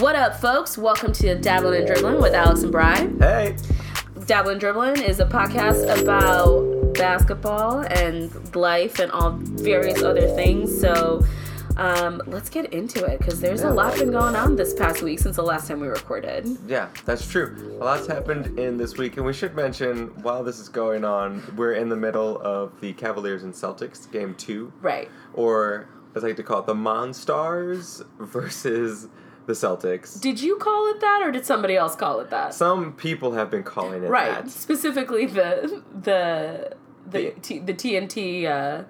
[0.00, 0.76] What up, folks?
[0.76, 3.18] Welcome to Dabbling and Dribbling with Alex and Brian.
[3.18, 3.56] Hey.
[4.26, 10.78] Dabbling and Dribbling is a podcast about basketball and life and all various other things.
[10.78, 11.24] So
[11.76, 15.18] um, let's get into it because there's a lot been going on this past week
[15.18, 16.46] since the last time we recorded.
[16.66, 17.76] Yeah, that's true.
[17.80, 21.42] A lot's happened in this week, and we should mention while this is going on,
[21.56, 25.08] we're in the middle of the Cavaliers and Celtics game two, Right.
[25.32, 29.08] or as I like to call it, the Monstars versus
[29.46, 30.20] the Celtics.
[30.20, 32.54] Did you call it that or did somebody else call it that?
[32.54, 34.44] Some people have been calling it right.
[34.44, 34.50] that.
[34.50, 36.76] Specifically the the
[37.10, 38.84] the The- T, the TNT uh,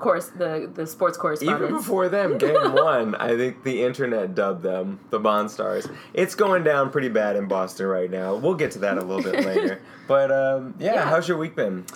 [0.00, 1.84] course the the sports course Even correspondents.
[1.86, 5.90] before them, game one, I think the internet dubbed them the Monstars.
[6.14, 8.34] It's going down pretty bad in Boston right now.
[8.34, 9.80] We'll get to that a little bit later.
[10.08, 11.04] But um, yeah, Yeah.
[11.04, 11.86] how's your week been?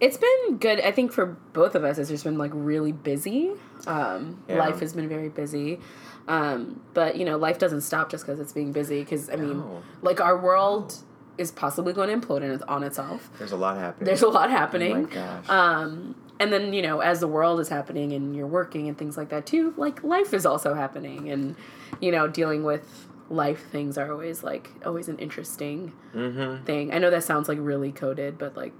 [0.00, 0.80] It's been good.
[0.80, 3.50] I think for both of us, it's just been like really busy.
[3.86, 4.58] Um, Yeah.
[4.58, 5.80] Life has been very busy.
[6.28, 9.00] Um, but you know, life doesn't stop just because it's being busy.
[9.00, 9.82] Because I mean, No.
[10.02, 10.94] like our world
[11.38, 13.30] is possibly going to implode on itself.
[13.38, 14.06] There's a lot happening.
[14.06, 15.02] There's a lot oh happening.
[15.04, 15.48] my gosh.
[15.48, 19.16] Um, and then you know, as the world is happening and you're working and things
[19.16, 21.56] like that too, like life is also happening, and
[22.00, 26.64] you know, dealing with life things are always like always an interesting mm-hmm.
[26.64, 26.92] thing.
[26.94, 28.72] I know that sounds like really coded, but like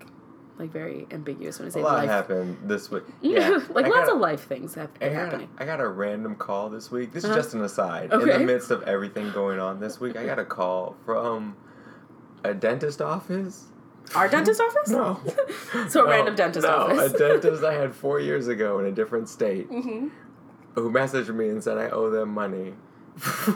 [0.59, 2.09] like very ambiguous when I say A lot life.
[2.09, 3.05] happened this week.
[3.21, 5.49] Yeah, like I lots got- of life things have I been got, a, happening.
[5.59, 7.13] I got a random call this week.
[7.13, 7.35] This Uh-huh.
[7.37, 8.13] is just an aside.
[8.13, 11.57] In the midst of everything going on this week, I got a call from
[12.43, 13.67] a dentist office.
[14.15, 14.89] Our dentist office?
[14.91, 15.21] No.
[15.89, 17.13] So a No, random dentist no, office.
[17.13, 20.11] a dentist I had four years ago in a different state Mhm.
[20.75, 22.75] who messaged me and said I owe them money.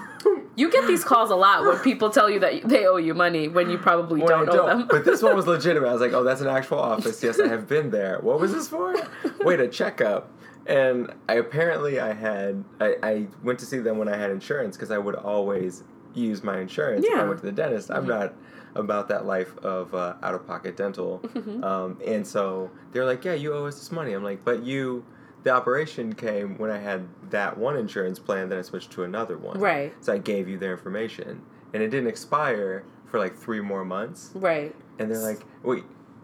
[0.54, 3.48] You get these calls a lot when people tell you that they owe you money
[3.48, 4.86] when you probably I don't owe them.
[4.86, 5.88] But this one was legitimate.
[5.88, 7.22] I was like, oh, that's an actual office.
[7.22, 8.18] Yes, I have been there.
[8.20, 8.94] What was this for?
[9.40, 10.30] Wait, a checkup.
[10.66, 14.76] And I apparently I had I, I went to see them when I had insurance
[14.76, 17.12] because I would always use my insurance Yeah.
[17.16, 17.20] Mm-hmm.
[17.20, 17.90] I went to the dentist.
[17.90, 18.34] I'm not
[18.74, 21.20] about that life of uh, out of pocket dental.
[21.24, 21.62] Mm-hmm.
[21.64, 24.12] Um, and so they're like, yeah, you owe us this money.
[24.12, 25.04] I'm like, but you.
[25.44, 29.36] The operation came when I had that one insurance plan, then I switched to another
[29.36, 29.58] one.
[29.58, 29.92] Right.
[30.00, 31.42] So I gave you their information,
[31.74, 34.30] and it didn't expire for like three more months.
[34.34, 34.72] right.
[35.00, 35.82] And they're like, wait,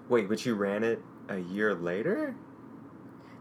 [0.08, 2.36] wait, but you ran it a year later?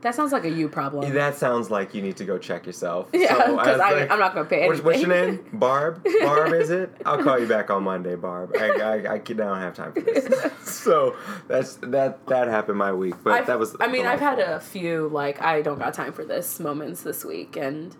[0.02, 1.12] That sounds like a you problem.
[1.14, 3.10] That sounds like you need to go check yourself.
[3.14, 4.86] yeah, So I because was I, like, I'm not going to pay anything.
[4.86, 5.46] What's, what's your name?
[5.54, 6.06] Barb?
[6.22, 6.96] Barb, is it?
[7.06, 8.56] I'll call you back on Monday, Barb.
[8.60, 10.28] I, I, I, don't have time for this.
[10.62, 11.16] so
[11.48, 13.76] that's that that happened my week, but I've- that was.
[13.80, 17.26] I mean, I've had a few like I don't got time for this moments this
[17.26, 17.96] week, and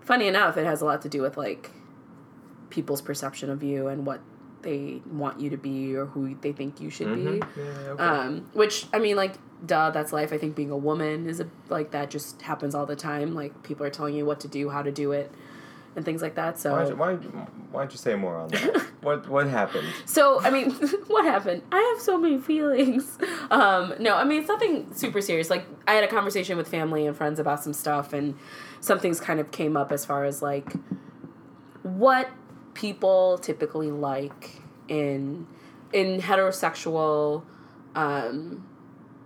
[0.00, 1.70] funny enough, it has a lot to do with like
[2.70, 4.20] people's perception of you and what
[4.66, 7.40] they want you to be or who they think you should Mhm.
[7.40, 7.46] be.
[7.56, 8.02] Yeah, okay.
[8.02, 9.34] Um, which I mean, like,
[9.64, 10.32] duh, that's life.
[10.32, 13.34] I think being a woman is a like that just happens all the time.
[13.34, 15.30] Like people are telling you what to do, how to do it,
[15.94, 16.58] and things like that.
[16.58, 16.80] So why,
[17.12, 18.82] don't you, why, why don't you say more on that?
[19.02, 19.86] what what happened?
[20.04, 20.70] So I mean,
[21.06, 21.62] what happened?
[21.72, 23.18] I have so many feelings.
[23.48, 25.50] Um, no, I mean it's nothing super serious.
[25.50, 28.34] Like I had a conversation with family and friends about some stuff, and
[28.80, 30.72] some things kind of came up as far as like
[31.84, 32.28] what
[32.76, 35.46] people typically like in
[35.92, 37.42] in heterosexual
[37.94, 38.66] um,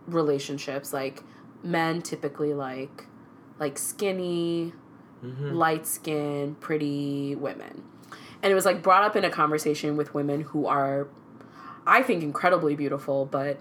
[0.07, 0.93] relationships.
[0.93, 1.23] Like
[1.63, 3.07] men typically like
[3.59, 4.73] like skinny,
[5.23, 5.53] Mm-hmm.
[5.53, 7.83] light skin, pretty women.
[8.43, 11.09] And it was like brought up in a conversation with women who are,
[11.87, 13.61] I think, incredibly beautiful, but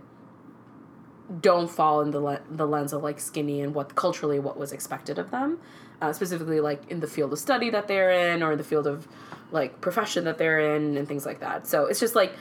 [1.42, 4.72] don't fall in the, le- the lens of like skinny and what culturally what was
[4.72, 5.60] expected of them.
[6.02, 8.88] Uh, specifically, like in the field of study that they're in or in the field
[8.88, 9.06] of
[9.52, 11.68] like profession that they're in and things like that.
[11.68, 12.34] So it's just like,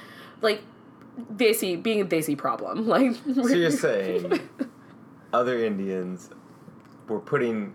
[0.42, 0.62] like,
[1.34, 2.86] desi being a desi problem.
[2.88, 4.40] Like, So you're saying
[5.32, 6.30] other Indians
[7.08, 7.74] were putting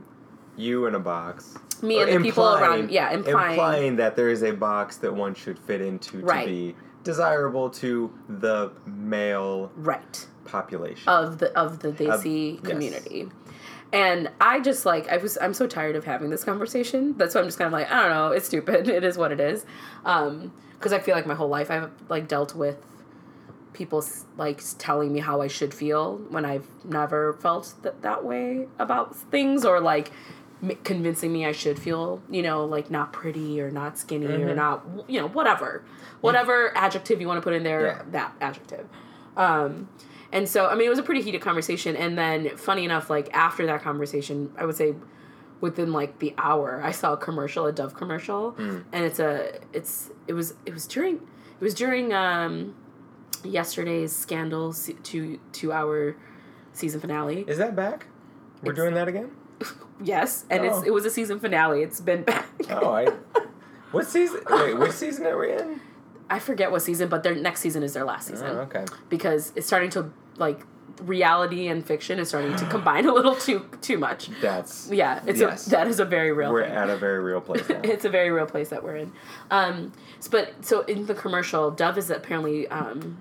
[0.56, 1.56] you in a box.
[1.82, 5.34] Me and the people around- yeah, implying- implying that there is a box that one
[5.34, 10.28] should fit into to be desirable to the male right.
[10.46, 11.08] population.
[11.10, 12.62] of the of the Desi yes.
[12.64, 13.30] community.
[13.94, 17.16] And I just like I was I'm so tired of having this conversation.
[17.18, 18.28] That's why I'm just kind of like I don't know.
[18.32, 18.90] It's stupid.
[18.98, 19.66] It is what it is.
[20.04, 22.78] Um, because I feel like my whole life I've like dealt with
[23.74, 24.04] people
[24.38, 29.16] like telling me how I should feel when I've never felt that that way about
[29.16, 30.12] things or like
[30.62, 34.48] m- convincing me I should feel you know like not pretty or not skinny Mm-hmm.
[34.50, 35.84] or not you know whatever
[36.22, 38.02] whatever adjective you want to put in there Yeah.
[38.12, 38.88] that adjective.
[39.38, 39.90] Um,
[40.34, 41.96] and so, I mean, it was a pretty heated conversation.
[41.96, 44.96] And then, funny enough, like after that conversation, I would say
[45.62, 50.10] within like the hour, I saw a commercial, a Dove commercial, and it's a, it's,
[50.28, 52.76] it was, it was during, it was during, um,
[53.46, 56.16] yesterday's Scandal two two hour
[56.74, 57.46] season finale.
[57.48, 58.08] Is that back?
[58.62, 59.32] We're It's- doing that again?
[60.04, 60.80] Yes, and Oh.
[60.80, 61.82] it's it was a season finale.
[61.84, 62.48] It's been back.
[62.70, 63.08] Oh, I.
[63.92, 64.42] What season?
[64.50, 65.80] Wait, which season are we in?
[66.30, 68.86] I forget what season, but their next season is their last season Oh, okay.
[69.08, 70.60] because it's starting to like
[71.02, 74.30] reality and fiction is starting to combine a little too too much.
[74.42, 74.90] That's.
[74.92, 75.68] Yeah, it's Yes.
[75.68, 76.50] a that is a very real.
[76.52, 76.64] Place.
[76.64, 76.78] We're thing.
[76.78, 79.12] at a very real place it's a very real place that we're in.
[79.52, 79.92] Um,
[80.32, 83.18] but so in the commercial, Dove is apparently um,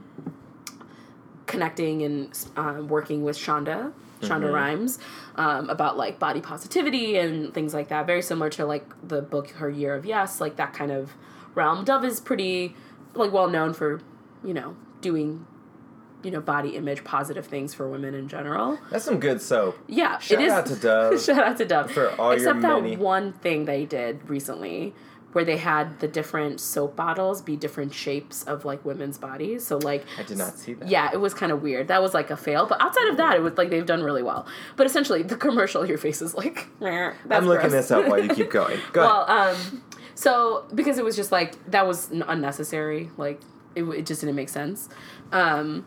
[1.46, 4.52] connecting and um, working with Shonda, Shonda Mhm.
[4.54, 4.98] Rhimes,
[5.36, 8.06] um, about like body positivity and things like that.
[8.06, 11.12] Very similar to like the book Her Year of Yes, like that kind of
[11.54, 11.84] realm.
[11.84, 12.74] Dove is pretty
[13.14, 14.00] like well known for,
[14.44, 15.46] you know, doing.
[16.22, 18.78] You know, body image positive things for women in general.
[18.90, 19.76] That's some good soap.
[19.88, 20.52] Yeah, Shout it is.
[20.52, 21.20] out to Dove.
[21.24, 24.94] Shout out to Dove For all your Except that many- one thing they did recently,
[25.32, 29.66] where they had the different soap bottles be different shapes of like women's bodies.
[29.66, 30.88] So like, I did not see that.
[30.88, 31.88] yeah, it was kind of weird.
[31.88, 32.66] That was like a fail.
[32.66, 34.46] But outside of that, it was like they've done really well.
[34.76, 36.68] But essentially, the commercial, your face is like.
[36.82, 38.78] I'm looking gross." this up while you keep going.
[38.92, 39.56] Go well, ahead.
[39.56, 39.82] um,
[40.14, 43.10] so because it was just like that was unnecessary.
[43.16, 43.40] Like
[43.74, 44.90] it, it just didn't make sense.
[45.32, 45.86] Um,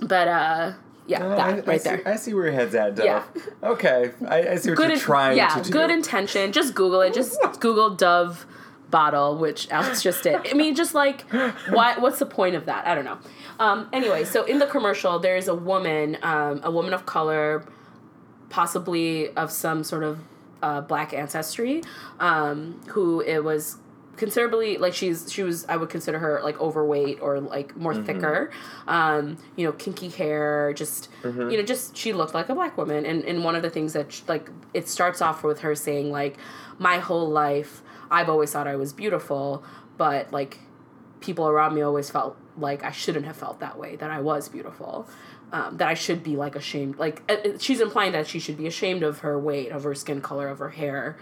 [0.00, 0.72] but uh,
[1.06, 2.02] yeah, Uh, that I, I right see, there.
[2.06, 3.04] I see where your head's at, Dove.
[3.06, 3.24] Yeah.
[3.62, 5.70] Okay, I, I see what good you're in- trying yeah, to do.
[5.70, 6.52] good intention.
[6.52, 7.14] Just Google it.
[7.14, 8.46] Just Google Dove
[8.90, 10.36] bottle, which Alex just did.
[10.48, 11.22] I mean, just like,
[11.70, 11.98] why?
[11.98, 12.86] What's the point of that?
[12.86, 13.18] I don't know.
[13.58, 17.64] Um, anyway, so in the commercial, there is a woman, um, a woman of color,
[18.50, 20.18] possibly of some sort of
[20.62, 21.82] uh, black ancestry,
[22.20, 23.78] um, who it was
[24.18, 28.50] considerably like she's she was I would consider her like overweight or like more thicker,
[28.86, 31.08] um, you know, kinky hair, just
[31.50, 33.06] you know, just she looked like a black woman.
[33.06, 36.10] And and one of the things that sh like it starts off with her saying
[36.10, 36.36] like,
[36.78, 39.62] my whole life I've always thought I was beautiful,
[39.96, 40.58] but like
[41.20, 44.48] people around me always felt like I shouldn't have felt that way, that I was
[44.48, 45.08] beautiful,
[45.52, 46.98] um, that I should be like ashamed.
[46.98, 49.94] Like uh, uh, she's implying that she should be ashamed of her weight, of her
[49.94, 51.16] skin color, of her hair,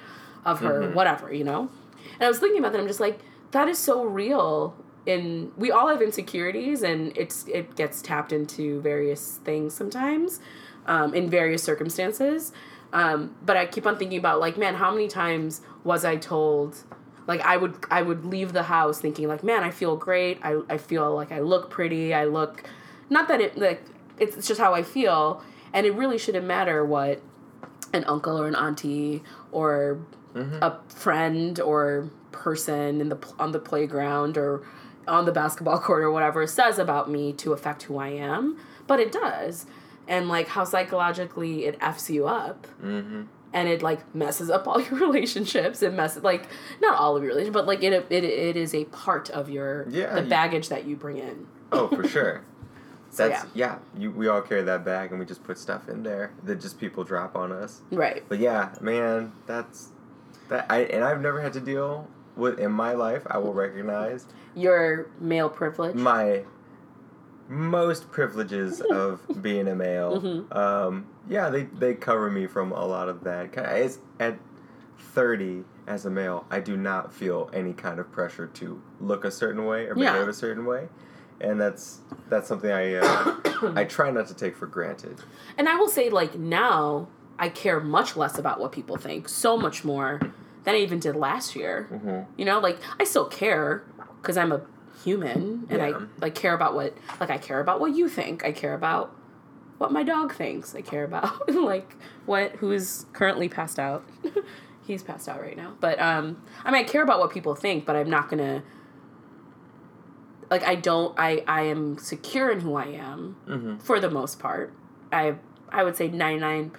[0.44, 1.68] of her whatever, you know.
[2.14, 2.80] And I was thinking about that.
[2.80, 3.20] I'm just like,
[3.52, 4.76] that is so real.
[5.06, 10.40] In we all have insecurities, and it's it gets tapped into various things sometimes,
[10.86, 12.52] um, in various circumstances.
[12.92, 16.82] Um, but I keep on thinking about like, man, how many times was I told?
[17.26, 20.60] like i would i would leave the house thinking like man i feel great i,
[20.68, 22.62] I feel like i look pretty i look
[23.10, 23.82] not that it like
[24.18, 25.42] it's, it's just how i feel
[25.72, 27.20] and it really shouldn't matter what
[27.92, 29.22] an uncle or an auntie
[29.52, 29.98] or
[30.36, 34.62] a friend or person in the on the playground or
[35.08, 38.56] on the basketball court or whatever says about me to affect who i am
[38.86, 39.66] but it does
[40.06, 43.22] and like how psychologically it f's you up mm-hmm.
[43.52, 45.82] and it like messes up all your relationships.
[45.82, 46.46] It messes like
[46.80, 49.86] not all of your relationships, but like it it, it is a part of your
[49.88, 51.46] Yeah, the you- baggage that you bring in.
[51.72, 52.42] Oh, for sure.
[53.10, 53.78] So, That's yeah.
[53.96, 56.78] You we all carry that bag and we just put stuff in there that just
[56.78, 57.80] people drop on us.
[57.90, 58.22] Right.
[58.28, 59.88] But yeah, man, that's
[60.48, 60.66] that.
[60.70, 63.22] I and I've never had to deal with in my life.
[63.28, 65.94] I will recognize Your male privilege.
[65.96, 66.44] my
[67.48, 70.20] most privileges of being a male.
[70.20, 70.54] Mhm.
[70.56, 73.50] Um, yeah, they they cover me from a lot of that.
[73.56, 74.38] It's, at
[74.98, 79.30] thirty, as a male, I do not feel any kind of pressure to look a
[79.30, 80.28] certain way or behave Yeah.
[80.28, 80.88] a certain way,
[81.40, 83.36] and that's that's something I uh,
[83.76, 85.20] I try not to take for granted.
[85.58, 89.56] And I will say, like, now I care much less about what people think, so
[89.56, 90.20] much more
[90.66, 91.84] than I even did last year.
[91.84, 93.84] hmm You know, like, I still care
[94.20, 94.60] because I'm a
[95.02, 95.86] human and Yeah.
[95.86, 98.44] I like care about what, like, I care about what you think.
[98.44, 99.14] I care about
[99.78, 100.74] what my dog thinks.
[100.74, 101.94] I care about, like,
[102.26, 104.04] what, who is currently passed out.
[104.86, 105.74] He's passed out right now.
[105.80, 108.62] But, um, I mean, I care about what people think, but I'm not gonna,
[110.50, 114.38] like, I don't, I, I am secure in who I am hmm for the most
[114.40, 114.72] part.
[115.12, 115.34] I
[115.68, 116.70] I would say 99%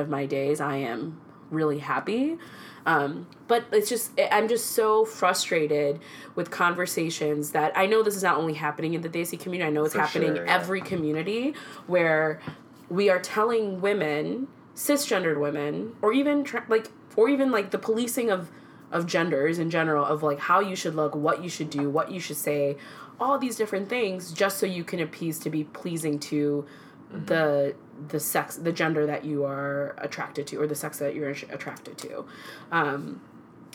[0.00, 2.38] of my days I am really happy.
[2.86, 6.00] Um, but it's just I'm just so frustrated
[6.34, 9.68] with conversations that I know this is not only happening in the Desi community.
[9.68, 10.54] I know it's For happening sure, yeah.
[10.54, 11.54] every community
[11.86, 12.40] where
[12.88, 18.30] we are telling women, cisgendered women, or even tra- like or even like the policing
[18.30, 18.50] of
[18.90, 22.10] of genders in general of like how you should look, what you should do, what
[22.10, 22.76] you should say,
[23.20, 26.66] all these different things just so you can appease to be pleasing to
[27.12, 27.74] the
[28.08, 31.98] the sex the gender that you are attracted to or the sex that you're attracted
[31.98, 32.24] to.
[32.72, 33.20] Um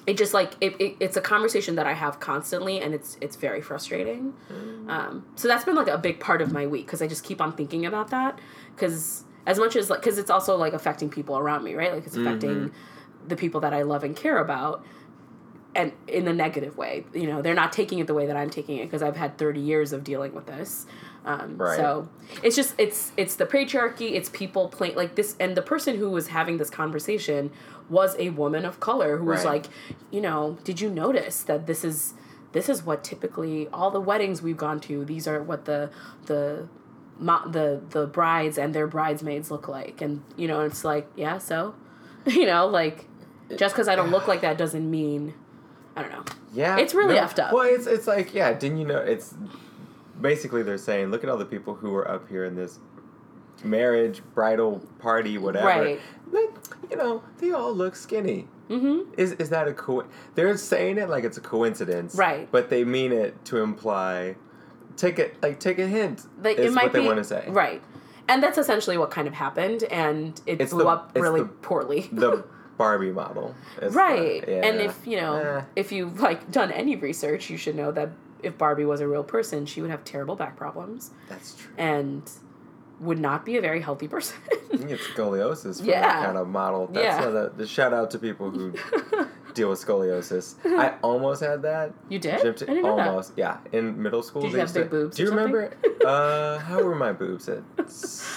[0.07, 3.35] it just like it, it, it's a conversation that I have constantly and it's it's
[3.35, 4.33] very frustrating.
[4.89, 7.41] Um, so that's been like a big part of my week because I just keep
[7.41, 8.39] on thinking about that
[8.75, 12.05] because as much as like because it's also like affecting people around me right like
[12.05, 12.71] it's affecting
[13.27, 14.85] the people that I love and care about
[15.75, 17.05] and in a negative way.
[17.13, 19.37] You know, they're not taking it the way that I'm taking it because I've had
[19.37, 20.85] 30 years of dealing with this.
[21.25, 21.75] Um, Right.
[21.75, 22.07] So
[22.43, 24.11] it's just it's it's the patriarchy.
[24.13, 27.51] It's people playing like this, and the person who was having this conversation
[27.89, 29.65] was a woman of color who was like,
[30.11, 32.13] you know, did you notice that this is
[32.51, 35.03] this is what typically all the weddings we've gone to.
[35.03, 35.89] These are what the
[36.27, 36.69] the
[37.19, 41.37] mo- the the brides and their bridesmaids look like, and you know, it's like yeah,
[41.37, 41.75] so
[42.25, 43.07] you know, like
[43.57, 45.33] just because I don't look like that doesn't mean
[45.95, 46.23] I don't know.
[46.53, 47.51] Yeah, It's really effed up.
[47.51, 48.53] Well, it's it's like yeah.
[48.53, 48.99] Didn't you know?
[48.99, 49.35] It's
[50.21, 52.79] basically they're saying, look at all the people who are up here in this
[53.63, 55.67] marriage, bridal party, whatever.
[55.67, 55.99] Right.
[56.31, 56.45] They,
[56.89, 58.47] you know, they all look skinny.
[58.69, 59.13] Mm-hmm.
[59.17, 60.05] Is is that a co?
[60.33, 62.49] They're saying it like it's a coincidence, Right.
[62.51, 64.35] But they mean it to imply.
[64.97, 66.25] Take it like take a hint.
[66.41, 67.45] Like is it might what they be want to say.
[67.49, 67.83] right,
[68.27, 71.47] and that's essentially what kind of happened, and it It's blew the- up really the-
[71.47, 72.09] poorly.
[72.11, 72.43] The
[72.77, 73.53] Barbie model.
[73.81, 74.65] is the- right, yeah.
[74.65, 75.61] and if you know, Eh.
[75.75, 78.09] if you've like done any research, you should know that
[78.45, 81.71] if Barbie was a real person, she would have terrible back problems that's true.
[81.77, 82.29] and
[83.01, 84.37] would not be a very healthy person.
[84.71, 86.01] Get scoliosis from Yeah.
[86.01, 86.87] that kind of model.
[86.87, 87.49] That's Yeah.
[87.57, 88.73] the, shout out to people who
[89.53, 90.55] deal with scoliosis.
[90.65, 91.93] I almost had that.
[92.07, 92.35] you did?
[92.39, 93.07] I didn't know that.
[93.09, 93.57] almost, yeah.
[93.73, 95.73] In middle school, Did you have big to- boobs Do you remember?
[96.05, 97.63] uh, how were my boobs at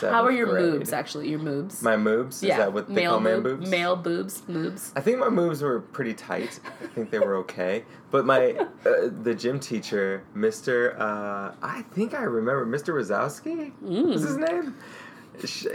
[0.01, 0.81] How are your grade?
[0.83, 0.93] moobs?
[0.93, 1.81] Actually, your moobs.
[1.83, 2.35] My moobs?
[2.43, 3.71] Is that what they call man boobs?
[3.71, 4.91] Male boobs, moobs.
[4.97, 6.59] I think my moves were pretty tight.
[6.83, 7.85] I think they were okay.
[8.11, 10.99] But my uh, the gym teacher, Mr.
[10.99, 12.95] Uh, I think I remember Mr.
[12.95, 13.73] Rosowski.
[13.83, 14.75] Was his name?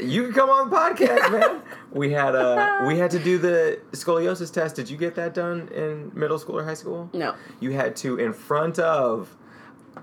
[0.01, 1.61] You can come on the podcast, man.
[1.91, 4.75] we had uh we had to do the scoliosis test.
[4.75, 7.09] Did you get that done in middle school or high school?
[7.13, 7.35] No.
[7.59, 9.37] You had to in front of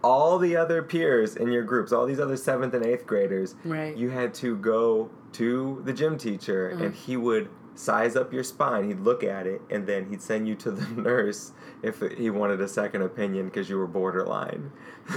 [0.03, 3.55] all the other peers in your groups, all these other seventh and eighth graders.
[3.65, 3.95] Right.
[3.97, 8.89] You had to go to the gym teacher and he would size up your spine.
[8.89, 12.61] He'd look at it and then he'd send you to the nurse if he wanted
[12.61, 14.71] a second opinion because you were borderline.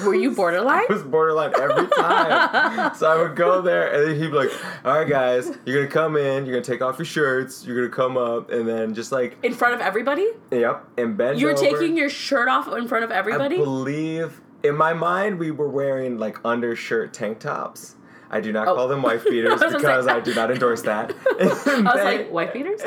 [0.06, 0.84] Were you borderline?
[0.90, 2.96] I was borderline every time.
[2.96, 4.52] so I would go there and then he'd be like,
[4.86, 7.66] All right, guys, you're going to come in, you're going to take off your shirts,
[7.66, 10.28] you're going to come up, and then just like, In front of everybody?
[10.52, 11.62] yep, and bend You're over.
[11.62, 13.56] taking your shirt off in front of everybody?
[13.56, 17.96] I believe in my mind we were wearing like undershirt tank tops.
[18.34, 18.76] I do not Oh.
[18.76, 21.14] call them wife beaters I because I do not endorse that.
[21.40, 21.66] I was
[22.04, 22.82] like, white beaters?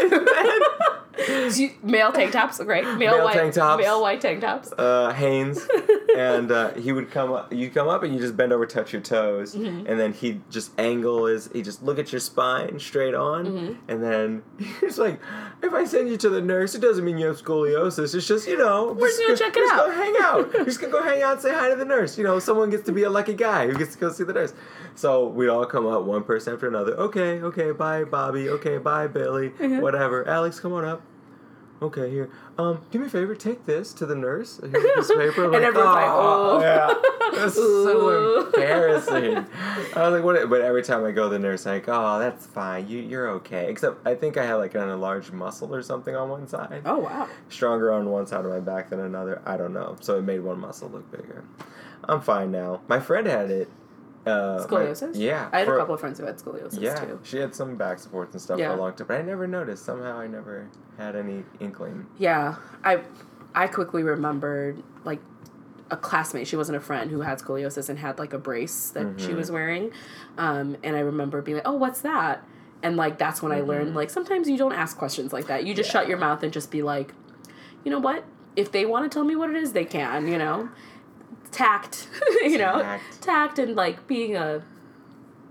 [1.58, 2.84] You- male tank tops, great.
[2.84, 3.82] Male, Male white tank tops.
[3.82, 4.72] Male white tank tops.
[4.76, 5.66] uh, Hanes,
[6.16, 7.52] and uh, he would come up.
[7.52, 9.86] You come up and you just bend over, touch your toes, Mm-hmm.
[9.86, 11.48] and then he just angle his.
[11.52, 13.90] He just look at your spine straight on, Mm-hmm.
[13.90, 14.42] and then
[14.80, 15.20] he's like,
[15.62, 18.14] "If I send you to the nurse, it doesn't mean you have scoliosis.
[18.14, 20.52] It's just you know, We're just gonna check it just out." Go hang out.
[20.54, 22.16] You're just gonna go hang out and say hi to the nurse.
[22.18, 24.32] You know, someone gets to be a lucky guy who gets to go see the
[24.32, 24.54] nurse.
[24.94, 26.92] So we all come up, one person after another.
[26.96, 28.48] Okay, okay, bye, Bobby.
[28.48, 29.50] Okay, bye, Billy.
[29.50, 29.80] Mm-hmm.
[29.80, 30.26] Whatever.
[30.26, 31.02] Alex, come on up.
[31.82, 32.30] Okay, here.
[32.58, 33.34] Um, do me a favor.
[33.34, 34.58] Take this to the nurse.
[34.62, 35.44] Here's a piece of paper.
[35.44, 36.94] I'm And everyone's like, "Oh." yeah,
[37.38, 39.36] that's so embarrassing.
[39.94, 40.48] I was like, what?
[40.48, 42.88] But every time I go to the nurse, I'm like, oh, that's fine.
[42.88, 43.68] You, you're okay.
[43.70, 46.82] Except I think I had like an enlarged muscle or something on one side.
[46.86, 47.28] Oh, wow.
[47.50, 49.42] Stronger on one side of my back than another.
[49.44, 49.96] I don't know.
[50.00, 51.44] So it made one muscle look bigger.
[52.04, 52.80] I'm fine now.
[52.88, 53.68] My friend had it.
[54.26, 55.12] Uh, my- Scoliosis?
[55.14, 55.48] yeah.
[55.52, 57.20] I had for- a couple of friends who had scoliosis yeah, too.
[57.22, 58.70] she had some back supports and stuff Yeah.
[58.72, 59.84] for a long time, but I never noticed.
[59.84, 60.66] Somehow, I never
[60.98, 62.06] had any inkling.
[62.18, 63.00] Yeah, I
[63.54, 65.20] I quickly remembered like
[65.90, 66.46] a classmate.
[66.48, 69.36] She wasn't a friend who had scoliosis and had like a brace that she Mm-hmm.
[69.36, 69.92] was wearing,
[70.36, 72.42] um, and I remember being like, "Oh, what's that?"
[72.82, 75.64] And like that's when I learned like sometimes you don't ask questions like that.
[75.64, 75.96] You just Mm-hmm.
[75.98, 76.02] Yeah.
[76.02, 77.14] shut your mouth and just be like,
[77.84, 78.24] you know what?
[78.56, 80.26] If they want to tell me what it is, they can.
[80.26, 80.68] You know,
[81.50, 82.08] tact.
[82.42, 83.22] you know, Tact.
[83.22, 84.62] tact and like being a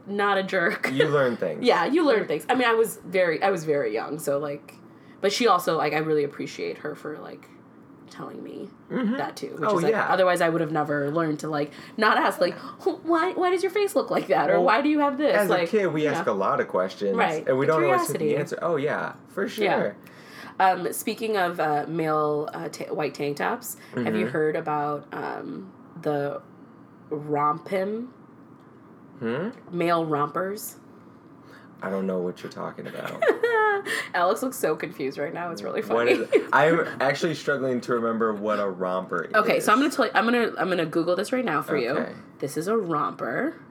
[0.08, 0.90] not a jerk.
[0.94, 1.64] You learn things.
[1.66, 2.46] Yeah, you learn things.
[2.50, 4.76] I mean, I was very, I was very young, so like,
[5.22, 7.48] but she also like, I really appreciate her for like
[8.12, 9.56] telling me that too.
[9.58, 10.06] Which Oh, is like, yeah.
[10.08, 12.54] otherwise I would have never learned to like not ask like,
[13.04, 15.36] why, why does your face look like that, or Well, why do you have this?
[15.36, 17.46] As like, a kid, we ask a lot of questions, Right.
[17.48, 18.60] and we don't always have the answer.
[18.62, 19.66] Oh yeah, for sure.
[19.66, 19.94] Yeah.
[20.58, 24.16] Um, speaking of uh, male uh, ta- white tank tops, have Mm-hmm.
[24.18, 26.42] you heard about um, the
[27.10, 28.08] RompHim
[29.20, 29.50] Hmm?
[29.72, 30.76] male rompers?
[31.82, 33.24] I don't know what you're talking about.
[34.14, 35.52] Alex looks so confused right now.
[35.52, 36.14] It's really funny.
[36.14, 36.28] is?
[36.52, 39.34] I'm actually struggling to remember what a romper is.
[39.34, 41.78] Okay, so I'm gonna tell you, I'm gonna I'm gonna Google this right now for
[41.78, 42.06] you.
[42.40, 43.62] This is a romper.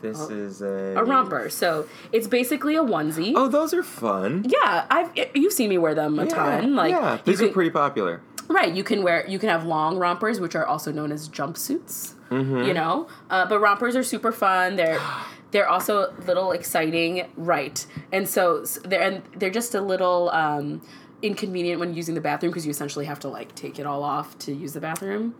[0.00, 1.50] This is a A romper.
[1.50, 3.34] So it's basically a onesie.
[3.36, 4.46] Oh, those are fun.
[4.48, 6.74] Yeah, I've you've seen me wear them a Yeah, ton.
[6.74, 8.22] Like yeah, these can, are pretty popular.
[8.50, 8.72] Right.
[8.74, 12.14] You can wear you can have long rompers, which are also known as jumpsuits.
[12.30, 12.62] Mm-hmm.
[12.64, 14.76] You know, uh, but rompers are super fun.
[14.76, 15.00] They're
[15.52, 17.84] they're also a little exciting, right?
[18.12, 20.30] And so they're and they're just a little.
[20.30, 20.82] Um,
[21.22, 24.38] inconvenient when using the bathroom because you essentially have to like take it all off
[24.38, 25.34] to use the bathroom.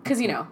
[0.00, 0.46] Because you know,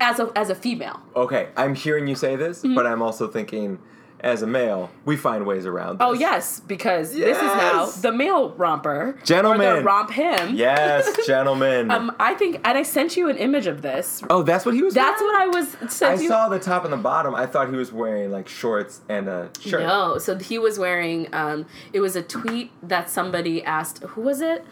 [0.00, 2.74] as a as a female, Okay, I'm hearing you say this, Mm-hmm.
[2.74, 3.78] but I'm also thinking,
[4.22, 5.98] as a male, we find ways around.
[5.98, 6.06] This.
[6.06, 9.84] oh yes, because this is now the male romper, Gentlemen.
[9.84, 10.56] RompHim.
[10.56, 11.90] Yes, gentlemen.
[11.90, 14.22] Um, I think, and I sent you an image of this.
[14.30, 14.94] oh, that's what he was.
[14.94, 15.50] That's wearing?
[15.50, 16.28] what I was I you.
[16.28, 17.34] saw the top and the bottom.
[17.34, 19.82] I thought he was wearing like shorts and a shirt.
[19.82, 21.28] No, so he was wearing.
[21.32, 24.02] Um, it was a tweet that somebody asked.
[24.02, 24.64] Who was it?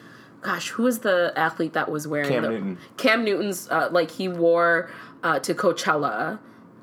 [0.43, 2.79] Gosh, who was the athlete that was wearing Cam the, Newton.
[2.97, 4.91] Cam Newton's uh, like he wore
[5.23, 6.39] uh, to Coachella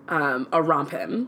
[0.10, 1.28] um, a RompHim,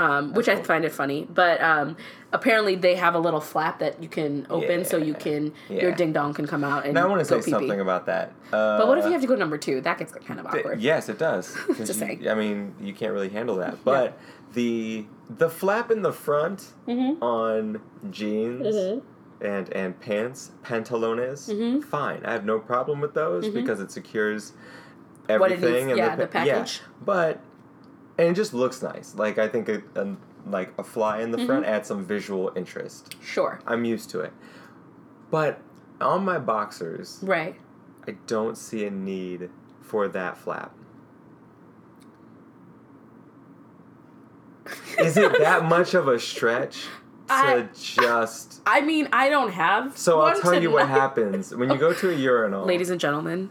[0.00, 1.26] um, which I find it funny.
[1.28, 1.96] But um,
[2.32, 5.18] apparently they have a little flap that you can open so you Yeah.
[5.26, 7.50] can your ding dong can come out and Now I want to say pee-pee.
[7.50, 8.32] something about that.
[8.52, 9.80] Uh, But what if you have to go number two?
[9.82, 10.80] That gets kind of awkward.
[10.80, 11.54] Yes, it does.
[11.76, 12.28] Just you- saying.
[12.28, 13.84] I mean, you can't really handle that.
[13.84, 14.18] But
[14.54, 17.22] the the flap in the front Mm-hmm.
[17.22, 17.80] on
[18.10, 19.02] jeans Mhm.
[19.42, 21.84] and and pants, pantalones, Mhm.
[21.84, 22.20] fine.
[22.24, 23.54] I have no problem with those Mhm.
[23.54, 24.52] because it secures
[25.28, 25.90] it everything.
[25.90, 26.54] and yeah, the pa- yeah.
[26.54, 26.80] package.
[27.04, 27.40] But
[28.20, 29.14] and it just looks nice.
[29.16, 31.74] Like I think a, a like a fly in the front Mm-hmm.
[31.74, 33.14] adds some visual interest.
[33.22, 33.60] Sure.
[33.66, 34.32] I'm used to it.
[35.30, 35.60] But
[36.00, 37.56] on my boxers, Right.
[38.08, 39.50] I don't see a need
[39.82, 40.72] for that flap.
[44.98, 46.82] Is it that much of a stretch
[47.28, 48.60] to I- just?
[48.66, 49.96] I mean, I don't have.
[49.96, 52.64] So I'll tell you what happens when you go to a urinal.
[52.66, 53.50] ladies and gentlemen,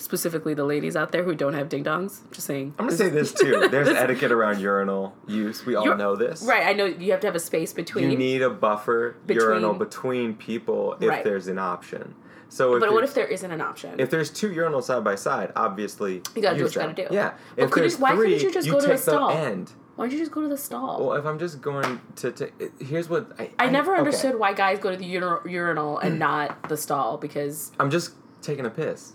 [0.00, 2.20] specifically the ladies out there who don't have ding dongs.
[2.32, 2.74] Just saying.
[2.78, 3.68] I'm gonna say this too.
[3.70, 5.64] There's etiquette around urinal use.
[5.66, 6.42] We all You're- know this.
[6.42, 8.10] Right, I know you have to have a space between.
[8.10, 11.24] You need a buffer Between- urinal between people if Right.
[11.24, 12.14] there's an option.
[12.48, 14.00] So but what if there isn't an option?
[14.00, 17.06] if there's two urinals side by side, obviously You gotta do what you gotta do.
[17.10, 17.34] Yeah.
[17.54, 19.30] But if could you- there's why couldn't three, you just go to the stall?
[19.30, 19.72] end.
[19.96, 21.06] Why don't you just go to the stall?
[21.06, 23.98] Well, if I'm just going to, to here's what I, I never okay.
[23.98, 26.18] understood why guys go to the ur- urinal and mm.
[26.20, 27.70] not the stall because.
[27.78, 29.12] I'm just taking a piss.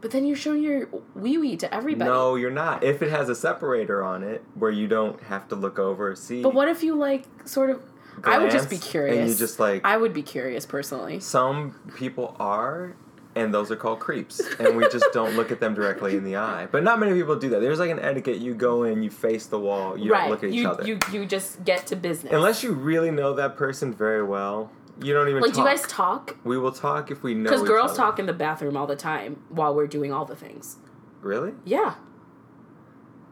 [0.00, 2.10] But then you're showing your wee wee to everybody.
[2.10, 2.82] No, you're not.
[2.82, 6.42] If it has a separator on it where you don't have to look over, see.
[6.42, 7.82] But what if you like sort of?
[8.24, 9.18] I would just be curious.
[9.18, 11.20] And you just like I would be curious personally.
[11.20, 12.96] some people are,
[13.34, 16.36] and those are called creeps, and we just don't look at them directly in the
[16.36, 16.66] eye.
[16.70, 17.60] But not many people do that.
[17.60, 18.38] There's like an etiquette.
[18.38, 20.22] You go in, you face the wall, you right.
[20.22, 20.86] don't look at each other.
[20.86, 22.32] you you just get to business.
[22.32, 24.70] Unless you really know that person very well,
[25.02, 26.36] you don't even like, do you guys talk?
[26.44, 27.50] we will talk if we know.
[27.50, 27.96] Because girls other.
[27.98, 30.76] talk in the bathroom all the time while we're doing all the things.
[31.20, 31.94] Really, Yeah.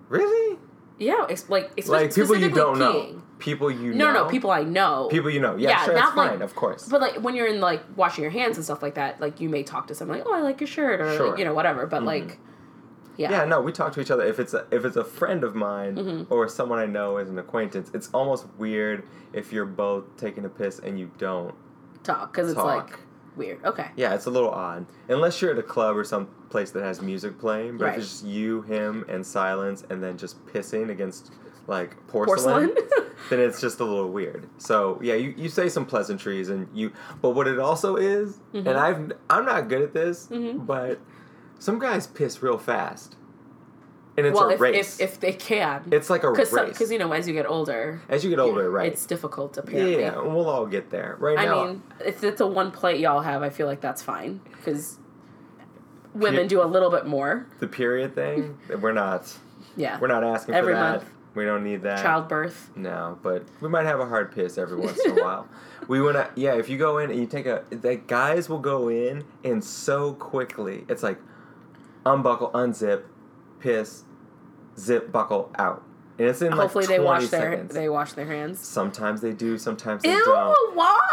[0.09, 0.59] really.
[0.99, 3.23] Yeah, it's like it's Like people you don't know.
[3.39, 4.13] People you No, know.
[4.13, 5.07] no, no, people I know.
[5.11, 5.55] People you know.
[5.57, 6.89] Yeah, Yeah, sure, not that's fine, like- of course.
[6.89, 9.49] But like when you're in like washing your hands and stuff like that, like you
[9.49, 11.31] may talk to someone like, "Oh, I like your shirt," or Sure.
[11.31, 11.87] like, you know whatever.
[11.87, 12.07] But mm-hmm.
[12.07, 12.39] like,
[13.19, 14.25] yeah, yeah, no, we talk to each other.
[14.25, 16.33] If it's a, if it's a friend of mine Mm-hmm.
[16.33, 19.05] or someone I know as an acquaintance, it's almost weird
[19.35, 21.55] if you're both taking a piss and you don't.
[22.05, 22.99] talk because it's like
[23.37, 23.63] weird.
[23.65, 24.87] Okay, Yeah, it's a little odd.
[25.09, 27.95] Unless you're at a club or some place that has music playing, but Right.
[27.95, 31.33] if it's just you, him, and silence, and then just pissing against
[31.67, 32.89] like porcelain, porcelain.
[33.31, 34.49] then it's just a little weird.
[34.59, 38.67] So yeah, you, you say some pleasantries and you, but what it also is, Mm-hmm.
[38.69, 40.67] and I've I'm not good at this, Mhm.
[40.67, 40.99] but
[41.59, 43.17] some guys piss real fast,
[44.17, 45.01] and it's well, a if, race.
[45.01, 46.51] if if they can, it's like a race.
[46.51, 48.91] because you know as you get older, As you get older, right?
[48.93, 50.01] It's difficult apparently.
[50.01, 51.17] yeah, we'll all get there.
[51.19, 54.03] Right I now, mean, if it's a one plate y'all have, I feel like that's
[54.03, 54.99] fine because
[56.15, 57.47] women do a little bit more.
[57.61, 59.33] the period thing, we're not
[59.77, 60.93] Yeah, we're not asking Every for that.
[61.01, 61.11] month.
[61.35, 62.03] We don't need that.
[62.03, 62.71] childbirth.
[62.75, 65.49] No, but we might have a hard piss every once in a while.
[65.87, 66.55] We wanna, yeah.
[66.55, 70.13] If you go in and you take a, the guys will go in and so
[70.13, 70.85] quickly.
[70.87, 71.19] It's like
[72.15, 73.03] unbuckle, unzip,
[73.61, 74.05] piss,
[74.79, 75.83] zip, buckle out,
[76.19, 77.75] and it's in like Hopefully, they 20 wash their seconds.
[77.75, 78.59] they wash their hands.
[78.61, 80.25] sometimes they do, sometimes they Ew!
[80.25, 80.77] don't.
[80.77, 81.05] Why?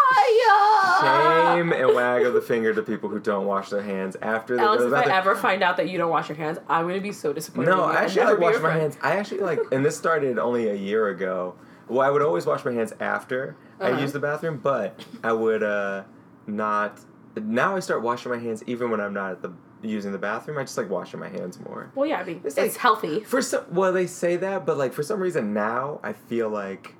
[1.01, 4.61] Shame and wag of the finger to people who don't wash their hands after they
[4.63, 5.13] Alice, if I bathroom.
[5.15, 7.69] ever find out that you don't wash your hands, I'm gonna be so disappointed.
[7.71, 7.83] No.
[7.83, 8.97] I actually like wash my hands.
[9.01, 11.55] I actually like, and this started only a year ago.
[11.87, 14.01] Well, I would always wash my hands after I Uh-huh.
[14.01, 16.03] use the bathroom, but I would uh,
[16.47, 16.99] not.
[17.35, 19.51] Now I start washing my hands even when I'm not at the
[19.89, 20.57] using the bathroom.
[20.57, 21.91] I just like washing my hands more.
[21.95, 23.19] Well, yeah, I mean, It's it's, like- healthy.
[23.21, 26.95] For some, well, they say that, but like for some reason now I feel like,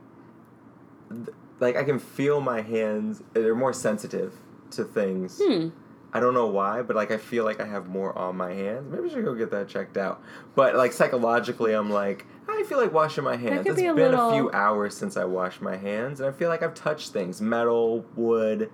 [1.59, 3.21] like I can feel my hands.
[3.33, 4.33] They're more sensitive
[4.71, 5.39] to things.
[5.43, 5.69] Hmm.
[6.13, 8.89] I don't know why, but like I feel like I have more on my hands.
[8.89, 10.21] Maybe I should go get that checked out.
[10.55, 13.65] But like psychologically, I'm like I feel like washing my hands.
[13.67, 16.47] It's be been little- a few hours since I washed my hands, and I feel
[16.49, 18.69] like I've touched things, metal, wood.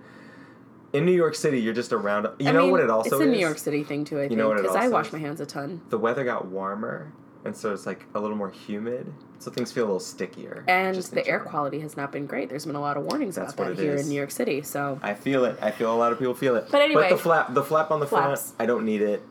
[0.94, 2.28] In New York City, you're just around.
[2.40, 3.14] You I know mean, what it also is?
[3.14, 3.36] It's a is?
[3.38, 4.20] New York City thing too.
[4.20, 5.14] I think know what it because I wash is?
[5.14, 5.82] my hands a ton.
[5.90, 7.14] The weather got warmer,
[7.46, 10.66] and so it's like a little more humid, so things feel a little stickier.
[10.68, 12.50] And the air quality has not been great.
[12.50, 14.02] There's been a lot of warnings That's about that here is.
[14.04, 14.62] in New York City.
[14.64, 15.58] So I feel it.
[15.62, 16.66] I feel a lot of people feel it.
[16.70, 17.10] But anyway.
[17.10, 18.52] the flap, the flap on the Flaps.
[18.52, 19.24] front, I don't need it.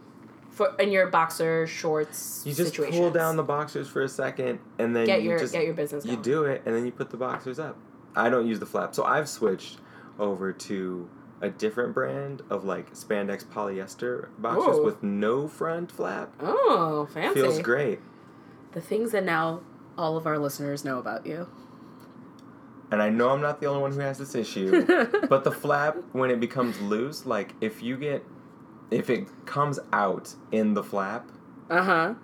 [0.51, 4.97] for in your boxer shorts You just pull down the boxers for a second, and
[4.97, 6.07] then get you your just get your business.
[6.07, 7.77] you do it, and then you put the boxers up.
[8.17, 9.79] I don't use the flap, so I've switched
[10.19, 11.09] over to
[11.41, 14.85] a different brand of like spandex polyester boxers Ooh.
[14.85, 16.35] with no front flap.
[16.41, 17.41] Oh, fancy!
[17.41, 18.01] Feels great.
[18.73, 19.63] The things that now
[19.97, 21.49] all of our listeners know about you.
[22.93, 24.85] And I know I'm not the only one who has this issue,
[25.29, 28.25] but the flap when it becomes loose, like if you get
[28.91, 31.29] if it comes out in the flap
[31.69, 32.15] Uh huh.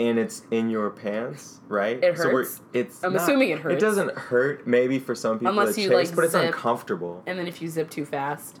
[0.00, 2.02] And it's in your pants, right?
[2.02, 2.60] It So hurts?
[2.72, 3.74] it's I'm not- assuming it hurts.
[3.76, 7.22] It doesn't hurt maybe for some people Unless you, chase, like, but it's uncomfortable.
[7.26, 8.60] And then if you zip too fast,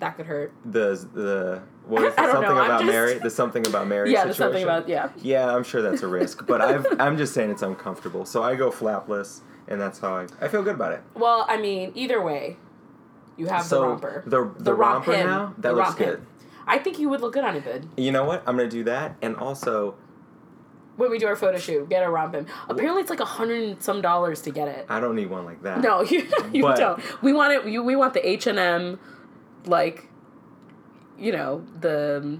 [0.00, 0.52] that could hurt.
[0.64, 3.18] The the what don't something know, about just- Mary?
[3.18, 4.12] The something about Mary.
[4.12, 5.10] yeah, there's something about yeah.
[5.22, 8.24] Yeah, I'm sure that's a risk, but I've I'm just saying it's uncomfortable.
[8.24, 11.02] So I go flapless, and that's how I I feel good about it.
[11.14, 12.56] Well, I mean, either way,
[13.36, 14.22] you have so the romper.
[14.26, 15.26] the the, The romper hem.
[15.26, 16.26] now that The looks romp good.
[16.66, 17.86] I think you would look good on a bid.
[17.96, 18.42] You know what?
[18.46, 19.94] I'm gonna do that, and also
[20.96, 22.46] When we do our photo shoot, get a RompHim.
[22.68, 24.86] Apparently, it's like a hundred and some dollars to get it.
[24.88, 25.80] I don't need one like that.
[25.80, 27.22] No, you, you But- don't.
[27.22, 27.66] We want it.
[27.70, 29.00] You, we want the H and M,
[29.66, 30.08] like,
[31.18, 32.38] you know, the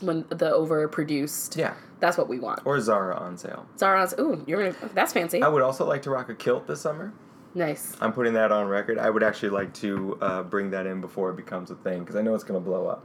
[0.00, 1.56] when the overproduced.
[1.56, 2.60] Yeah, That's what we want.
[2.64, 3.66] or Zara on sale.
[3.78, 4.14] Zara's.
[4.18, 4.90] Ooh, you're gonna.
[4.94, 5.42] That's fancy.
[5.42, 7.12] I would also like to rock a kilt this summer.
[7.54, 7.96] nice.
[8.00, 8.98] I'm putting that on record.
[8.98, 12.14] I would actually like to uh, bring that in before it becomes a thing because
[12.16, 13.04] I know it's gonna blow up.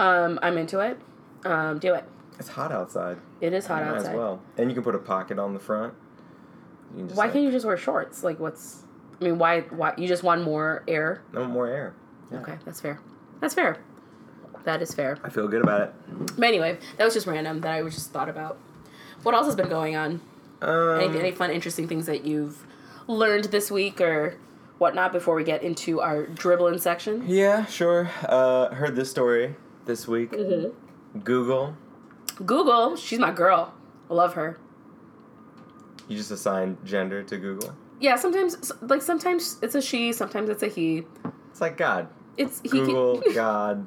[0.00, 0.98] Um, I'm into it.
[1.44, 2.04] Um, do it.
[2.38, 3.18] It's hot outside.
[3.40, 4.10] It is hot outside.
[4.10, 5.94] As well, and you can put a pocket on the front.
[6.92, 8.22] You can just Why like, can't you just wear shorts?
[8.24, 8.82] Like, what's?
[9.20, 9.60] I mean, why?
[9.62, 11.22] Why you just want more air?
[11.32, 11.94] No more air.
[12.30, 12.40] Yeah.
[12.40, 12.98] Okay, that's fair.
[13.40, 13.78] That's fair.
[14.64, 15.18] That is fair.
[15.22, 15.94] I feel good about it.
[16.36, 18.58] But anyway, that was just random that I was just thought about.
[19.22, 20.20] What else has been going on?
[20.62, 22.66] Um, Any, any fun, interesting things that you've
[23.06, 24.38] learned this week or
[24.78, 27.24] whatnot before we get into our dribbling section?
[27.28, 28.10] yeah, sure.
[28.26, 30.30] Uh, heard this story this week.
[30.32, 31.18] Mm-hmm.
[31.20, 31.76] Google.
[32.34, 33.74] Google, she's my girl.
[34.10, 34.58] I love her.
[36.08, 37.74] You just assign gender to Google.
[38.00, 41.04] Yeah, sometimes like sometimes it's a she, sometimes it's a he.
[41.50, 42.08] It's like God.
[42.36, 43.86] It's he Google, can, God.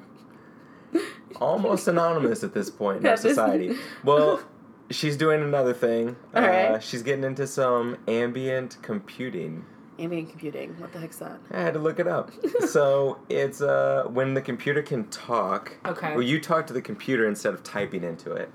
[1.41, 3.75] Almost anonymous at this point in our society.
[4.03, 4.41] Well,
[4.89, 6.15] she's doing another thing.
[6.33, 6.83] All uh, right.
[6.83, 9.65] She's getting into some ambient computing.
[9.99, 10.75] Ambient computing.
[10.79, 11.39] What the heck's that?
[11.51, 12.31] I had to look it up.
[12.67, 15.77] so it's uh, when the computer can talk.
[15.85, 16.11] Okay.
[16.13, 18.49] Well, you talk to the computer instead of typing into it.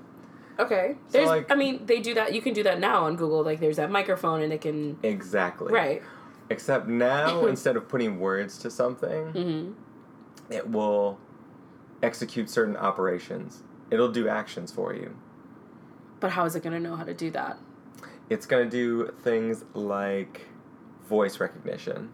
[0.59, 0.95] Okay.
[1.07, 3.43] So, There's like- I mean, they do that you can do that now on Google.
[3.43, 5.71] Like there's that microphone and it can Exactly.
[5.73, 6.01] Right.
[6.49, 9.73] Except now, instead of putting words to something, Mhm.
[10.49, 11.19] it will
[12.01, 13.63] execute certain operations.
[13.89, 15.15] It'll do actions for you.
[16.19, 17.57] But how is it gonna know how to do that?
[18.29, 20.47] It's going to do things like
[21.13, 22.09] voice recognition.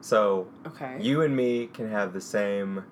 [0.00, 0.96] So Okay.
[1.00, 2.84] you and me can have the same.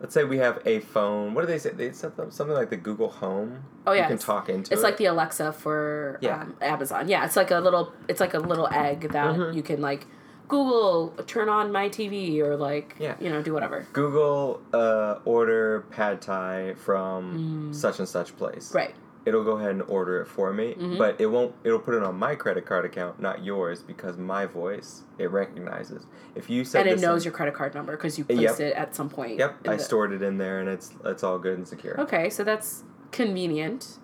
[0.00, 1.32] Let's say we have a phone.
[1.34, 1.70] What do they say?
[1.70, 3.50] They said something like the Google Home.
[3.86, 4.74] Oh, yeah, You can talk into it.
[4.74, 4.88] It's it.
[4.88, 6.42] like the Alexa for Yeah.
[6.42, 7.08] um, Amazon.
[7.08, 9.54] Yeah, it's like a little it's like a little egg that Mhm.
[9.54, 10.06] you can like
[10.48, 13.14] Google turn on my TV or like Yeah.
[13.20, 13.86] you know do whatever.
[13.92, 18.66] Google uh, order pad thai from such and such place.
[18.70, 18.74] Mm.
[18.80, 18.94] Right.
[19.24, 20.98] It'll go ahead and order it for me, Mhm.
[20.98, 21.54] but it won't.
[21.62, 26.06] It'll put it on my credit card account, not yours, because my voice it recognizes.
[26.34, 28.38] If you said and it knows in- your credit card number because you Yep.
[28.38, 29.38] placed it at some point.
[29.38, 32.00] Yep, I the- stored it in there, and it's it's all good and secure.
[32.00, 32.82] Okay, so that's
[33.12, 33.98] convenient.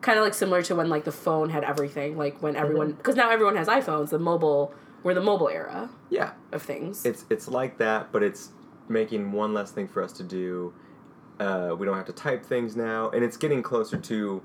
[0.00, 2.96] Kind of like similar to when like the phone had everything, like when everyone Mm-hmm.
[2.96, 4.10] because now everyone has iPhones.
[4.10, 7.04] The mobile we're the mobile era Yeah, of things.
[7.04, 8.52] it's it's like that, but it's
[8.88, 10.72] making one less thing for us to do.
[11.38, 14.42] Uh, we don't have to type things now, and it's getting closer to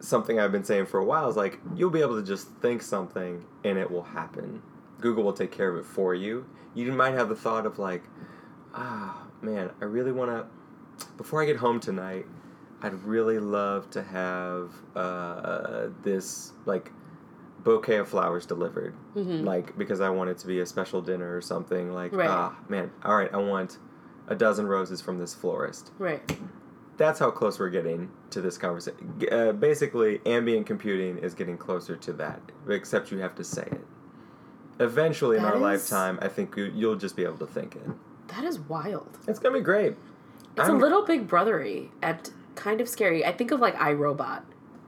[0.00, 1.28] something I've been saying for a while.
[1.28, 4.62] Is like you'll be able to just think something, and it will happen.
[5.00, 6.46] Google will take care of it for you.
[6.74, 8.02] You might have the thought of like,
[8.74, 11.06] ah, man, I really want to.
[11.16, 12.26] Before I get home tonight,
[12.82, 16.92] I'd really love to have uh, this like
[17.64, 19.44] bouquet of flowers delivered Mhm.
[19.44, 21.90] like because I want it to be a special dinner or something.
[21.92, 22.28] Like, Right.
[22.28, 23.78] ah, man, all right, I want
[24.28, 25.90] a dozen roses from this florist.
[25.98, 26.20] right.
[26.96, 29.22] That's how close we're getting to this conversation.
[29.30, 33.84] Uh, basically, ambient computing is getting closer to that, except you have to say it.
[34.80, 37.82] Eventually, in our is- lifetime, I think you, you'll just be able to think it.
[38.28, 39.18] That is wild.
[39.28, 39.94] It's gonna be great.
[40.56, 42.18] It's I'm- a little big brothery and
[42.54, 43.24] kind of scary.
[43.24, 44.44] I think of like I, Robot.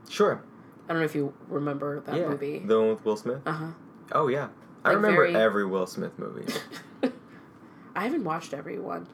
[0.09, 0.43] Sure.
[0.89, 2.29] I don't know if you remember that yeah.
[2.29, 2.61] movie.
[2.61, 3.43] The one with Will Smith.
[3.45, 3.67] Uh huh.
[4.13, 4.49] Oh yeah,
[4.85, 6.51] I Like remember very- every Will Smith movie.
[7.95, 9.07] I haven't watched every one.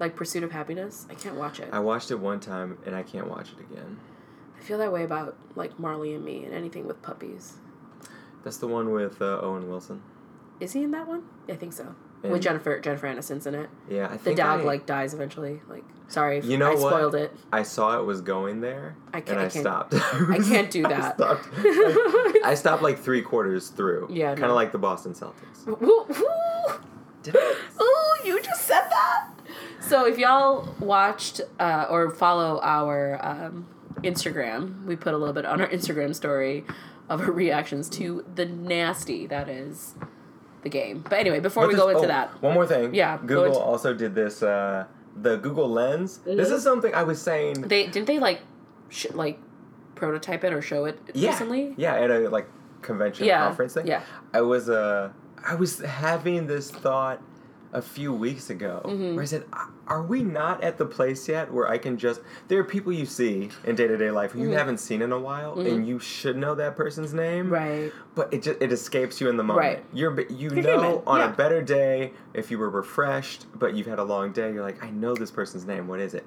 [0.00, 1.68] Like Pursuit of Happiness, I can't watch it.
[1.72, 3.98] I watched it one time and I can't watch it again.
[4.56, 7.54] I I feel that way about like Marley and Me and anything with puppies.
[8.44, 10.02] That's the one with uh, Owen Wilson.
[10.60, 11.24] Is he in that one?
[11.48, 11.94] I think so.
[12.22, 13.68] And- with Jennifer Jennifer Aniston's in it.
[13.88, 15.60] Yeah, I The dog I, like dies eventually.
[15.68, 16.90] Like sorry, if You know I what?
[16.92, 17.32] spoiled it.
[17.52, 19.94] I saw it was going there, I can't- and I I, can't- stopped.
[19.94, 21.14] I can't do I that.
[21.16, 21.48] stopped.
[21.56, 24.08] Like, I stopped like three quarters through.
[24.10, 24.48] Yeah, kind no.
[24.50, 25.64] of like the Boston Celtics.
[25.66, 25.76] Woo-
[26.08, 26.74] woo.
[27.24, 27.56] Did I?
[27.78, 29.28] Oh, you just said that.
[29.88, 33.66] So if y'all watched uh, or follow our um,
[34.02, 36.64] Instagram, we put a little bit on our Instagram story
[37.08, 39.94] of our reactions to the nasty that is
[40.62, 41.04] the game.
[41.08, 42.94] But anyway, before we this- go into oh, that, One more thing.
[42.94, 44.42] Yeah, Google into- also did this.
[44.42, 44.86] Uh,
[45.20, 46.18] the Google Lens.
[46.24, 46.52] This Mhm.
[46.52, 47.62] is something I was saying.
[47.62, 48.40] they didn't they like
[48.88, 49.38] sh- like
[49.94, 51.74] prototype it or show it yeah, recently?
[51.76, 52.48] yeah, at a like
[52.80, 53.86] convention Yeah, conference thing.
[53.86, 54.00] yeah.
[54.32, 55.10] I was uh,
[55.46, 57.20] I was having this thought
[57.74, 59.14] a few weeks ago Mhm.
[59.14, 62.20] where I said, "A- "Are we not at the place yet where I can just?"
[62.48, 64.56] There are people you see in day to day life who you Mhm.
[64.58, 67.92] haven't seen in a while, and you should know that person's name, Right.
[68.14, 69.66] but it just it escapes you in the moment.
[69.66, 69.84] Right.
[69.92, 71.32] You're you You're know human, on yeah.
[71.32, 74.52] a better day if you were refreshed, but you've had a long day.
[74.52, 75.88] You're like, I know this person's name.
[75.88, 76.24] What is it?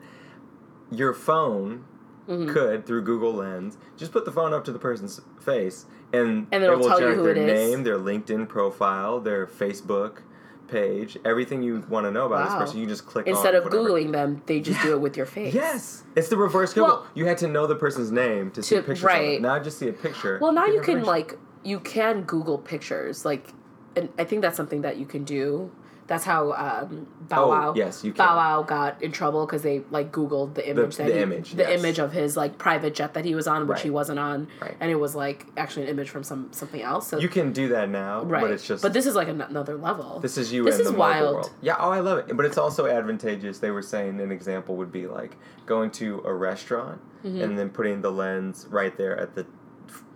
[0.91, 1.85] Your phone
[2.27, 2.49] Mhm.
[2.49, 6.63] could through Google Lens just put the phone up to the person's face, and, And
[6.63, 7.69] it'll it will tell you generate who their it is.
[7.71, 10.17] name, their LinkedIn profile, their Facebook
[10.67, 12.59] page, everything you want to know about Wow.
[12.59, 12.79] this person.
[12.81, 13.83] You just click Instead on of whatever.
[13.89, 15.53] googling them, they just do it with your face.
[15.53, 16.87] Yes, it's the reverse Google.
[16.89, 19.03] Well- you had to know the person's name to see To- pictures.
[19.03, 19.21] right.
[19.29, 19.41] Of it.
[19.41, 20.39] Now just see a picture.
[20.41, 23.47] Well, now you can like you can Google pictures, like,
[23.95, 25.71] and I think that's something that you can do.
[26.07, 27.73] That's how um, Bow Oh, Wow.
[27.75, 28.35] yes, you Bow.
[28.37, 31.63] Wow got in trouble because they like Googled the image that the he, image, the
[31.63, 31.79] yes.
[31.79, 34.77] image of his like private jet that he was on, which he wasn't on, Right.
[34.79, 37.07] and it was like actually an image from some something else.
[37.07, 39.75] So You can do that now, right, but it's just but this is like another
[39.75, 40.19] level.
[40.19, 41.35] This is you This in is the wild.
[41.35, 41.51] world.
[41.61, 42.37] Yeah, oh, I love it.
[42.37, 43.57] But it's also advantageous.
[43.59, 47.41] They were saying an example would be like going to a restaurant Mm-hmm.
[47.41, 49.47] and then putting the lens right there at the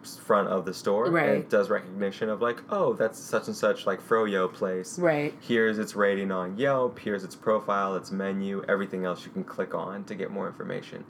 [0.03, 1.09] front of the store.
[1.09, 1.29] Right.
[1.29, 4.97] it does recognition of like, oh, that's such and such like Froyo place.
[4.99, 5.33] right.
[5.41, 6.99] Here's its rating on Yelp.
[6.99, 11.05] Here's its profile, its menu, everything else you can click on to get more information.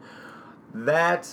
[0.73, 1.27] That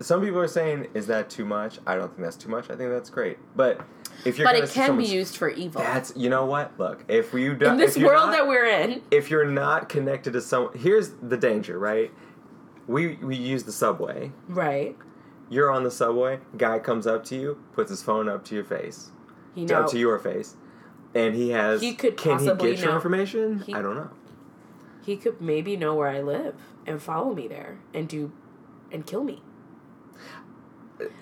[0.00, 1.78] some people are saying is that too much?
[1.86, 2.70] I don't think that's too much.
[2.70, 3.38] I think that's great.
[3.56, 3.80] But
[4.24, 5.80] if you're But it can be used for evil.
[5.80, 6.78] that's you know what?
[6.78, 10.32] Look, if you do, in this world not, that we're in, if you're not connected
[10.34, 12.10] to some, here's the danger, right?
[12.86, 14.32] We we use the subway.
[14.48, 14.96] right?
[15.52, 16.38] You're on the subway.
[16.56, 19.10] Guy comes up to you, puts his phone up to your face,
[19.54, 20.56] You to- know, up to your face,
[21.14, 21.82] and he has.
[21.82, 23.58] He could can he get your information?
[23.66, 24.10] He- I don't know.
[25.04, 26.54] he could maybe know where I live
[26.86, 28.32] and follow me there and do
[28.90, 29.42] and kill me.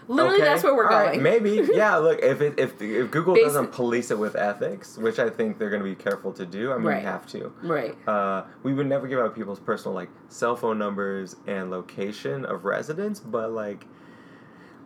[0.09, 1.23] Literally, Okay, that's where we're all right, going.
[1.23, 1.97] maybe, yeah.
[1.97, 5.71] Look, if it, if if Google doesn't police it with ethics, which I think they're
[5.71, 6.71] going to be careful to do.
[6.73, 7.01] I mean, Right.
[7.03, 7.51] you have to.
[7.63, 7.97] Right.
[8.07, 12.65] Uh, we would never give out people's personal like cell phone numbers and location of
[12.67, 13.87] residence, but like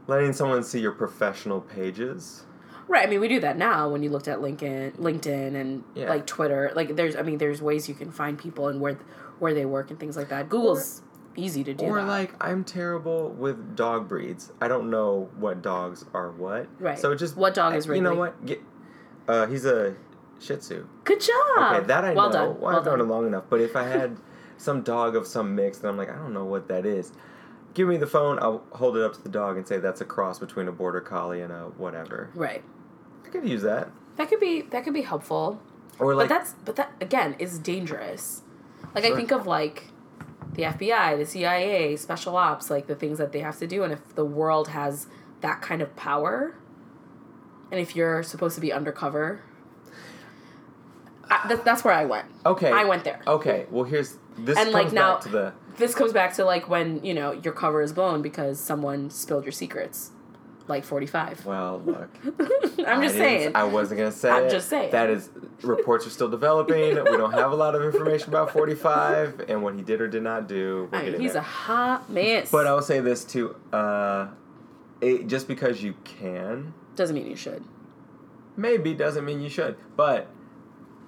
[0.06, 2.44] letting someone see your professional pages.
[2.86, 3.06] Right.
[3.06, 6.08] I mean, we do that now when you looked at LinkedIn, LinkedIn, and Yeah.
[6.08, 6.70] like Twitter.
[6.74, 8.98] Like, there's, I mean, there's ways you can find people and where
[9.40, 10.48] where they work and things like that.
[10.48, 11.02] Google's
[11.36, 11.86] easy to do.
[11.86, 12.06] or that.
[12.06, 14.52] like I'm terrible with dog breeds.
[14.60, 16.68] I don't know what dogs are what.
[16.78, 16.98] Right.
[16.98, 18.46] So just What dog is You know what?
[18.46, 18.60] Get,
[19.26, 19.96] uh, he's a
[20.38, 20.86] Shih Tzu.
[21.04, 21.74] good job.
[21.76, 22.32] Okay, that I well know.
[22.32, 22.48] Done.
[22.48, 23.08] Well, well I've known done.
[23.08, 23.44] it long enough.
[23.50, 24.18] But if I had
[24.58, 27.12] some dog of some mix, then I'm like, I don't know what that is.
[27.74, 28.38] Give me the phone.
[28.40, 31.00] I'll hold it up to the dog and say that's a cross between a border
[31.00, 32.30] collie and a whatever.
[32.34, 32.62] Right.
[33.24, 33.90] I could use that.
[34.16, 35.60] That could be that could be helpful.
[35.98, 38.42] Or like but that's but that again is dangerous.
[38.94, 39.90] Like I think of like
[40.52, 43.92] the FBI, the CIA, special ops, like the things that they have to do, and
[43.92, 45.08] if the world has
[45.40, 46.54] that kind of power,
[47.72, 49.40] and if you're supposed to be undercover,
[51.28, 52.26] I, that, that's where I went.
[52.46, 52.70] okay.
[52.70, 53.20] I went there.
[53.26, 53.66] Okay.
[53.70, 56.68] Well, here's this And, comes like, now- back to the This comes back to like
[56.68, 60.10] when you know your cover is blown because someone spilled your secrets,
[60.68, 61.44] like forty five.
[61.44, 61.82] well.
[61.84, 63.52] Look, I'm just didn't- saying.
[63.56, 64.30] I wasn't gonna say.
[64.30, 64.50] I'm it.
[64.50, 64.92] just saying.
[64.92, 65.30] That is
[65.62, 66.94] reports are still developing.
[67.04, 70.22] we don't have a lot of information about 45 and what he did or did
[70.22, 70.88] not do.
[70.92, 71.40] I mean, he's there.
[71.42, 72.50] a hot mess.
[72.50, 73.56] But I will say this too.
[73.72, 74.28] Uh,
[75.00, 77.64] it, just because you can, doesn't mean you should.
[78.56, 79.76] maybe doesn't mean you should.
[79.96, 80.28] But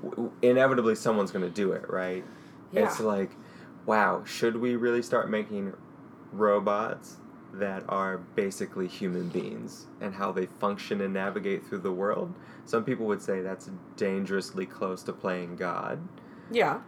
[0.03, 2.25] w- inevitably, someone's going to do it, right?
[2.73, 2.85] Yeah.
[2.87, 3.31] It's like,
[3.87, 5.73] wow, should we really start making
[6.33, 7.17] robots
[7.55, 12.35] that are basically human beings and how they function and navigate through the world?
[12.65, 16.07] Some people would say that's dangerously close to playing God.
[16.51, 16.81] Yeah.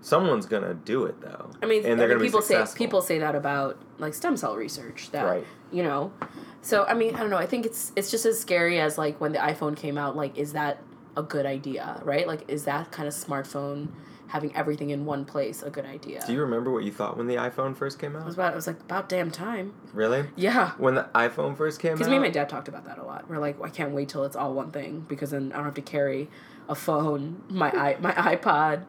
[0.00, 1.50] Someone's gonna do it though.
[1.62, 4.36] I mean, and they're mean, gonna people be say people say that about like stem
[4.36, 5.10] cell research.
[5.12, 5.46] That Right.
[5.72, 6.12] you know,
[6.60, 7.38] so I mean, I don't know.
[7.38, 10.14] I think it's it's just as scary as like when the iPhone came out.
[10.14, 10.82] Like, is that
[11.16, 12.02] a good idea?
[12.04, 12.26] Right?
[12.26, 13.88] Like, is that kind of smartphone
[14.34, 16.20] having everything in one place a good idea.
[16.26, 18.22] Do you remember what you thought when the iPhone first came out?
[18.22, 18.40] it was out?
[18.40, 19.72] about it was like about damn time.
[19.92, 20.26] Really?
[20.34, 20.72] Yeah.
[20.76, 21.98] When the iPhone first came out?
[21.98, 23.30] Because me and my dad talked about that a lot.
[23.30, 25.74] We're like, I can't wait till it's all one thing because then I don't have
[25.74, 26.28] to carry
[26.68, 28.86] a phone, my i my iPod,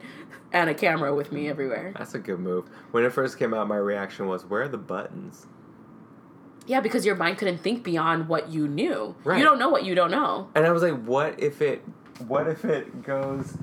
[0.51, 1.93] and a camera with me everywhere.
[1.95, 2.65] That's a good move.
[2.89, 5.45] When it first came out, my reaction was, "Where are the buttons?"
[6.65, 9.13] Yeah, because your mind couldn't think beyond what you knew.
[9.23, 9.37] Right.
[9.37, 10.49] You don't know what you don't know.
[10.55, 11.83] And I was like, "What if it?
[12.25, 13.57] What if it goes?"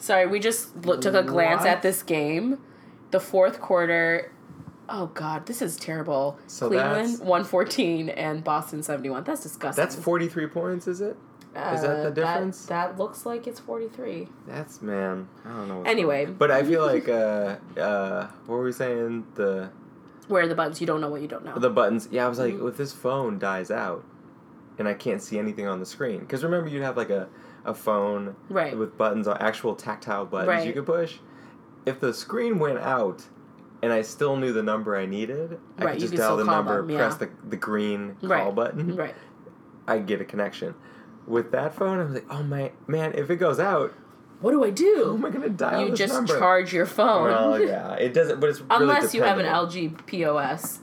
[0.00, 2.58] Sorry, we just look, took a glance at this game.
[3.12, 4.32] The fourth quarter.
[4.88, 6.36] Oh God, this is terrible.
[6.48, 9.22] So Cleveland one fourteen and Boston seventy one.
[9.24, 9.80] That's disgusting.
[9.82, 11.16] That's forty-three points, is it?
[11.52, 12.66] is that the Uh, difference?
[12.66, 14.28] That, looks like it's forty three.
[14.46, 15.28] That's man.
[15.44, 15.82] I don't know.
[15.82, 16.24] Anyway.
[16.26, 16.34] wrong.
[16.38, 19.70] but I feel like uh uh what were we saying the
[20.28, 20.80] Where are the buttons?
[20.80, 21.56] You don't know what you don't know.
[21.58, 22.08] the buttons?
[22.10, 22.68] Yeah, I was like, Mhm.
[22.68, 24.04] if this phone dies out,
[24.78, 27.28] and I can't see anything on the screen, because remember you'd have like a
[27.64, 28.76] a phone right.
[28.76, 31.18] with buttons on actual tactile buttons you could push.
[31.86, 33.24] If the screen went out.
[33.82, 35.58] And I still knew the number I needed.
[35.78, 36.98] I could just dial the number, them, yeah.
[36.98, 38.54] press the, the green call Right.
[38.54, 38.94] button.
[38.94, 39.14] Right.
[39.88, 40.74] I get a connection.
[41.26, 43.94] With that phone, I was like, oh my man, if it goes out,
[44.42, 45.14] What do I do?
[45.14, 46.38] am I gonna dial you just number?
[46.38, 47.24] charge your phone.
[47.30, 49.46] Well, yeah, it doesn't, but it's really Unless you have an.
[49.46, 50.80] LG POS.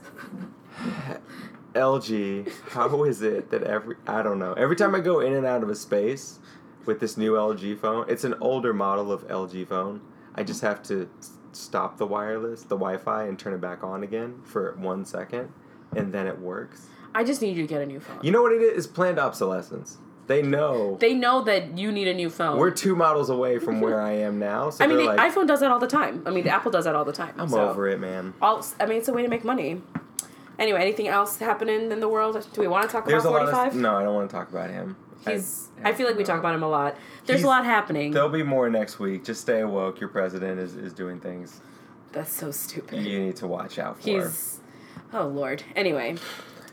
[1.74, 2.50] LG.
[2.70, 4.54] How is it that every I don't know.
[4.54, 6.40] Every time I go in and out of a space
[6.86, 10.00] with this new LG phone, it's an older model of LG phone.
[10.34, 11.08] I just have to
[11.52, 15.52] stop the wireless, the Wi-Fi, and turn it back on again for one second,
[15.96, 16.86] and then it works.
[17.14, 18.18] I just need you to get a new phone.
[18.22, 18.84] You know what it is?
[18.84, 19.98] It's planned obsolescence.
[20.28, 22.58] They know they know that you need a new phone.
[22.58, 24.68] we're two models away from where I am now.
[24.68, 26.22] So I mean, the like, iPhone does that all the time.
[26.26, 27.34] I mean, Apple does that all the time.
[27.38, 27.70] I'm so.
[27.70, 28.34] over it, man.
[28.42, 29.80] All, I mean, it's a way to make money.
[30.58, 32.46] Anyway, anything else happening in the world?
[32.52, 33.76] Do we want to talk There's about 45?
[33.76, 33.96] no.
[33.96, 34.96] I don't want to talk about him.
[35.26, 35.68] He's.
[35.84, 36.96] I, feel like we talk about him a lot.
[37.26, 38.12] There's He's- a lot happening.
[38.12, 39.24] There'll be more next week.
[39.24, 40.00] Just stay awoke.
[40.00, 41.60] Your president is, is doing things
[42.12, 43.02] That's so stupid.
[43.04, 44.08] you need to watch out for.
[44.08, 44.60] He's.
[45.12, 45.62] Oh Lord.
[45.76, 46.16] Anyway,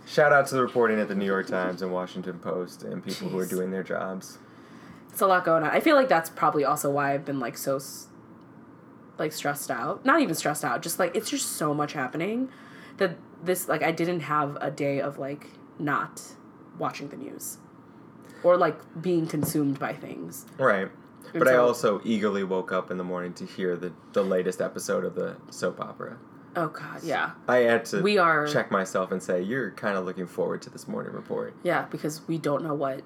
[0.07, 3.29] Shout out to the reporting at the New York Times and Washington Post and people
[3.29, 3.49] who are Jeez.
[3.49, 4.37] doing their jobs.
[5.11, 5.69] it's a lot going on.
[5.71, 8.07] I feel like that's probably also why I've been like so, s-
[9.17, 10.05] like stressed out.
[10.05, 10.81] Not even stressed out.
[10.83, 12.49] Just like it's just so much happening,
[12.97, 15.47] that this like I didn't have a day of like
[15.79, 16.21] not
[16.77, 17.58] watching the news,
[18.43, 20.45] or like being consumed by things.
[20.58, 20.89] Right.
[21.34, 25.03] But I also eagerly woke up in the morning to hear the, the latest episode
[25.03, 26.17] of the soap opera.
[26.55, 28.47] Oh God, yeah, I had to we are.
[28.47, 31.53] check myself and say, you're kind of looking forward to this morning report.
[31.63, 33.01] Yeah, because we don't know what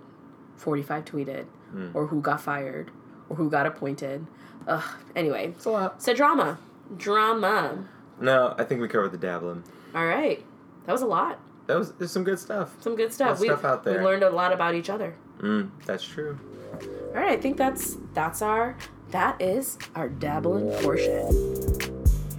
[0.57, 1.93] 45 tweeted Mm.
[1.95, 2.89] or who got fired
[3.29, 4.25] or who got appointed.
[4.67, 4.83] Ugh.
[5.15, 6.01] Anyway, It's a lot.
[6.01, 6.57] so drama.
[6.97, 7.85] Drama.
[8.19, 9.63] No, I think we covered the dabbling.
[9.95, 10.43] All right.
[10.85, 11.39] That was a lot.
[11.67, 12.75] That was there's some good stuff.
[12.81, 13.39] Some good stuff.
[13.39, 13.99] We, stuff out there.
[13.99, 15.15] we learned a lot about each other.
[15.39, 16.39] Mm, that's true.
[16.73, 18.75] All right, I think that's that's our
[19.11, 21.25] that is our dabbling portion.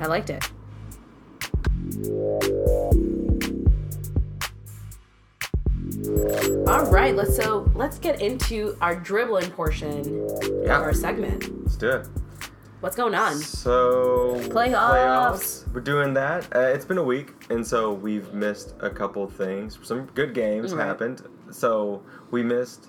[0.01, 0.51] I liked it.
[6.67, 10.29] All right, let's so let's get into our dribbling portion
[10.65, 10.77] Yeah.
[10.77, 11.65] of our segment.
[11.65, 12.07] Let's do it.
[12.81, 13.37] What's going on?
[13.37, 15.71] So Playoffs.
[15.73, 16.49] We're doing that.
[16.55, 19.79] Uh, it's been a week, and so we've missed a couple things.
[19.83, 20.87] Some good games Right.
[20.87, 21.23] happened.
[21.51, 22.87] So we missed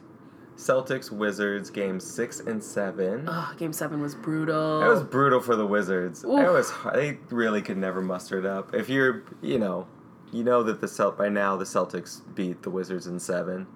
[0.55, 3.27] Celtics Wizards game six and seven.
[3.27, 4.81] Ugh, game seven was brutal.
[4.81, 6.23] It was brutal for the Wizards.
[6.23, 6.39] Oof.
[6.39, 6.95] It was hard.
[6.95, 8.73] they really could never muster it up.
[8.73, 9.87] If you're, you know,
[10.31, 13.67] you know that the Celt by now the Celtics beat the Wizards in seven,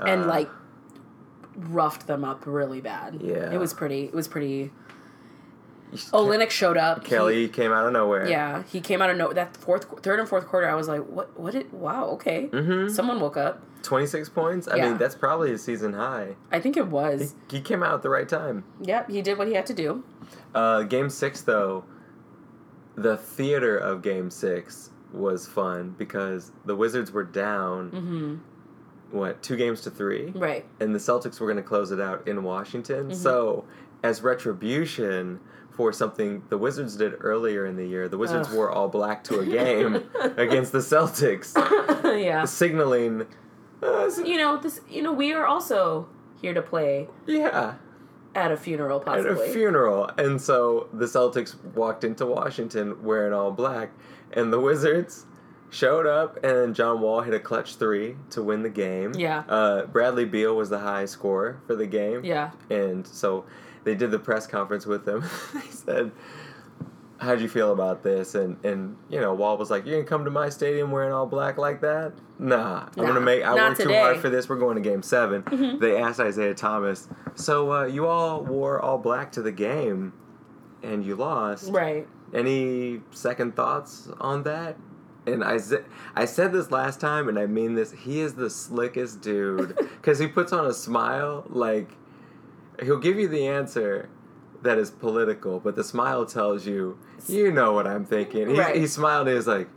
[0.00, 0.50] and Uh, like
[1.70, 3.20] roughed them up really bad.
[3.22, 3.52] Yeah.
[3.52, 4.04] it was pretty.
[4.06, 4.72] It was pretty.
[5.92, 7.02] Olynyk showed up.
[7.04, 8.28] He- Kelly came out of nowhere.
[8.28, 10.68] yeah, he came out of no that fourth, third, and fourth quarter.
[10.68, 11.38] I was like, what?
[11.38, 11.52] What?
[11.52, 11.72] Did?
[11.72, 12.06] Wow.
[12.10, 12.48] Okay.
[12.52, 12.88] Mm-hmm.
[12.92, 13.62] Someone woke up.
[13.82, 14.66] Twenty six points.
[14.68, 14.88] I Yeah.
[14.90, 16.34] mean, that's probably a season high.
[16.50, 17.34] I think it was.
[17.50, 18.64] he came out at the right time.
[18.82, 20.02] Yep, he did what he had to do.
[20.54, 21.84] Uh, game six, though,
[22.96, 29.16] the theater of game six was fun because the Wizards were down, Mm-hmm.
[29.16, 30.32] what, two games to three?
[30.34, 30.66] Right.
[30.80, 33.10] And the Celtics were going to close it out in Washington.
[33.10, 33.14] Mhm.
[33.14, 33.64] So,
[34.02, 35.40] as retribution
[35.78, 38.54] for something the Wizards did earlier in the year, the Wizards Ugh.
[38.56, 40.02] wore all black to a game
[40.36, 41.54] against the Celtics,
[42.20, 42.44] yeah.
[42.44, 43.24] signaling,
[43.80, 44.80] uh, You know this.
[44.90, 46.08] You know we are also
[46.42, 47.74] here to play yeah.
[48.34, 49.30] at a funeral, possibly.
[49.44, 50.10] at a funeral.
[50.18, 53.90] And so the Celtics walked into Washington wearing all black,
[54.32, 55.26] and the Wizards
[55.70, 59.12] showed up, and John Wall hit a clutch three to win the game.
[59.14, 59.44] Yeah.
[59.48, 62.24] Uh, Bradley Beal was the high scorer for the game.
[62.24, 62.50] yeah.
[62.68, 63.44] And so
[63.88, 65.24] they did the press conference with him.
[65.54, 66.12] they said,
[67.20, 68.34] How'd you feel about this?
[68.34, 71.26] And and you know, Wall was like, You're gonna come to my stadium wearing all
[71.26, 72.12] black like that?
[72.38, 72.88] Nah.
[72.96, 74.48] I'm gonna make I worked too hard for this.
[74.48, 75.80] We're going to game 7 Mhm.
[75.80, 80.12] They asked Isaiah Thomas, So uh, you all wore all black to the game.
[80.82, 81.72] and you lost.
[81.72, 82.06] Right.
[82.32, 84.76] Any second thoughts on that?
[85.26, 85.58] And I,
[86.14, 87.90] I said this last time, and I mean this.
[87.92, 91.44] He is the slickest dude because he puts on a smile.
[91.48, 91.90] Like
[92.82, 94.08] he'll give you the answer
[94.62, 96.98] that is political, but the smile tells you,
[97.28, 98.48] you know what I'm thinking.
[98.50, 98.76] He, Right.
[98.76, 99.68] he smiled and he was like,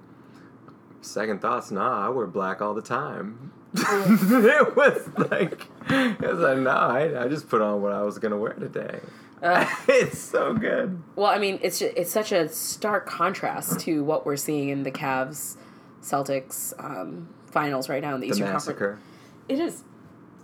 [1.01, 3.51] second thoughts, nah, I wear black all the time.
[3.73, 8.19] it was like, it was like, no, I, I just put on what I was
[8.19, 8.99] gonna wear today.
[9.41, 11.01] Uh, it's so good.
[11.15, 14.83] well, I mean, it's ju- it's such a stark contrast to what we're seeing in
[14.83, 15.57] the Cavs
[16.01, 18.67] Celtics um, finals right now in the, The Eastern Conference.
[18.67, 18.99] massacre.
[19.47, 19.83] It is,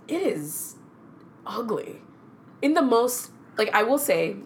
[0.08, 0.76] it is
[1.46, 2.00] ugly.
[2.62, 4.36] In the most like, I will say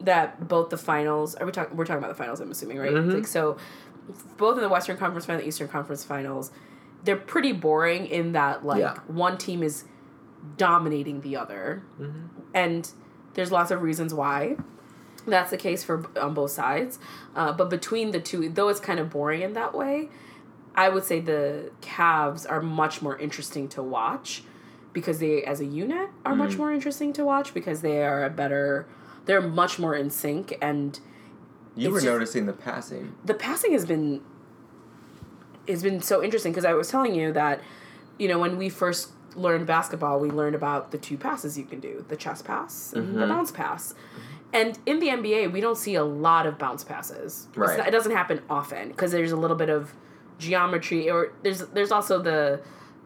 [0.00, 1.34] that both the finals.
[1.36, 1.76] Are we talking?
[1.76, 2.40] We're talking about the finals.
[2.40, 2.92] I'm assuming, right?
[2.92, 3.14] Mhm.
[3.14, 3.56] Like so,
[4.36, 6.50] both in the Western Conference final, the Eastern Conference finals,
[7.04, 8.98] they're pretty boring in that like Yeah.
[9.06, 9.84] one team is
[10.56, 12.26] dominating the other, Mm-hmm.
[12.54, 12.90] and
[13.34, 14.56] there's lots of reasons why
[15.26, 16.98] that's the case for on both sides.
[17.34, 20.08] Uh, but between the two, though it's kind of boring in that way,
[20.76, 24.44] I would say the Cavs are much more interesting to watch
[24.96, 26.58] because they, as a unit, are much Mm.
[26.58, 28.86] more interesting to watch because they are a better,
[29.26, 30.98] they're much more in sync and
[31.74, 33.14] You were just- noticing the passing.
[33.22, 34.22] the passing has been
[35.68, 37.60] has been so interesting because I was telling you that
[38.18, 41.80] you know when we first learned basketball we learned about the two passes you can
[41.80, 43.28] do the chest pass and the Mhm.
[43.28, 43.94] bounce pass
[44.54, 47.76] and in the NBA we don't see a lot of bounce passes Right.
[47.78, 49.92] not- it doesn't happen often because there's a little bit of
[50.38, 52.60] geometry or there's there's also the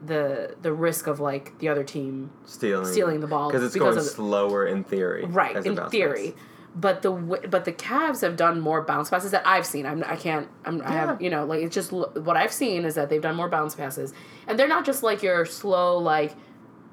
[0.05, 2.87] the the risk of like the other team Stealing.
[2.87, 5.25] stealing the ball Because it's because going of- slower in theory.
[5.27, 6.41] right in theory pass.
[6.75, 9.85] but the but the Cavs have done more bounce passes that I've seen.
[9.85, 12.95] I'm I can't I'm, I have you know like it's just what I've seen is
[12.95, 14.15] that they've done more bounce passes,
[14.47, 16.33] and they're not just like your slow like,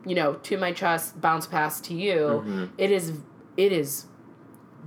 [0.05, 2.43] you know, to my chest bounce pass to you.
[2.45, 2.69] Mhm.
[2.77, 3.13] It is
[3.55, 4.05] it is,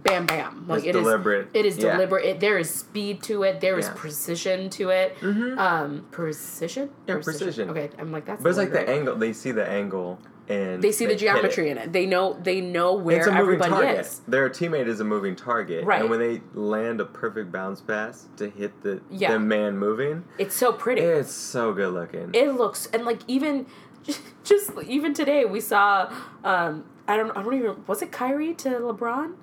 [0.02, 1.48] bam bam like It's it is deliberate.
[1.54, 1.92] it is Yeah.
[1.92, 2.24] deliberate.
[2.26, 3.60] It, there is speed to it.
[3.60, 3.92] There is Yeah.
[3.96, 5.16] precision to it.
[5.20, 5.58] Mhm.
[5.58, 6.90] Um, precision.
[7.06, 7.70] Yeah, precision.
[7.70, 8.42] Okay, I'm like that's.
[8.42, 8.88] But it's like the right?
[8.88, 9.16] angle.
[9.16, 11.24] They see the angle and They see the hit it.
[11.26, 11.92] geometry in it.
[11.92, 13.98] They know they know where It's a moving everybody target.
[14.00, 14.20] is.
[14.26, 16.00] Their teammate is a moving target, Right.
[16.00, 19.32] And when they land a perfect bounce pass to hit the Yeah.
[19.32, 21.02] the man moving, It's so pretty.
[21.02, 22.30] it's so good looking.
[22.32, 23.66] it looks and like even
[24.44, 26.10] just even today we saw
[26.42, 29.34] um I don't I don't even was it Kyrie to LeBron?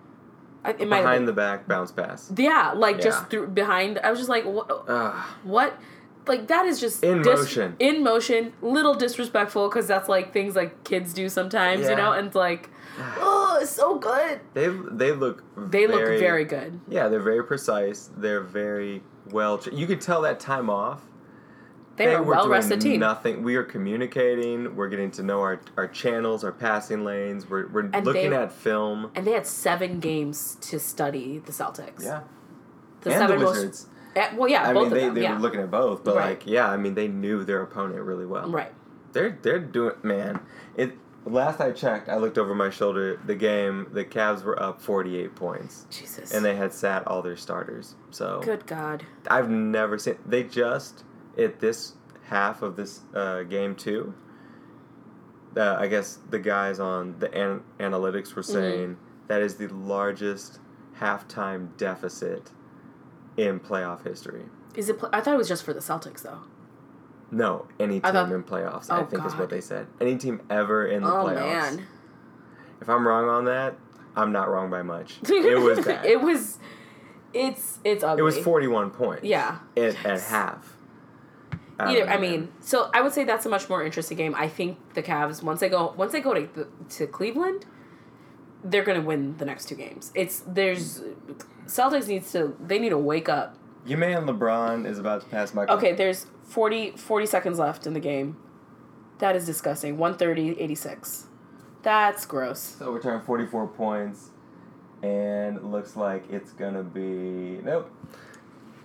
[0.69, 2.31] It might have Behind the back bounce pass.
[2.35, 3.01] yeah, like Yeah.
[3.03, 3.99] just through behind.
[3.99, 4.69] I was just like, what?
[4.87, 5.15] Ugh.
[5.43, 5.77] what?
[6.27, 7.75] Like that is just In motion.
[7.79, 12.11] In motion, little disrespectful because that's like things like kids do sometimes, you know.
[12.11, 14.41] And it's like, oh, it's so good.
[14.53, 16.81] They they look They look very good.
[16.89, 17.07] yeah.
[17.07, 18.09] They're very precise.
[18.17, 19.61] They're very well.
[19.71, 21.01] You could tell that time off.
[21.97, 22.99] They, are were well doing rested team.
[22.99, 23.43] Nothing.
[23.43, 24.75] We are communicating.
[24.75, 27.49] We're getting to know our, our channels, our passing lanes.
[27.49, 29.11] We're, we're And looking they- at film.
[29.15, 32.03] And they had seven games to study the Celtics.
[32.03, 32.21] Yeah.
[33.01, 33.55] the and seven the most.
[33.55, 33.87] Wizards.
[34.15, 35.15] eh, well, yeah, I mean, they, them.
[35.15, 36.29] they yeah, were looking at both, but Right.
[36.29, 38.49] like, yeah, I mean, they knew their opponent really well.
[38.49, 38.73] right.
[39.13, 40.41] They're they're doing man.
[40.75, 40.91] It
[41.25, 43.19] last I checked, I looked over my shoulder.
[43.25, 46.33] The game, the Cavs were up forty eight points, Jesus.
[46.33, 47.95] and they had sat all their starters.
[48.11, 49.05] So Good God.
[49.31, 50.17] I've never seen.
[50.25, 51.03] They just
[51.37, 51.93] at this
[52.25, 54.13] half of this uh, game too.
[55.55, 60.59] Uh, I guess the guys on the an- analytics were saying that is the largest
[60.99, 62.51] halftime deficit
[63.37, 64.43] in playoff history.
[64.75, 64.99] Is it?
[64.99, 66.41] Pl- I thought it was just for the Celtics, though.
[67.31, 68.87] No, any team thought- in playoffs.
[68.89, 69.87] Oh I think is what they said.
[69.99, 71.35] Any team ever in the oh playoffs.
[71.77, 71.87] man.
[72.79, 73.75] If I'm wrong on that,
[74.15, 75.17] I'm not wrong by much.
[75.29, 76.05] It was bad.
[76.05, 76.59] it was.
[77.33, 78.21] It's it's ugly.
[78.21, 79.23] It was 41 points.
[79.23, 79.57] Yeah.
[79.75, 80.29] At, at Yes.
[81.79, 81.89] Half.
[81.89, 84.33] Either I mean, so I would say that's a much more interesting game.
[84.35, 87.65] I think the Cavs once they go once they go to to Cleveland,
[88.63, 90.11] they're gonna win the next two games.
[90.15, 91.01] It's there's
[91.65, 93.55] Celtics needs to they need to wake up.
[93.85, 95.75] your man LeBron is about to pass Michael.
[95.77, 98.37] Okay, there's 40, 40 seconds left in the game.
[99.19, 99.97] That is disgusting.
[99.97, 101.25] 130, 86.
[101.83, 102.59] That's gross.
[102.59, 104.31] So we're turning 44 points,
[105.01, 107.89] and it looks like it's gonna be nope,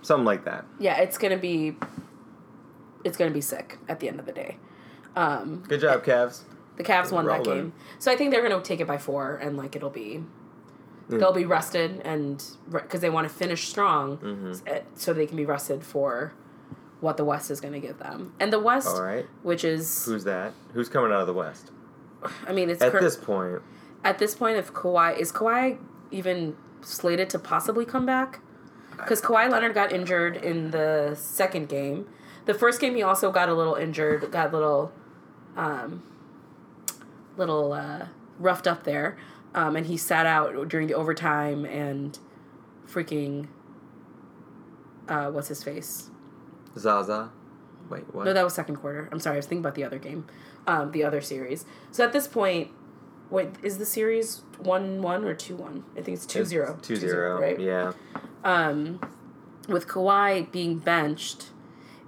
[0.01, 0.65] something like that.
[0.79, 1.75] Yeah, it's gonna be
[3.03, 4.57] it's gonna be sick at the end of the day.
[5.15, 6.41] Um, Good job, Cavs.
[6.77, 9.57] the Cavs won that game, so I think they're gonna take it by four, and
[9.57, 10.23] like it'll be
[11.09, 11.19] Mm.
[11.19, 12.41] they'll be rested and
[12.71, 14.83] because they want to finish strong, Mhm.
[14.95, 16.31] so they can be rested for
[17.01, 19.25] what the West is gonna give them, and the West, All right.
[19.41, 20.53] which is Who's that?
[20.73, 21.71] Who's coming out of the West?
[22.47, 23.61] I mean it's At cur- this point,
[24.05, 25.77] at this point, if Kawhi is Kawhi
[26.09, 28.39] even slated to possibly come back?
[28.95, 32.07] Because Kawhi Leonard got injured in the second game.
[32.45, 34.91] The first game, he also got a little injured, got a little,
[35.55, 36.03] um,
[37.37, 38.07] little uh,
[38.39, 39.17] roughed up there,
[39.55, 42.17] um, and he sat out during the overtime and
[42.87, 43.47] freaking
[45.07, 46.09] uh what's his face?
[46.77, 47.31] Zaza.
[47.89, 48.25] Wait, what?
[48.25, 49.09] No, that was second quarter.
[49.11, 50.25] I'm sorry, I was thinking about the other game.
[50.67, 51.65] Um the other series.
[51.91, 52.69] So at this point
[53.29, 55.83] wait, is the series one one or two one?
[55.97, 56.77] I think it's two It's zero.
[56.81, 57.39] Two zero.
[57.41, 57.59] right?
[57.59, 57.93] Yeah.
[58.43, 58.99] um,
[59.67, 61.47] with Kawhi being benched,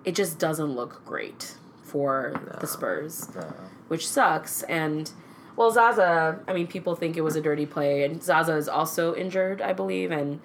[0.05, 2.59] it just doesn't look great for No.
[2.59, 3.53] the Spurs, No.
[3.87, 4.63] which sucks.
[4.63, 5.11] And
[5.55, 9.15] well, Zaza, I mean, people think it was a dirty play, and Zaza is also
[9.15, 10.39] injured, I believe, and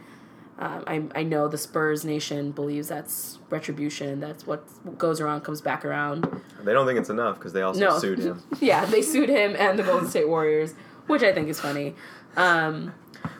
[0.58, 4.20] um, I I know the Spurs nation believes that's retribution.
[4.20, 4.62] That's what
[4.98, 6.28] goes around comes back around.
[6.62, 7.98] They don't think it's enough because they also No.
[7.98, 8.42] sued him.
[8.61, 10.74] yeah, they sued him and the Golden State Warriors,
[11.06, 11.94] which I think is funny.
[12.36, 12.92] Um,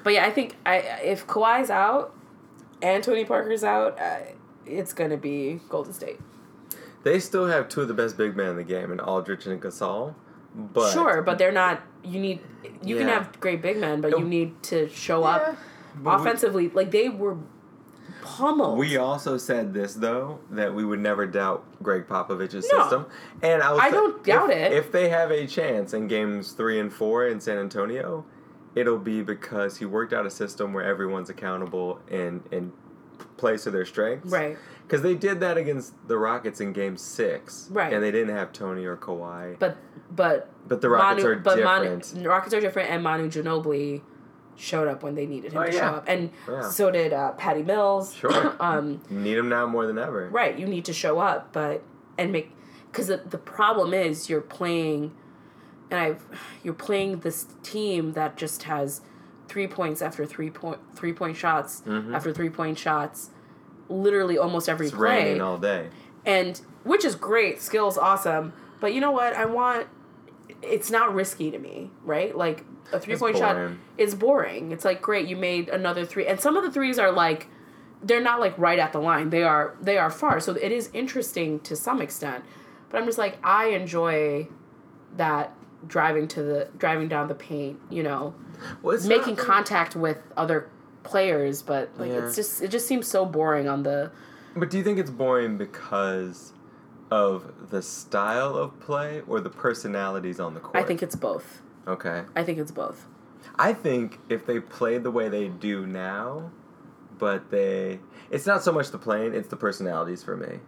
[0.03, 2.15] but yeah, I think I if Kawhi's out
[2.83, 4.21] and Tony Parker's out, uh,
[4.67, 6.21] it's gonna be Golden State.
[7.03, 9.61] They still have two of the best big men in the game, in Aldrich and
[9.61, 10.15] Gasol.
[10.55, 11.81] But sure, but they're not.
[12.03, 12.41] You need.
[12.83, 15.57] You can have great big men, but you need to show Yeah, up
[16.03, 16.69] but we- offensively.
[16.71, 17.37] like they were
[18.23, 18.79] pummeled.
[18.79, 22.81] We also said this though that we would never doubt Gregg Popovich's No.
[22.83, 23.07] system,
[23.43, 24.73] and I, was I don't doubt if, it.
[24.73, 28.25] If they have a chance in games three and four in San Antonio,
[28.75, 32.73] it'll be because he worked out a system where everyone's accountable and and
[33.37, 34.31] plays to their strengths.
[34.31, 34.57] right.
[34.87, 37.69] Because they did that against the Rockets in Game Six.
[37.71, 37.93] Right.
[37.93, 39.57] And they didn't have Tony or Kawhi.
[39.59, 39.77] But
[40.11, 42.15] but But the Rockets Manu, are but different.
[42.15, 44.03] Manu, Rockets are different, and Manu Ginobili
[44.57, 45.79] showed up when they needed him Oh, to yeah.
[45.79, 46.69] show up, and Yeah.
[46.69, 48.13] so did uh, Patty Mills.
[48.15, 48.57] Sure.
[48.61, 50.29] um, need him now more than ever.
[50.29, 51.83] right, you need to show up, but
[52.19, 52.51] and make
[52.91, 55.13] because the, the problem is you're playing,
[55.91, 56.25] and I've
[56.65, 59.01] you're playing this team that just has
[59.51, 62.15] three points after three point three point shots Mhm.
[62.15, 63.31] after three point shots,
[63.89, 65.25] literally almost every It's play.
[65.25, 65.89] raining all day.
[66.25, 69.35] and which is great skills awesome but you know what?
[69.35, 69.87] I want
[70.63, 72.37] it's not risky to me right?
[72.37, 73.57] Like a three point shot
[73.99, 74.73] is boring.
[74.73, 77.49] It's like great you made another three and some of the threes are like
[78.03, 79.31] they're not like right at the line.
[79.31, 80.41] They are they are far.
[80.41, 82.45] So it is interesting to some extent
[82.89, 84.49] but i'm just like i enjoy
[85.17, 85.55] that
[85.87, 88.35] driving to the driving down the paint you know
[88.83, 90.69] Well, making not- contact with other
[91.03, 92.27] players but like Yeah.
[92.27, 94.11] it's just it just seems so boring on the
[94.55, 96.53] But do you think it's boring because
[97.11, 100.77] of the style of play or the personalities on the court?
[100.77, 102.23] i think it's both Okay.
[102.37, 103.07] i think it's both
[103.59, 106.51] I think if they played the way they do now,
[107.19, 108.01] but they.
[108.31, 110.61] It's not so much the playing, it's the personalities for me.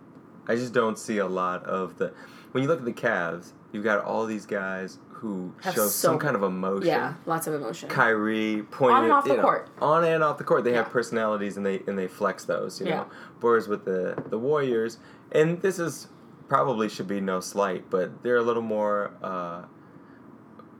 [0.47, 2.13] I just don't see a lot of the.
[2.53, 5.89] When you look at the Cavs, you've got all these guys who Have show so-
[5.89, 6.89] some kind of emotion.
[6.89, 7.89] Yeah, lots of emotion.
[7.89, 9.69] Kyrie pointed On and off the know, court.
[9.81, 10.65] on and off the court.
[10.65, 12.81] They have personalities and they and they flex those.
[12.81, 12.97] You Yeah.
[12.97, 13.07] know,
[13.41, 14.99] whereas with the the Warriors,
[15.33, 16.09] and this is
[16.49, 19.63] probably should be no slight, but they're a little more uh,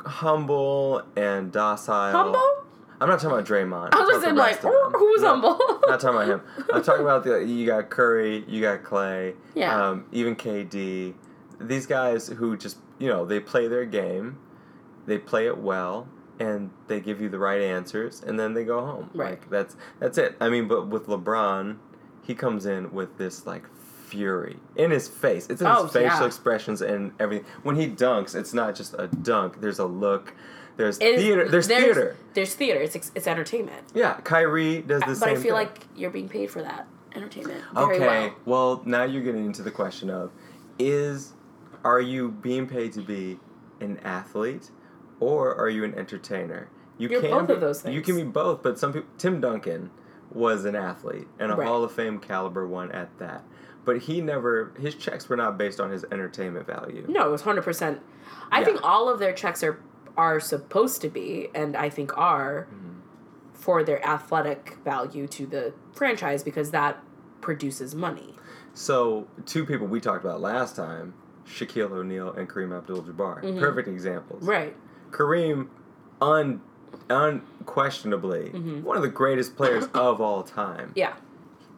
[0.05, 2.13] humble and docile.
[2.13, 2.43] Humble?
[3.01, 3.89] I'm not talking about Draymond.
[3.95, 4.73] I I'm was saying, like, them.
[4.95, 5.59] who's No, humble?
[5.89, 6.43] Not talking about him.
[6.73, 9.89] I'm talking about the you got Curry, you got Clay, Yeah.
[9.89, 11.15] um, even KD.
[11.69, 14.39] These guys who just you know they play their game,
[15.07, 16.09] they play it well,
[16.39, 19.11] and they give you the right answers, and then they go home.
[19.15, 19.31] Right.
[19.31, 20.37] Like that's that's it.
[20.41, 21.79] I mean, but with LeBron,
[22.23, 25.49] he comes in with this like fury in his face.
[25.49, 26.27] It's in Oh, his facial yeah.
[26.27, 27.47] expressions and everything.
[27.63, 29.61] When he dunks, it's not just a dunk.
[29.61, 30.35] There's a look.
[30.77, 31.49] There's It is- theater.
[31.49, 32.17] There's, theater.
[32.35, 32.81] There's theater.
[32.81, 33.85] It's it's entertainment.
[33.95, 35.53] Yeah, Kyrie does uh, the but same I feel thing.
[35.53, 37.63] like you're being paid for that entertainment.
[37.77, 38.35] Okay, well.
[38.47, 38.83] well.
[38.87, 40.31] now you're getting into the question of
[40.79, 41.33] is
[41.85, 43.39] are you being paid to be
[43.81, 44.71] an athlete
[45.21, 46.69] or are you an entertainer?
[46.99, 49.41] You You're can both be, of those You can be both, but some people Tim
[49.41, 49.91] Duncan
[50.31, 51.67] was an athlete and a Right.
[51.67, 53.45] Hall of Fame caliber one at that.
[53.85, 57.05] But he never his checks were not based on his entertainment value.
[57.09, 58.01] No, it was hundred percent.
[58.51, 58.67] I Yeah.
[58.67, 59.81] think all of their checks are
[60.17, 62.89] are supposed to be, and I think are Mm-hmm.
[63.55, 67.03] for their athletic value to the franchise because that
[67.41, 68.35] produces money.
[68.75, 71.15] So, two people we talked about last time,
[71.47, 73.59] Shaquille O'Neal and Kareem Abdul-Jabbar.
[73.59, 74.41] Perfect examples.
[74.43, 74.51] Mm-hmm.
[74.51, 74.77] Right.
[75.11, 75.69] Kareem,
[76.21, 76.61] un,
[77.11, 78.83] unquestionably, Mm-hmm.
[78.83, 81.15] one of the greatest players of all time, Yeah.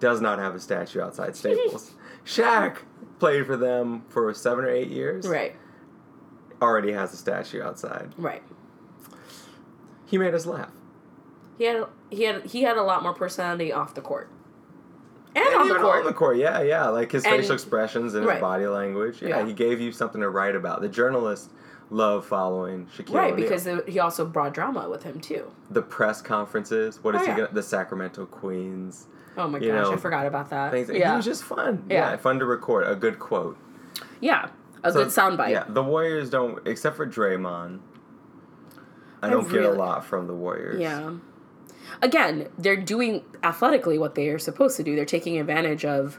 [0.00, 1.92] does not have a statue outside Staples.
[2.24, 2.78] Shaq
[3.18, 5.26] played for them for seven or eight years.
[5.26, 5.54] Right.
[6.62, 8.12] Already has a statue outside.
[8.16, 8.42] Right.
[10.06, 10.70] He made us laugh.
[11.58, 14.28] He had he had he had a lot more personality off the court.
[15.36, 15.98] And, And on the court.
[15.98, 19.20] on the court, yeah, yeah, like his And- facial expressions and his body language.
[19.20, 19.46] Yeah, Yeah.
[19.46, 20.80] he gave you something to write about.
[20.80, 21.48] The journalists
[21.90, 23.44] love following Shaquille right, O'Neal.
[23.48, 25.50] because the, he also brought drama with him too.
[25.70, 27.02] the press conferences.
[27.02, 27.36] What is Oh, he yeah.
[27.38, 27.48] gonna?
[27.52, 29.08] The Sacramento Queens.
[29.36, 30.70] Oh my You gosh, know, I forgot about that.
[30.70, 30.88] Things.
[30.88, 31.16] He yeah.
[31.16, 31.84] was just fun.
[31.90, 32.10] Yeah.
[32.12, 32.16] Yeah.
[32.16, 32.86] fun to record.
[32.86, 33.56] A good quote.
[34.20, 34.48] yeah.
[34.84, 35.50] A So, good soundbite.
[35.50, 37.80] Yeah, the Warriors don't, except for Draymond.
[39.22, 40.78] I I don't get a lot from the Warriors.
[40.80, 41.12] Yeah.
[42.02, 44.94] Again, they're doing athletically what they are supposed to do.
[44.96, 46.18] They're taking advantage of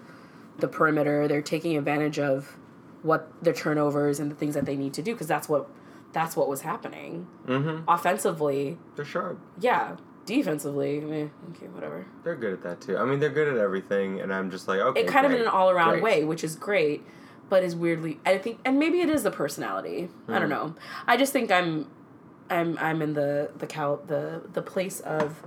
[0.59, 1.27] the perimeter.
[1.27, 2.57] They're taking advantage of
[3.01, 5.67] what their turnovers and the things that they need to do because that's what
[6.13, 7.27] that's what was happening.
[7.45, 7.89] Mm-hmm.
[7.89, 9.39] Offensively, They're sharp.
[9.59, 9.97] yeah.
[10.25, 12.03] Defensively, eh, okay, whatever.
[12.23, 12.97] They're good at that too.
[12.97, 15.01] I mean, they're good at everything, and I'm just like, okay.
[15.01, 17.03] It kind of in an all around way, which is great,
[17.47, 18.19] but is weirdly.
[18.25, 20.09] I think, and maybe it is the personality.
[20.27, 20.49] I don't Hmm.
[20.49, 20.75] know.
[21.05, 21.85] I just think I'm,
[22.49, 25.43] I'm, I'm in the the cal the the place of,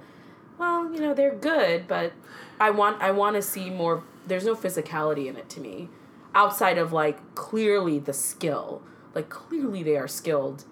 [0.59, 2.13] well, you know, they're good, but
[2.59, 4.03] I want I want to see more.
[4.27, 5.89] There's no physicality in it to me,
[6.35, 8.83] outside of like clearly the skill.
[9.15, 10.65] Like clearly they are skilled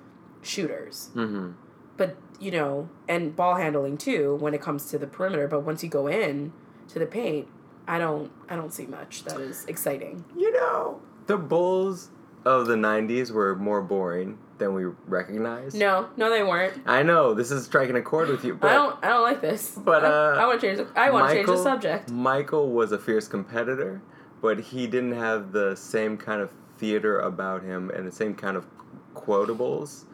[0.42, 1.52] shooters, Mm-hmm.
[1.96, 5.48] but you know, and ball handling too when it comes to the perimeter.
[5.48, 6.52] But once you go in
[6.88, 7.48] to the paint,
[7.88, 10.24] I don't I don't see much that is exciting.
[10.36, 12.10] You know, the Bulls
[12.44, 15.74] of the '90s were more boring than we recognize.
[15.74, 16.80] No, no, they weren't.
[16.86, 19.04] I know this is striking a chord with you, but I don't.
[19.04, 19.72] I don't like this.
[19.76, 20.78] But, I- uh, I, want to change.
[20.78, 22.10] The, I want to change the subject.
[22.10, 24.00] Michael was a fierce competitor,
[24.40, 28.56] but he didn't have the same kind of theater about him and the same kind
[28.56, 28.66] of
[29.14, 30.04] quotables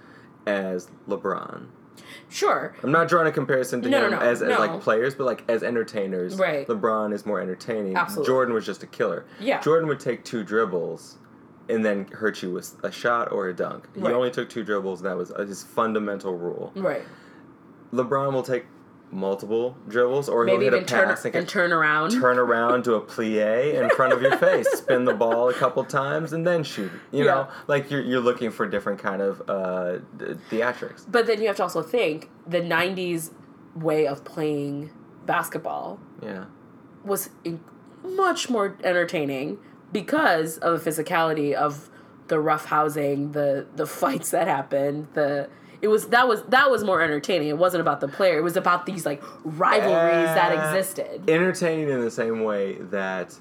[0.46, 1.66] as LeBron.
[2.28, 2.74] Sure.
[2.82, 4.58] I'm not drawing a comparison to No, no, him no, as, as no.
[4.58, 6.36] like players, but like as entertainers.
[6.36, 6.66] Right.
[6.66, 7.96] LeBron is more entertaining.
[7.96, 8.26] Absolutely.
[8.26, 9.26] Jordan was just a killer.
[9.38, 9.60] Yeah.
[9.60, 11.18] Jordan would take two dribbles
[11.68, 13.88] and then hurt you with a shot or a dunk.
[13.94, 14.12] He Right.
[14.14, 16.72] only took two dribbles, and that was uh, his fundamental rule.
[16.74, 17.02] Right.
[17.92, 18.64] LeBron will take
[19.10, 22.12] multiple dribbles, or Maybe he'll hit a turn pass and, and turn around.
[22.12, 25.84] turn around, do a plie in front of your face, spin the ball a couple
[25.84, 26.90] times, and then shoot.
[27.10, 27.34] You Yeah.
[27.34, 29.98] know, like you're you're looking for different kind of uh,
[30.50, 31.04] theatrics.
[31.10, 33.32] But then you have to also think the '90s
[33.76, 34.90] way of playing
[35.26, 36.44] basketball Yeah.
[37.04, 37.60] was in-
[38.04, 39.58] much more entertaining
[39.92, 41.88] because of the physicality of
[42.28, 45.48] the rough housing, the the fights that happened, the
[45.80, 47.48] it was that was that was more entertaining.
[47.48, 48.38] It wasn't about the player.
[48.38, 51.28] It was about these like rivalries that Uh, existed.
[51.28, 53.34] entertaining in the same way that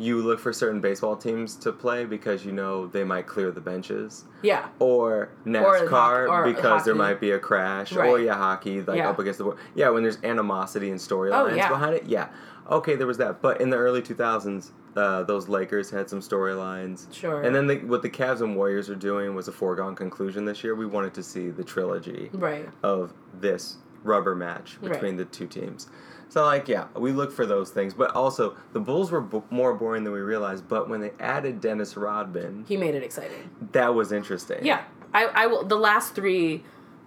[0.00, 3.60] you look for certain baseball teams to play because you know they might clear the
[3.60, 4.66] benches Yeah.
[4.78, 9.10] or NASCAR hoc- or because there might be a crash or yeah hockey like Yeah.
[9.10, 11.68] up against the board yeah when there's animosity and storylines Oh, yeah.
[11.68, 12.28] behind it yeah
[12.68, 17.12] okay there was that but in the early 2000s uh, those Lakers had some storylines
[17.14, 17.42] Sure.
[17.42, 20.64] and then the, what the Cavs and Warriors are doing was a foregone conclusion this
[20.64, 22.68] year we wanted to see the trilogy Right.
[22.82, 24.92] of this rubber match Right.
[24.92, 25.88] between the two teams.
[26.30, 29.72] So like yeah, we look for those things, but also the Bulls were b- more
[29.74, 30.68] boring than we realized.
[30.68, 33.48] But when they added Dennis Rodman, He made it exciting.
[33.72, 34.64] that was interesting.
[34.66, 34.82] Yeah.
[35.14, 35.64] I, I will.
[35.64, 36.64] The last three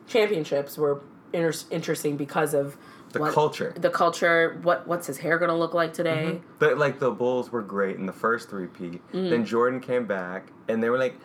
[0.08, 1.02] championships were
[1.34, 2.78] inter- interesting because of
[3.12, 3.74] the what- culture.
[3.78, 4.60] The culture.
[4.64, 6.42] What What's his hair gonna look like today?
[6.60, 9.02] But like the Bulls were great in the first three-peat.
[9.14, 9.30] Mm.
[9.30, 11.16] Then Jordan came back, and they were like,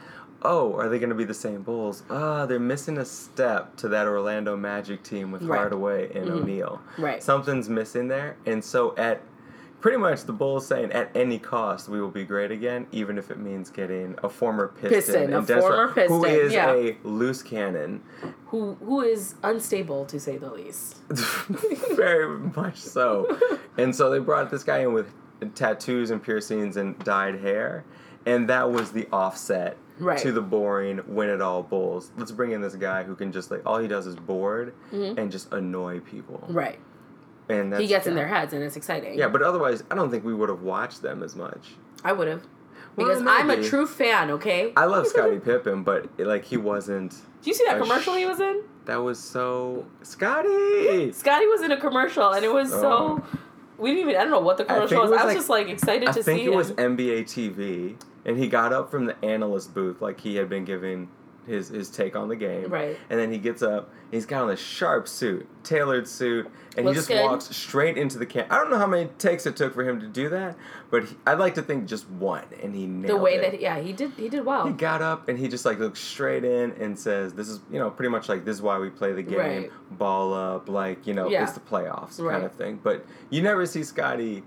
[0.42, 2.02] "Oh, are they going to be the same Bulls?
[2.10, 5.58] Ah, they're missing a step to that Orlando Magic team with Right.
[5.58, 6.42] Hardaway and Mhm.
[6.42, 6.80] O'Neal.
[6.98, 7.22] Right.
[7.22, 9.20] Something's missing there, and so at
[9.86, 13.30] pretty much the Bulls saying at any cost we will be great again, even if
[13.30, 16.72] it means getting a former Piston, Piston, a former Rodman, who Piston, is yeah.
[16.72, 18.02] a loose cannon,
[18.46, 21.02] Who Who is unstable to say the least.
[21.94, 23.38] very much so.
[23.78, 25.14] And so they brought this guy in with
[25.54, 27.84] tattoos and piercings and dyed hair,
[28.26, 30.18] and that was the offset Right.
[30.18, 32.10] to the boring win it all Bulls.
[32.18, 35.16] Let's bring in this guy who can just like all he does is board mm-hmm.
[35.16, 36.80] and just annoy people, Right.
[37.48, 39.16] And that's, he gets in their heads and it's exciting.
[39.18, 41.74] Yeah, but otherwise, I don't think we would have watched them as much.
[42.04, 42.42] I would have.
[42.96, 44.72] Well, Because I'm a true fan, okay?
[44.76, 47.10] I love Scottie Pippen, but like he wasn't.
[47.42, 48.62] Do you see that commercial sh- he was in?
[48.86, 51.12] That was so Scottie.
[51.12, 52.80] Scottie was in a commercial and it was Oh.
[53.22, 53.38] so.
[53.78, 54.16] We didn't even.
[54.20, 55.10] I don't know what the commercial was.
[55.10, 56.72] was I was like- just like excited I to think see it was.
[56.72, 61.08] NBA TV, and he got up from the analyst booth like he had been giving
[61.46, 62.68] his his take on the game.
[62.70, 62.98] Right.
[63.10, 63.90] And then he gets up.
[64.10, 67.22] He's got on a sharp suit, tailored suit, and Looks he just good.
[67.22, 68.52] walks straight into the camp.
[68.52, 70.56] I don't know how many takes it took for him to do that,
[70.90, 73.50] but he, I'd like to think just one, and he nailed The way it.
[73.52, 74.66] that yeah he did he did well.
[74.66, 77.78] He got up and he just like looks straight in and says, "This is you
[77.78, 79.70] know pretty much like this is why we play the game, Right.
[79.90, 81.42] ball up, like you know Yeah.
[81.42, 82.32] it's the playoffs Right.
[82.34, 84.42] kind of thing." But you never see Scottie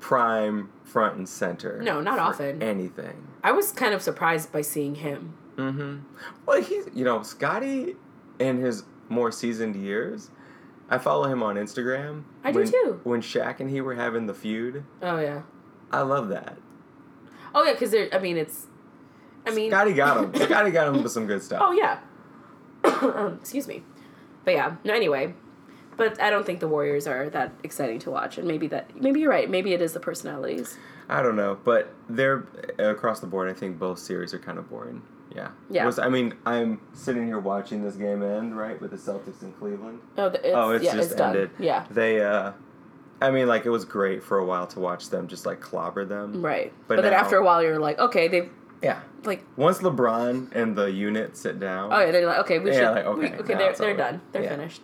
[0.00, 1.80] prime front and center.
[1.82, 2.62] No, not often.
[2.62, 3.26] Anything.
[3.42, 5.34] I was kind of surprised by seeing him.
[5.56, 5.98] Mm-hmm.
[6.44, 7.96] Well, he's you know Scottie
[8.38, 10.30] in his more seasoned years.
[10.88, 12.24] I follow him on Instagram.
[12.44, 13.00] I do too.
[13.04, 15.42] When Shaq and he were having the feud, Oh yeah.
[15.90, 16.58] I love that.
[17.54, 17.94] Oh yeah, because.
[18.12, 18.66] I mean, it's.
[19.46, 19.70] I mean.
[19.70, 20.34] Scottie got him.
[20.48, 21.60] Scottie got him with some good stuff.
[21.62, 22.00] Oh yeah.
[23.40, 23.82] Excuse me.
[24.44, 24.76] But yeah.
[24.84, 24.94] No.
[24.94, 25.34] Anyway.
[25.96, 29.20] But I don't think the Warriors are that exciting to watch, and maybe that maybe
[29.20, 29.48] you're right.
[29.48, 30.76] Maybe it is the personalities.
[31.08, 32.46] I don't know, but they're
[32.78, 33.48] across the board.
[33.48, 35.00] I think both series are kind of boring.
[35.34, 35.48] Yeah.
[35.70, 35.84] Yeah.
[35.86, 39.52] Was, I mean, I'm sitting here watching this game end, right, with the Celtics in
[39.52, 40.00] Cleveland.
[40.16, 41.30] Oh, the- it's, oh, it's yeah, just it's done.
[41.30, 41.50] ended.
[41.58, 41.84] Yeah.
[41.90, 42.52] They, uh,
[43.20, 46.04] I mean, like, it was great for a while to watch them just, like, clobber
[46.04, 46.42] them.
[46.44, 46.72] Right.
[46.88, 48.50] But But, then after a while, you're like, okay, they've
[48.82, 49.00] Yeah.
[49.24, 51.92] like, Once LeBron and the unit sit down.
[51.92, 53.96] oh yeah, they're like, okay, we Yeah, should, like, okay, we, okay, they're they're over.
[53.96, 54.50] done, they're Yeah.
[54.50, 54.82] finished.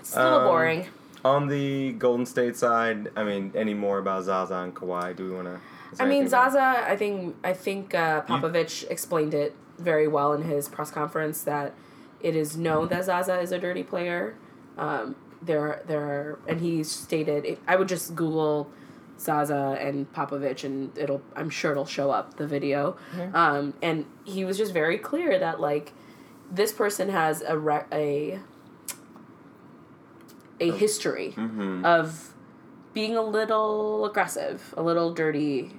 [0.00, 0.86] It's still Um, boring.
[1.24, 5.16] On the Golden State side, I mean, any more about Zaza and Kawhi?
[5.16, 5.58] Do we want to?
[6.02, 6.84] I mean, Zaza.
[6.86, 11.74] I think I think uh, Popovich explained it very well in his press conference that
[12.20, 14.34] it is known that Zaza is a dirty player.
[14.78, 18.70] Um, there, there, are, and he stated, I would just Google
[19.18, 21.22] Zaza and Popovich, and it'll.
[21.36, 22.96] I'm sure it'll show up the video.
[23.34, 25.92] Um, and he was just very clear that like
[26.50, 28.40] this person has a re- a
[30.60, 32.32] a history hmm of
[32.92, 35.72] being a little aggressive, a little dirty,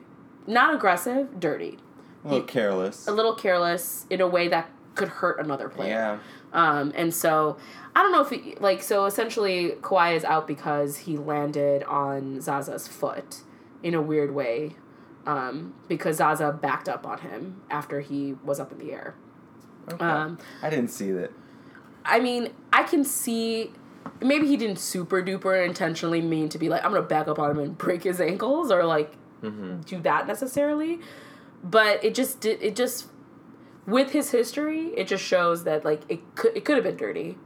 [0.47, 1.77] not aggressive, dirty,
[2.25, 3.07] A little careless.
[3.07, 5.89] a little careless in a way that could hurt another player.
[5.89, 6.19] Yeah.
[6.53, 7.57] Um, and so
[7.95, 12.39] I don't know if he, like so essentially Kawhi is out because he landed on
[12.41, 13.41] Zaza's foot
[13.83, 14.75] in a weird way.
[15.27, 19.15] Um, because Zaza backed up on him after he was up in the air.
[19.91, 20.05] Okay.
[20.05, 21.31] Um, I didn't see that.
[22.05, 23.71] I mean, I can see
[24.21, 27.51] maybe he didn't super duper intentionally mean to be like, I'm gonna back up on
[27.51, 29.13] him and break his ankles or like
[29.43, 29.81] Mm-hmm.
[29.81, 30.99] do that necessarily.
[31.65, 33.07] But it just did it just
[33.87, 37.37] with his history, it just shows that like it could it could have been dirty.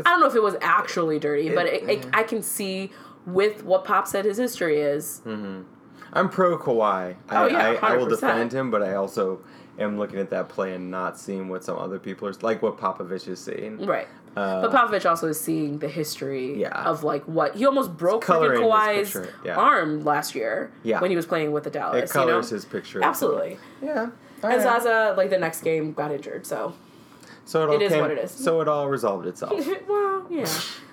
[0.00, 2.90] I don't know if it was actually dirty, but it, it, I can see
[3.26, 5.22] with what Pop said his history is.
[5.24, 5.62] Mm-hmm.
[6.12, 7.16] I'm pro Kawhi.
[7.30, 9.40] Oh, I, yeah, I, I will defend him, but I also
[9.78, 12.78] am looking at that play and not seeing what some other people are like what
[12.78, 13.84] Popovich is seeing.
[13.84, 14.08] Right.
[14.36, 16.82] Uh, But Popovich also is seeing the history Yeah.
[16.84, 19.56] of like what he almost broke freaking Kawhi's yeah.
[19.56, 21.00] arm last year Yeah.
[21.00, 22.10] when he was playing with the Dallas.
[22.10, 22.56] it colors you know?
[22.56, 23.02] his picture.
[23.04, 23.58] Absolutely.
[23.82, 24.10] Yeah.
[24.42, 24.62] And Alright.
[24.62, 26.46] Zaza, like the next game, got injured.
[26.46, 26.74] So,
[27.44, 28.30] So it, all it is came- what it is.
[28.30, 29.52] So it all resolved itself.
[29.88, 30.46] well, yeah,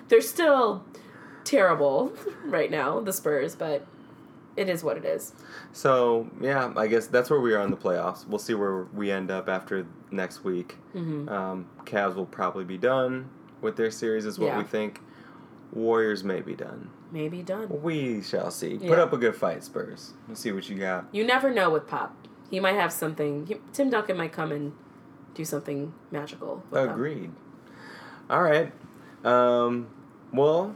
[0.08, 0.84] they're still
[1.44, 2.12] terrible
[2.44, 3.86] right now, the Spurs, but
[4.56, 5.32] it is what it is.
[5.72, 8.26] So yeah, I guess that's where we are in the playoffs.
[8.26, 10.76] We'll see where we end up after next week.
[10.94, 11.28] Mm-hmm.
[11.28, 13.28] Um, Cavs will probably be done
[13.60, 14.58] with their series, is what Yeah.
[14.58, 15.00] we think.
[15.72, 16.90] Warriors may be done.
[17.10, 17.82] Maybe done.
[17.82, 18.78] We shall see.
[18.78, 20.14] Put up a good fight, Spurs.
[20.28, 21.06] Let's see what you got.
[21.12, 22.14] You never know with Pop.
[22.50, 23.46] He might have something.
[23.46, 24.72] He, Tim Duncan might come and
[25.34, 26.62] do something magical.
[26.70, 26.88] them.
[26.88, 27.30] Agreed.
[28.30, 28.72] All right.
[29.24, 29.88] Um,
[30.32, 30.74] well,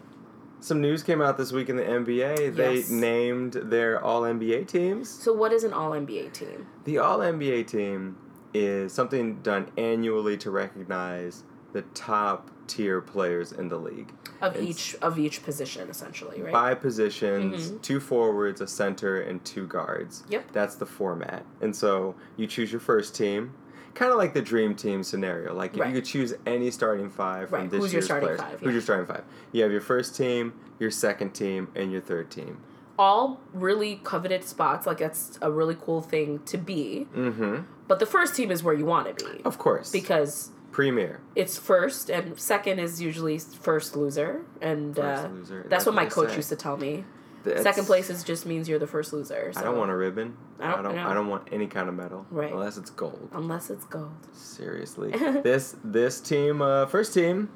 [0.60, 2.54] some news came out this week in the NBA.
[2.54, 2.90] They Yes.
[2.90, 5.08] named their All NBA teams.
[5.08, 6.66] So, what is an All NBA team?
[6.84, 8.16] The All NBA team
[8.52, 14.12] is something done annually to recognize the top tier players in the league.
[14.40, 16.52] Of It's- each of each position, essentially, right?
[16.52, 17.82] Five positions, Mhm.
[17.82, 20.24] two forwards, a center, and two guards.
[20.28, 20.52] Yep.
[20.52, 21.44] That's the format.
[21.60, 23.52] And so you choose your first team.
[23.94, 25.52] Kind of like the dream team scenario.
[25.54, 25.88] Like if Right.
[25.88, 27.70] you could choose any starting five from Right.
[27.70, 28.40] this Who's your year's starting players.
[28.40, 28.72] five, Who's yeah.
[28.72, 29.24] your starting five?
[29.52, 32.58] You have your first team, your second team, and your third team.
[32.98, 34.86] All really coveted spots.
[34.86, 37.08] Like that's a really cool thing to be.
[37.16, 37.62] Mm-hmm.
[37.88, 39.90] But the first team is where you want to be Of course.
[39.90, 41.20] because Premier.
[41.34, 45.66] it's first and second is usually first loser and First uh, loser.
[45.68, 46.36] that's, what my coach say.
[46.36, 47.04] used to tell me
[47.44, 49.96] That's- second place is just means you're the first loser so I don't want a
[49.96, 50.36] ribbon.
[50.58, 50.98] I I don't- don't.
[50.98, 52.26] I don't, want any kind of medal.
[52.30, 52.52] Right.
[52.52, 53.28] Unless it's gold.
[53.32, 55.10] unless it's gold Seriously.
[55.42, 57.48] this this team, uh, first team,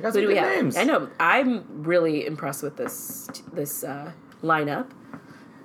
[0.00, 0.76] got who some do we have names.
[0.78, 4.10] i know i'm really impressed with this this uh,
[4.42, 4.86] lineup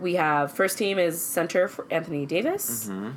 [0.01, 3.13] we have first team is center for anthony davis Mhm.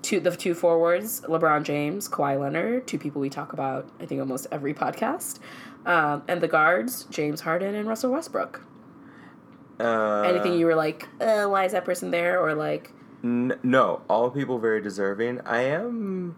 [0.00, 4.18] two the two forwards lebron james Kawhi leonard two people we talk about i think
[4.22, 5.38] almost every podcast
[5.84, 8.62] um, and the guards james harden and russell westbrook
[9.82, 12.92] Uh, anything you were like uh, why is that person there or like
[13.24, 15.40] N- no, all people very deserving.
[15.42, 16.34] I am.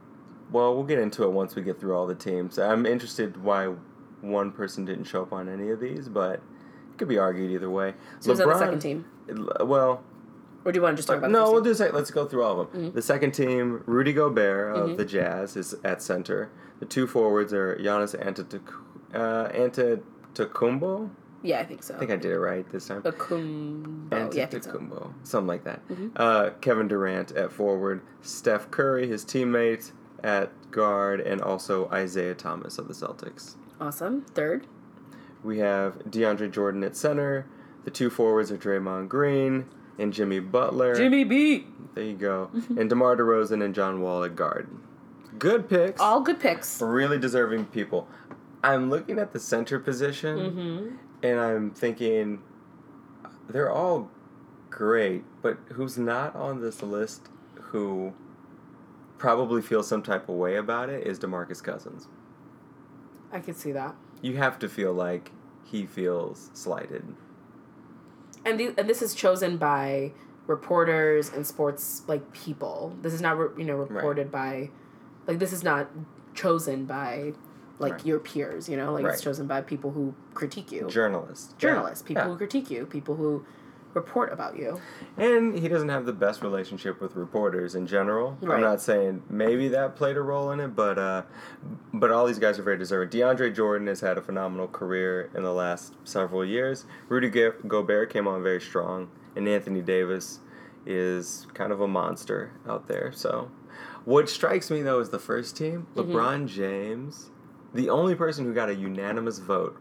[0.52, 2.58] Well, we'll get into it once we get through all the teams.
[2.58, 3.72] I'm interested why
[4.20, 7.70] one person didn't show up on any of these, but it could be argued either
[7.70, 7.94] way.
[8.20, 9.04] so who's on the second team
[9.60, 10.02] Well,
[10.64, 11.74] or do you want to just talk about the no, we'll team?
[11.74, 12.82] do Let's go through all of them.
[12.82, 12.94] Mm-hmm.
[12.96, 16.50] The second team, Rudy Gobert of the Jazz, is at center.
[16.80, 18.74] The two forwards are Giannis Antetokounmpo.
[19.14, 21.10] Uh, Antetokounmpo.
[21.44, 23.02] Yeah i think so I think I did it right this time.
[23.02, 24.34] Akumbo.
[24.34, 25.10] yeah i think so Mm-hmm.
[25.22, 25.80] Something like that.
[26.16, 29.92] Uh, Kevin Durant at forward, Steph Curry, his teammate
[30.22, 33.54] at guard, and also Isaiah Thomas of the Celtics.
[33.80, 34.66] awesome third
[35.42, 37.46] We have DeAndre Jordan at center.
[37.84, 39.66] The two forwards are Draymond Green
[39.98, 40.94] and Jimmy Butler.
[40.94, 42.50] jimmy b There you go.
[42.78, 44.68] and DeMar DeRozan and John Wall at guard.
[45.38, 46.00] Good picks.
[46.00, 48.08] all good picks really deserving people.
[48.62, 50.96] I'm looking at the center position mm-hmm.
[51.24, 52.42] And I'm thinking
[53.48, 54.10] they're all
[54.68, 58.12] great, but who's not on this list who
[59.16, 62.08] probably feels some type of way about it is DeMarcus Cousins.
[63.32, 63.96] I could see that.
[64.20, 65.32] You have to feel like
[65.64, 67.14] he feels slighted.
[68.44, 70.12] And the, and this is chosen by
[70.46, 72.94] reporters and sports like people.
[73.00, 74.68] This is not re- you know reported by
[75.26, 75.88] like this is not
[76.34, 77.32] chosen by
[77.78, 78.06] like Right.
[78.06, 78.92] your peers, you know?
[78.92, 79.14] Like Right.
[79.14, 80.86] it's chosen by people who critique you.
[80.88, 81.52] Journalists.
[81.58, 82.08] Journalists, Yeah.
[82.08, 82.28] people Yeah.
[82.30, 83.44] who critique you, people who
[83.94, 84.80] report about you.
[85.16, 88.36] And he doesn't have the best relationship with reporters in general.
[88.42, 88.56] Right.
[88.56, 91.22] I'm not saying maybe that played a role in it, but uh,
[91.92, 93.10] but all these guys are very deserving.
[93.10, 96.86] DeAndre Jordan has had a phenomenal career in the last several years.
[97.08, 100.40] Rudy Go- Gobert came on very strong, and Anthony Davis
[100.86, 103.12] is kind of a monster out there.
[103.12, 103.48] So,
[104.04, 106.10] what strikes me though is the first team, Mm-hmm.
[106.12, 107.30] LeBron James,
[107.74, 109.76] the only person who got a unanimous vote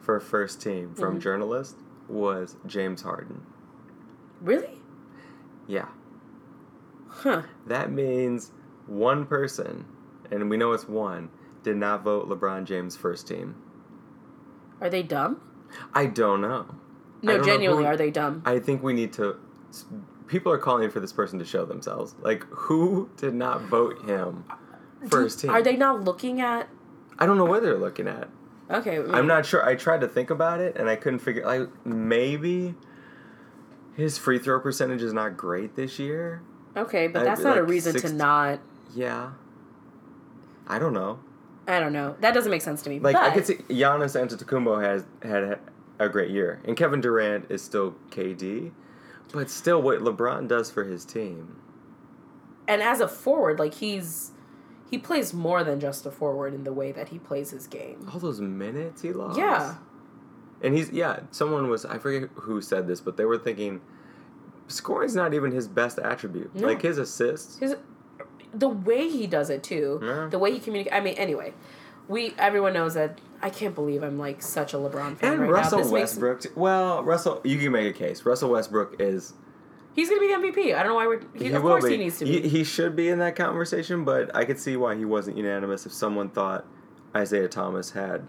[0.00, 1.20] for first team from Mm-hmm.
[1.20, 1.76] journalists
[2.08, 3.42] was James Harden.
[4.40, 4.80] Really?
[5.68, 5.86] Yeah.
[7.08, 7.42] Huh.
[7.66, 8.50] That means
[8.86, 9.84] one person,
[10.30, 11.30] and we know it's one,
[11.62, 13.54] did not vote LeBron James first team.
[14.80, 15.40] Are they dumb?
[15.94, 16.66] I don't know.
[17.22, 18.42] No, don't know genuinely, who- are they dumb?
[18.44, 19.36] I think we need to.
[20.26, 22.14] People are calling for this person to show themselves.
[22.20, 24.44] Like, who did not vote him
[25.08, 25.50] first team?
[25.50, 26.68] Are they not looking at?
[27.18, 28.28] I don't know what they're looking at.
[28.70, 29.64] Okay, I'm not sure.
[29.64, 31.44] I tried to think about it, and I couldn't figure.
[31.44, 32.74] Like, maybe
[33.96, 36.42] his free throw percentage is not great this year.
[36.76, 38.60] Okay, but that's be not a reason six- to not.
[38.94, 39.32] Yeah.
[40.66, 41.20] I don't know.
[41.68, 42.16] I don't know.
[42.20, 42.98] That doesn't make sense to me.
[42.98, 45.58] Like but, I could see Giannis Antetokounmpo has had
[45.98, 48.72] a great year, and Kevin Durant is still KD,
[49.32, 51.56] but still what LeBron does for his team.
[52.66, 54.31] and as a forward, like he's
[54.92, 58.06] he plays more than just a forward in the way that he plays his game.
[58.12, 59.36] All those minutes he lost.
[59.38, 59.74] Yeah.
[60.62, 61.20] and he's yeah.
[61.32, 63.80] Someone was I forget who said this, but they were thinking
[64.68, 66.54] scoring's not even his best attribute.
[66.54, 66.68] No.
[66.68, 67.58] Like his assists.
[67.58, 67.74] His
[68.54, 70.28] the way he does it too, Yeah.
[70.30, 70.94] the way he communicates.
[70.94, 71.54] I mean, anyway,
[72.08, 73.18] we everyone knows that.
[73.44, 75.82] I can't believe I'm like such a LeBron fan And right Russell now.
[75.84, 76.40] This makes- Westbrook.
[76.42, 78.24] t- well, Russell, you can make a case.
[78.24, 79.32] Russell Westbrook is
[79.94, 80.74] he's gonna be the MVP.
[80.74, 81.20] I don't know why we're.
[81.34, 81.90] He, He of will course, be.
[81.92, 82.48] he needs to be.
[82.48, 85.92] he should be in that conversation, but I could see why he wasn't unanimous if
[85.92, 86.64] someone thought
[87.14, 88.26] Isaiah Thomas had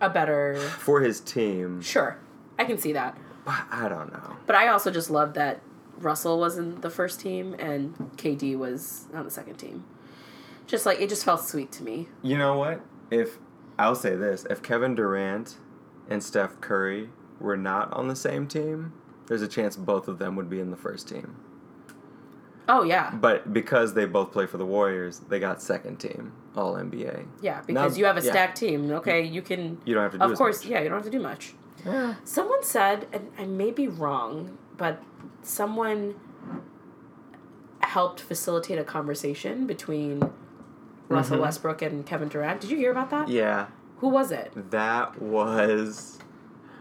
[0.00, 0.56] a better.
[0.56, 1.80] for his team.
[1.80, 2.18] Sure,
[2.58, 3.16] I can see that.
[3.44, 4.36] But I don't know.
[4.46, 5.60] But I also just love that
[5.98, 9.84] Russell was in the first team and KD was on the second team.
[10.66, 12.08] Just like it just felt sweet to me.
[12.22, 12.80] You know what?
[13.10, 13.38] If
[13.78, 15.56] I'll say this, if Kevin Durant
[16.10, 18.92] and Steph Curry were not on the same team,
[19.26, 21.36] there's a chance both of them would be in the first team.
[22.68, 26.74] Oh yeah, But because they both play for the Warriors, they got second team All
[26.74, 27.24] NBA.
[27.40, 27.60] yeah.
[27.64, 28.30] Because Now- you have a yeah.
[28.32, 28.90] stacked team.
[28.90, 29.78] Okay, you can.
[29.84, 30.70] You don't have to do Of course, much.
[30.72, 30.80] yeah.
[30.80, 31.54] You don't have to do much.
[32.24, 35.00] Someone said, and I may be wrong, but
[35.42, 36.16] someone
[37.80, 40.28] helped facilitate a conversation between
[41.08, 41.42] Russell Mhm.
[41.42, 42.60] Westbrook and Kevin Durant.
[42.60, 43.28] Did you hear about that?
[43.28, 43.66] Yeah,
[43.98, 44.50] Who was it?
[44.72, 46.18] that was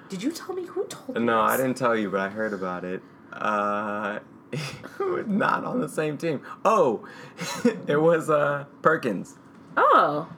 [0.10, 1.20] Did you tell me who told?
[1.20, 3.02] No, I didn't tell you, but I heard about it.
[3.34, 4.20] Uh,
[5.28, 6.42] not on the same team.
[6.64, 7.08] Oh,
[7.88, 9.36] it was uh Perkins.
[9.78, 10.30] Oh,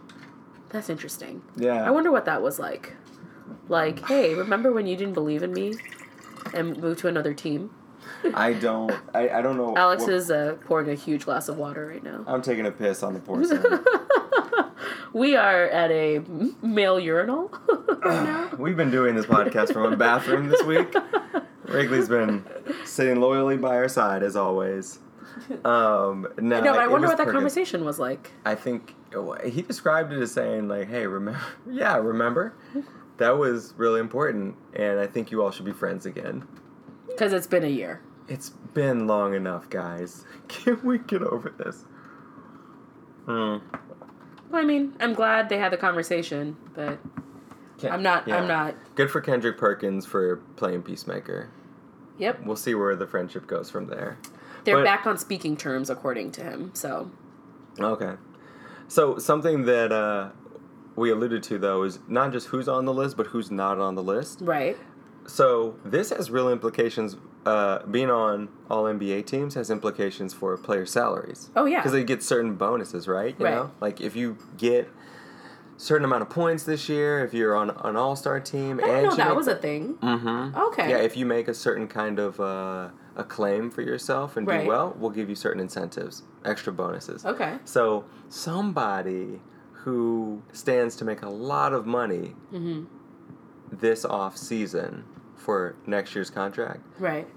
[0.70, 1.42] that's interesting.
[1.56, 1.84] Yeah.
[1.86, 2.94] I wonder what that was like.
[3.70, 5.76] Like, hey, remember when you didn't believe in me
[6.54, 7.72] and moved to another team?
[8.34, 8.92] I don't.
[9.14, 9.76] I, I don't know.
[9.76, 12.24] Alex what- is uh, pouring a huge glass of water right now.
[12.26, 13.84] I'm taking a piss on the porcelain.
[15.18, 16.20] We are at a
[16.62, 17.52] male urinal
[18.06, 18.52] now.
[18.60, 20.94] We've been doing this podcast from a bathroom this week.
[21.64, 22.46] Wrigley's been
[22.86, 25.00] sitting loyally by our side as always.
[25.66, 28.32] Um, no, No, but I wonder what that conversation was like.
[28.46, 28.94] I think
[29.44, 31.42] he described it as saying like, "Hey, remember?
[31.68, 32.54] Yeah, remember?
[33.18, 36.48] That was really important, and I think you all should be friends again."
[37.08, 38.02] Because it's been a year.
[38.28, 40.26] It's been long enough, guys.
[40.48, 41.86] Can we get over this?
[43.26, 43.58] Hmm.
[44.50, 47.00] Well, I mean, I'm glad they had the conversation, but
[47.80, 48.28] Ken- I'm not.
[48.28, 48.38] yeah.
[48.38, 48.76] I'm not.
[48.96, 51.50] Good for Kendrick Perkins for playing Peacemaker.
[52.18, 54.18] Yep, We'll see where the friendship goes from there.
[54.64, 56.72] they're But- back on speaking terms, according to him.
[56.74, 57.12] So
[57.80, 58.14] Okay.
[58.88, 60.30] So something that uh,
[60.96, 63.96] we alluded to though is not just who's on the list, but who's not on
[63.96, 64.40] the list.
[64.42, 64.78] right.
[65.28, 67.18] So this has real implications.
[67.48, 71.50] Uh, being on all NBA teams has implications for player salaries.
[71.56, 71.80] Oh yeah.
[71.80, 73.34] because they get certain bonuses, right?
[73.40, 73.56] You Right.
[73.56, 74.90] know, like if you get
[75.78, 79.04] certain amount of points this year, if you're on an All Star team, I and
[79.06, 79.96] know that make- was a thing.
[80.02, 80.58] Mm-hmm.
[80.68, 80.90] Okay.
[80.90, 84.64] Yeah, if you make a certain kind of uh, a claim for yourself and Right.
[84.64, 87.26] do well, we'll give you certain incentives, extra bonuses.
[87.26, 87.54] Okay.
[87.64, 89.40] So somebody
[89.84, 92.86] who stands to make a lot of money Mm-hmm.
[93.72, 95.04] this off season
[95.36, 97.28] for next year's contract, Right.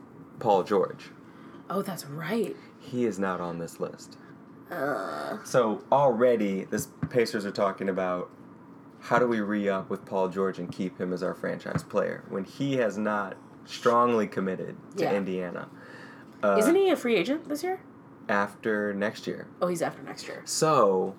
[0.41, 1.11] Paul George.
[1.69, 2.57] Oh, that's right.
[2.81, 4.17] He is not on this list.
[4.71, 8.31] Uh, So already, this Pacers are talking about
[9.01, 12.25] how do we re up with Paul George and keep him as our franchise player
[12.29, 15.13] when he has not strongly committed to Yeah.
[15.15, 15.69] Indiana.
[16.43, 17.81] Uh, isn't he a free agent this year?
[18.29, 19.49] after next year?
[19.61, 20.43] Oh, he's after next year.
[20.45, 21.17] So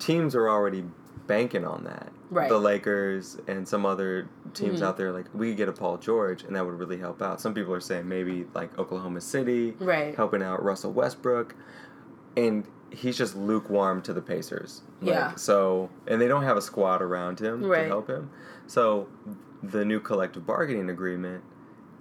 [0.00, 0.84] teams are already
[1.28, 2.10] banking on that.
[2.30, 2.48] Right.
[2.48, 4.84] The Lakers and some other teams Mhm.
[4.84, 7.40] out there like we could get a Paul George and that would really help out.
[7.40, 10.14] Some people are saying maybe like Oklahoma City Right.
[10.14, 11.54] helping out Russell Westbrook
[12.36, 14.82] and he's just lukewarm to the Pacers.
[15.00, 15.34] Like, Yeah.
[15.34, 18.30] So and they don't have a squad around him to help him.
[18.66, 19.08] So
[19.62, 21.42] the new collective bargaining agreement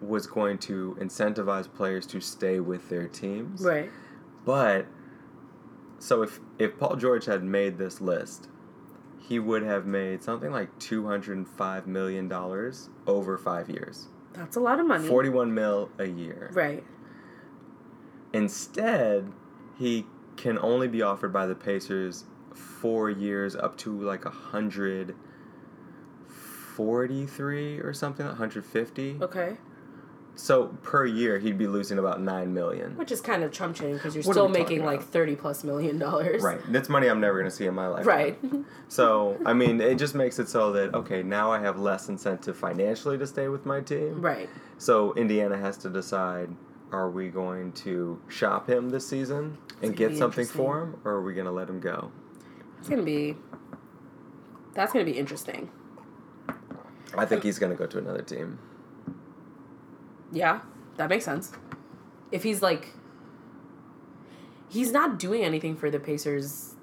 [0.02, 3.66] was going to incentivize players to stay with their teams.
[3.66, 3.90] Right.
[4.46, 4.86] But
[5.98, 8.48] so if if Paul George had made this list,
[9.20, 14.08] he would have made something like two hundred and five million dollars over five years,
[14.34, 15.08] That's a lot of money.
[15.08, 16.50] forty one mil a year.
[16.54, 16.84] Right.
[18.34, 19.32] Instead,
[19.78, 20.06] he
[20.38, 25.16] can only be offered by the Pacers four years up to like a hundred
[26.28, 29.18] forty three or something, hundred fifty.
[29.22, 29.58] Okay.
[30.40, 32.96] So per year, he'd be losing about nine million.
[32.96, 36.00] Which is kind of chump change because you're What still making like thirty plus million
[36.00, 36.42] dollars.
[36.42, 36.62] Right.
[36.72, 38.06] That's money I'm never going to see in my life.
[38.06, 38.40] Right.
[38.92, 42.58] So, I mean, it just makes it so that, okay, now I have less incentive
[42.58, 44.20] financially to stay with my team.
[44.20, 44.50] right.
[44.80, 46.50] So, Indiana has to decide
[46.92, 51.22] are we going to shop him this season and get something for him, or are
[51.22, 52.12] we going to let him go?
[52.80, 53.36] It's gonna be.
[54.74, 55.70] That's gonna be interesting.
[57.16, 58.58] I think he's going to go to another team.
[60.32, 60.62] Yeah,
[60.98, 61.52] that makes sense.
[62.32, 62.94] If he's like.
[64.68, 66.76] He's not doing anything for the Pacers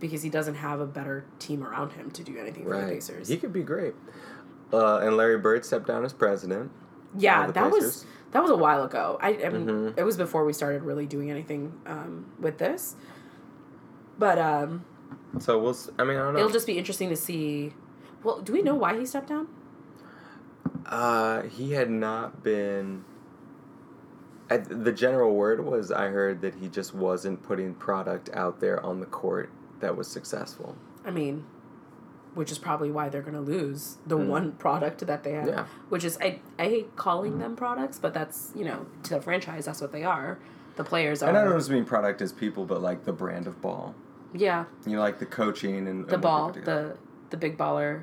[0.00, 3.28] because he doesn't have a better team around him to do anything for the Pacers.
[3.28, 3.94] He could be great.
[4.72, 6.70] Uh, and Larry Bird stepped down as president.
[7.16, 9.18] yeah, that was that was a while ago.
[9.20, 9.98] I, I mean, Mhm.
[9.98, 12.96] it was before we started really doing anything um, with this.
[14.18, 14.84] But um,
[15.38, 15.76] So we'll.
[15.98, 16.40] I mean, I don't know.
[16.40, 17.72] it'll just be interesting to see.
[18.22, 19.48] Well, do we know why he stepped down?
[20.86, 23.04] Uh, he had not been.
[24.50, 28.84] I, the general word was I heard that he just wasn't putting product out there
[28.84, 29.50] on the court
[29.80, 30.76] that was successful.
[31.04, 31.46] I mean,
[32.34, 34.26] which is probably why they're going to lose the Mm.
[34.28, 35.46] one product that they have.
[35.48, 35.66] Yeah.
[35.88, 39.64] Which is I I hate calling them products, but that's you know to the franchise
[39.66, 40.38] that's what they are.
[40.76, 41.28] The players are.
[41.28, 43.94] And I don't just mean product as people, but like the brand of ball.
[44.34, 46.88] Yeah, You know, like the coaching and the and ball, they put together.
[47.30, 48.02] the the big baller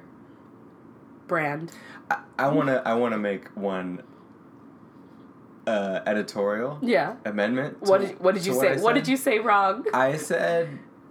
[1.29, 1.71] brand.
[2.11, 4.03] I, I wanna I wanna make one
[5.67, 7.15] uh, editorial Yeah.
[7.25, 7.77] amendment.
[7.81, 8.77] What did what did you say?
[8.79, 9.03] What said.
[9.03, 9.85] did you say wrong?
[9.93, 10.67] I said,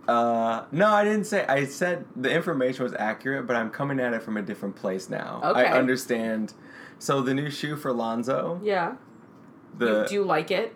[0.08, 1.46] uh, no, I didn't say.
[1.46, 5.08] I said the information was accurate, but I'm coming at it from a different place
[5.08, 5.40] now.
[5.44, 5.64] Okay.
[5.66, 6.52] I understand.
[6.98, 8.96] So the new shoe for Lonzo, Yeah.
[9.78, 10.74] the you, do you like it?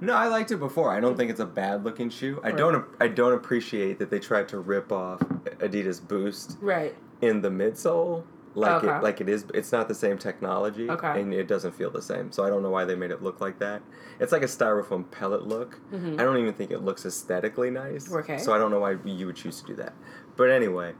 [0.00, 0.90] no, I liked it before.
[0.90, 2.38] I don't think it's a bad looking shoe.
[2.44, 2.84] I don't.
[3.00, 5.20] I don't appreciate that they tried to rip off
[5.60, 6.94] Adidas Boost Right.
[7.22, 8.24] in the midsole.
[8.56, 8.96] Like Okay.
[8.96, 9.44] it, like it is.
[9.52, 11.20] It's not the same technology, Okay.
[11.20, 12.30] and it doesn't feel the same.
[12.30, 13.82] So I don't know why they made it look like that.
[14.20, 15.80] It's like a styrofoam pellet look.
[15.92, 16.20] Mhm.
[16.20, 18.12] I don't even think it looks aesthetically nice.
[18.12, 18.38] Okay.
[18.38, 19.92] So I don't know why you would choose to do that.
[20.36, 20.94] But anyway,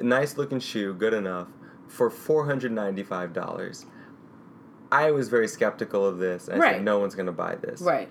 [0.00, 1.48] nice looking shoe, good enough
[1.86, 3.86] for four hundred ninety five dollars.
[4.90, 6.48] I was very skeptical of this.
[6.48, 6.74] And I Right.
[6.76, 7.80] said no one's gonna buy this.
[7.82, 8.08] Right.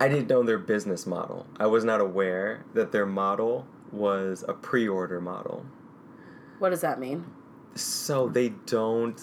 [0.00, 1.46] I didn't know their business model.
[1.58, 5.64] I was not aware that their model was a pre order model.
[6.58, 7.24] What does that mean?
[7.74, 9.20] So they don't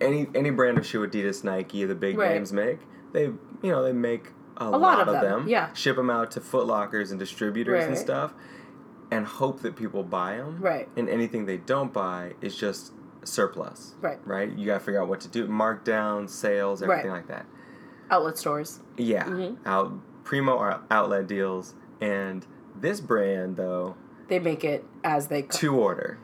[0.00, 2.32] any any brand of shoe Adidas, Nike, the big Right.
[2.34, 2.80] names make,
[3.12, 3.38] they you
[3.70, 5.72] know, they make a, lot, lot of them, them, yeah.
[5.72, 8.32] Ship them out to Foot Lockers and distributors and stuff
[9.10, 10.58] and hope that people buy them.
[10.60, 10.88] Right.
[10.96, 12.92] And anything they don't buy is just
[13.24, 13.94] surplus.
[14.00, 14.18] Right.
[14.24, 14.50] Right?
[14.50, 17.16] You got to figure out what to do, markdown, sales, everything Right.
[17.18, 17.46] like that.
[18.10, 18.80] Outlet stores.
[18.96, 19.56] Yeah, Mhm.
[19.66, 19.92] out
[20.24, 22.46] primo or outlet deals, and
[22.78, 23.96] this brand though
[24.30, 26.18] They make it as they co- to order.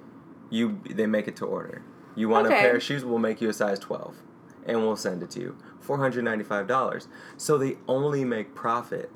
[0.48, 1.82] You they make it to order.
[2.14, 3.04] You want a pair of shoes?
[3.04, 4.16] We'll make you a size twelve,
[4.64, 5.58] and we'll send it to you.
[5.80, 7.08] Four hundred ninety five dollars.
[7.36, 9.10] So they only make profit.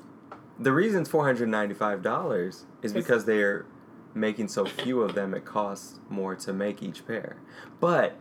[0.59, 3.65] The reason it's four hundred ninety five dollars is because they're
[4.13, 5.33] making so few of them.
[5.33, 7.37] It costs more to make each pair,
[7.79, 8.17] but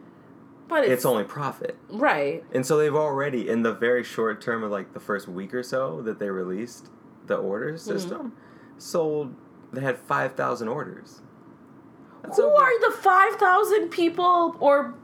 [0.69, 1.77] But it's, it's, only profit.
[1.91, 2.45] right.
[2.53, 5.65] And so they've already, in the very short term of like the first week or
[5.65, 6.89] so that they released
[7.27, 7.77] the order Mm-hmm.
[7.93, 8.33] system,
[8.79, 9.35] sold.
[9.73, 11.21] They had five thousand orders.
[12.23, 14.95] That's Who over- are the five thousand people or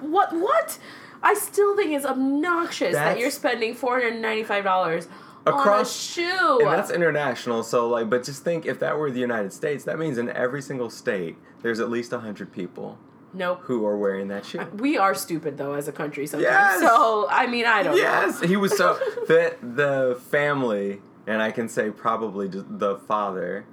[0.00, 0.32] what?
[0.32, 0.78] What?
[1.22, 5.08] I still think it's obnoxious that you're spending four hundred ninety five dollars
[5.46, 6.58] on a Across- shoe.
[6.62, 7.62] And that's international.
[7.62, 10.62] So like, but just think if that were the United States, that means in every
[10.62, 12.98] single state there's at least hundred people
[13.32, 13.60] nope.
[13.62, 14.60] who are wearing that shoe.
[14.76, 16.50] We are stupid though as a country sometimes.
[16.50, 16.80] Yes!
[16.80, 18.48] So I mean I don't Yes, know.
[18.48, 18.94] he was so
[19.28, 23.64] the the family and I can say probably the father.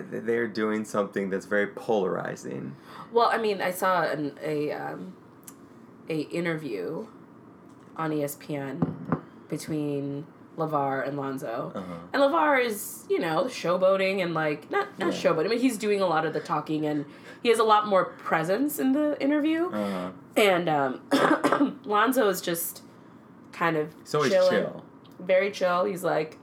[0.00, 2.74] They're doing something that's very polarizing.
[3.12, 5.14] Well, I mean, I saw an, a um,
[6.08, 7.06] a interview
[7.96, 10.26] on ESPN between
[10.56, 11.72] Lavar and Lonzo.
[11.74, 11.94] Uh-huh.
[12.12, 15.18] And Lavar is, you know, showboating and like not not Yeah.
[15.30, 15.46] showboating.
[15.46, 17.04] I mean, he's doing a lot of the talking and
[17.42, 19.66] he has a lot more presence in the interview.
[19.66, 20.10] Uh-huh.
[20.36, 22.82] And um, Lonzo is just
[23.52, 24.84] kind of chilling, chill.
[25.18, 25.84] very chill.
[25.84, 26.38] He's like,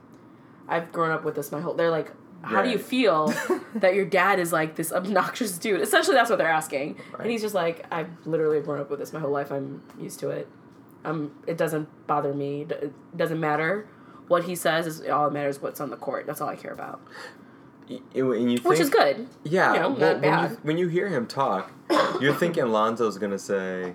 [0.68, 1.74] I've grown up with this my whole.
[1.74, 2.12] They're like,
[2.42, 3.32] how do you feel
[3.74, 5.80] that your dad is like this obnoxious dude?
[5.80, 6.96] Essentially, that's what they're asking.
[7.12, 7.22] Right.
[7.22, 9.50] And he's just like, I've literally grown up with this my whole life.
[9.50, 10.48] I'm used to it.
[11.04, 12.62] Um, it doesn't bother me.
[12.62, 13.86] It doesn't matter
[14.28, 14.86] what he says.
[14.86, 16.26] Is all that matters what's on the court.
[16.26, 17.00] That's all I care about.
[17.88, 18.00] You
[18.34, 19.26] think, Which is good.
[19.42, 21.72] Yeah, you know, well, when you when you hear him talk,
[22.20, 23.94] you're thinking Lonzo's gonna say,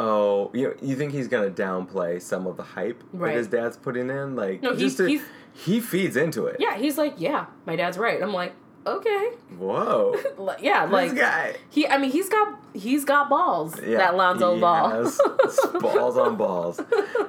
[0.00, 3.28] "Oh, you know, you think he's gonna downplay some of the hype Right.
[3.32, 6.56] that his dad's putting in." Like, No, just he's- to- he's- he feeds into it.
[6.58, 8.22] Yeah, he's like, yeah, my dad's right.
[8.22, 8.54] I'm like,
[8.86, 9.28] okay,
[9.58, 10.16] Whoa,
[10.60, 11.56] yeah, like this guy.
[11.70, 11.86] he.
[11.86, 13.78] I mean, he's got he's got balls.
[13.80, 14.90] Yeah, that Lonzo he ball.
[14.90, 15.20] has
[15.80, 16.80] balls on balls.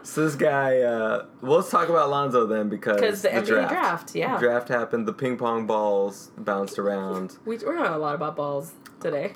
[0.03, 0.79] So this guy.
[0.81, 4.37] Uh, well, let's talk about Lonzo then because Because the NBA draft, yeah.
[4.39, 5.07] draft happened.
[5.07, 7.37] The ping pong balls bounced around.
[7.45, 9.33] We, we're talking a lot about balls today.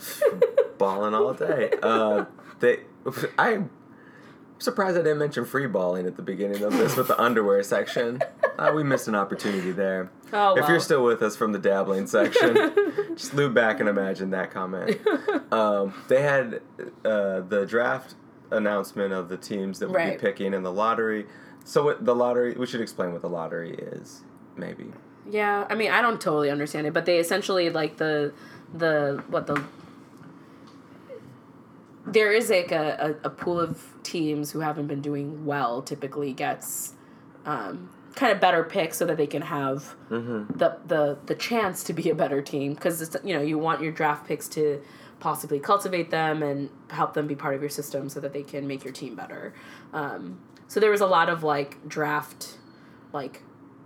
[0.77, 1.71] balling all day.
[1.83, 2.25] Uh,
[2.59, 2.79] they,
[3.37, 3.69] I'm
[4.59, 8.21] surprised I didn't mention free balling at the beginning of this with the underwear section.
[8.57, 10.09] Uh, we missed an opportunity there.
[10.33, 12.55] Oh, If you're still with us from the dabbling section,
[13.15, 14.99] just loop back and imagine that comment.
[15.53, 16.61] Um, they had
[17.05, 18.15] uh, the draft
[18.49, 20.19] announcement of the teams that would Right.
[20.19, 21.27] be picking in the lottery.
[21.65, 22.55] So what the lottery?
[22.55, 24.23] We should explain what the lottery is,
[24.55, 24.91] maybe.
[25.29, 28.33] Yeah, I mean, I don't totally understand it, but they essentially like the
[28.73, 29.63] the what the
[32.07, 36.33] there is like a, a, a pool of teams who haven't been doing well typically
[36.33, 36.93] gets
[37.45, 40.57] um, kind of better picks so that they can have Mm-hmm.
[40.57, 43.91] the the the chance to be a better team because you know you want your
[43.91, 44.81] draft picks to
[45.19, 48.67] possibly cultivate them and help them be part of your system so that they can
[48.67, 49.53] make your team better.
[49.91, 52.57] Um, so there was a lot of like draft
[53.13, 53.41] like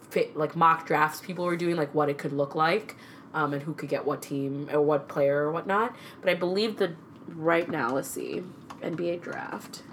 [0.10, 2.96] fit like mock drafts people were doing like what it could look like
[3.34, 5.96] um, and who could get what team or what player or whatnot.
[6.22, 6.96] But I believe the
[7.28, 8.44] right now let's see
[8.82, 9.84] NBA draft.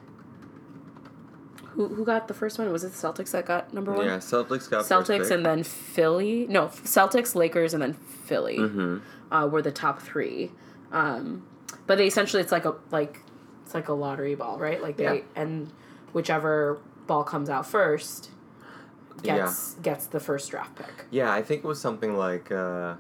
[1.73, 2.73] Who, who got the first one?
[2.73, 4.07] Was it the Celtics that got number one?
[4.07, 6.47] Yeah, Celtics got first Celtics and then Philly.
[6.49, 9.01] No, Celtics, Lakers, and then Philly Mhm.
[9.31, 10.51] uh, were the top three.
[10.91, 11.47] Um,
[11.87, 13.21] but they essentially it's like a like
[13.65, 14.83] it's like a lottery ball, right?
[14.83, 15.23] Like they Yeah.
[15.37, 15.71] and
[16.13, 18.31] whichever ball comes out first
[19.23, 21.07] gets gets the first draft pick.
[21.11, 22.95] Yeah, I think it was something like uh,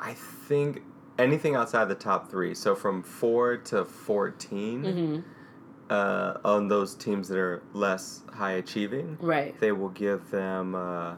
[0.00, 0.82] I think
[1.18, 2.54] anything outside the top three.
[2.54, 5.20] So from four to 14 Mm-hmm.
[5.90, 9.58] uh, on those teams that are less high achieving, Right.
[9.60, 11.16] they will give them uh,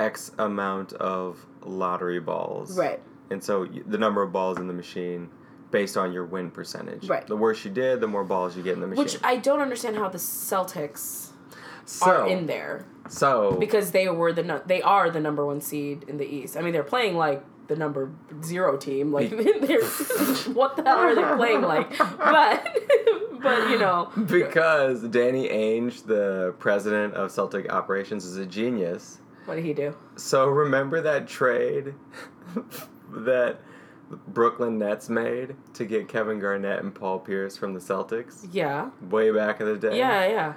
[0.00, 2.76] X amount of lottery balls.
[2.78, 3.00] Right.
[3.30, 5.30] And so the number of balls in the machine
[5.70, 7.08] based on your win percentage.
[7.08, 7.26] Right.
[7.26, 9.04] The worse you did, the more balls you get in the machine.
[9.04, 11.30] Which I don't understand how the Celtics
[11.84, 16.04] so, are in there so because they were the they are the number one seed
[16.08, 16.56] in the East.
[16.56, 18.10] I mean, they're playing like the number
[18.42, 19.12] zero team.
[19.12, 19.30] Like,
[20.52, 21.96] what the hell are they playing like?
[21.98, 22.66] But
[23.42, 29.20] but you know, Because Danny Ainge, the president of Celtic operations, is a genius.
[29.44, 29.94] what did he do?
[30.16, 31.94] So remember that trade
[33.10, 33.60] that
[34.28, 38.90] Brooklyn Nets made to get Kevin Garnett and Paul Pierce from the Celtics Yeah.
[39.10, 39.98] way back in the day?
[39.98, 40.52] Yeah, yeah.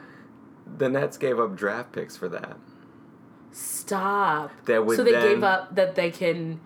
[0.77, 2.57] The Nets gave up draft picks for that.
[3.51, 4.51] Stop.
[4.65, 6.59] That would so they then- gave up that they can.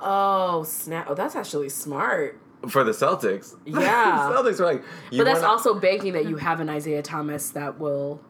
[0.00, 1.06] Oh snap!
[1.08, 2.40] Oh, that's actually smart.
[2.68, 3.54] For the Celtics.
[3.66, 4.30] Yeah.
[4.32, 7.02] the Celtics were like, you but that's wanna- also banking that you have an Isaiah
[7.02, 8.20] Thomas that will,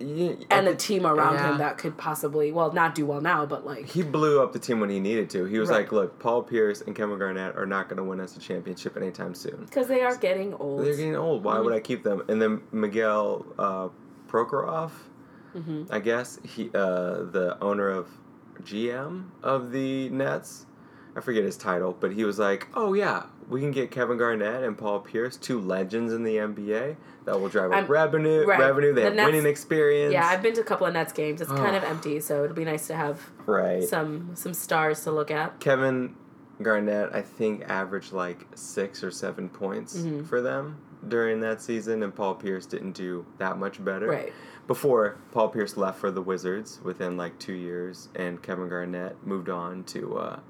[0.00, 1.50] and a team around yeah.
[1.52, 4.58] him that could possibly, well, not do well now, but like, He blew up the
[4.58, 5.44] team when he needed to.
[5.44, 5.78] He was Right.
[5.78, 8.96] like, look, Paul Pierce and Kevin Garnett are not going to win us a championship
[8.96, 9.64] anytime soon.
[9.66, 10.84] because they are getting old.
[10.84, 11.44] They're getting old.
[11.44, 11.64] Why Mm-hmm.
[11.64, 12.22] would I keep them?
[12.28, 13.88] And then Miguel uh,
[14.28, 14.90] Prokhorov,
[15.56, 15.84] Mm-hmm.
[15.90, 18.08] I guess he, uh, the owner of
[18.62, 20.66] GM of the Nets.
[21.16, 24.62] I forget his title, but he was like, "Oh yeah, we can get Kevin Garnett
[24.64, 28.44] and Paul Pierce, two legends in the NBA that will drive up revenue.
[28.46, 28.58] right.
[28.58, 28.94] Revenue.
[28.94, 30.12] They The have Nets- winning experience.
[30.12, 31.40] Yeah, I've been to a couple of Nets games.
[31.40, 31.88] It's kind of Oh.
[31.88, 33.82] empty, so it'll be nice to have right.
[33.84, 35.60] some some stars to look at.
[35.60, 36.14] Kevin
[36.62, 40.24] Garnett, I think, averaged like six or seven points Mm-hmm.
[40.24, 44.06] for them during that season, and Paul Pierce didn't do that much better.
[44.08, 44.32] Right.
[44.66, 49.48] Before Paul Pierce left for the Wizards within like two years, and Kevin Garnett moved
[49.48, 50.40] on to uh,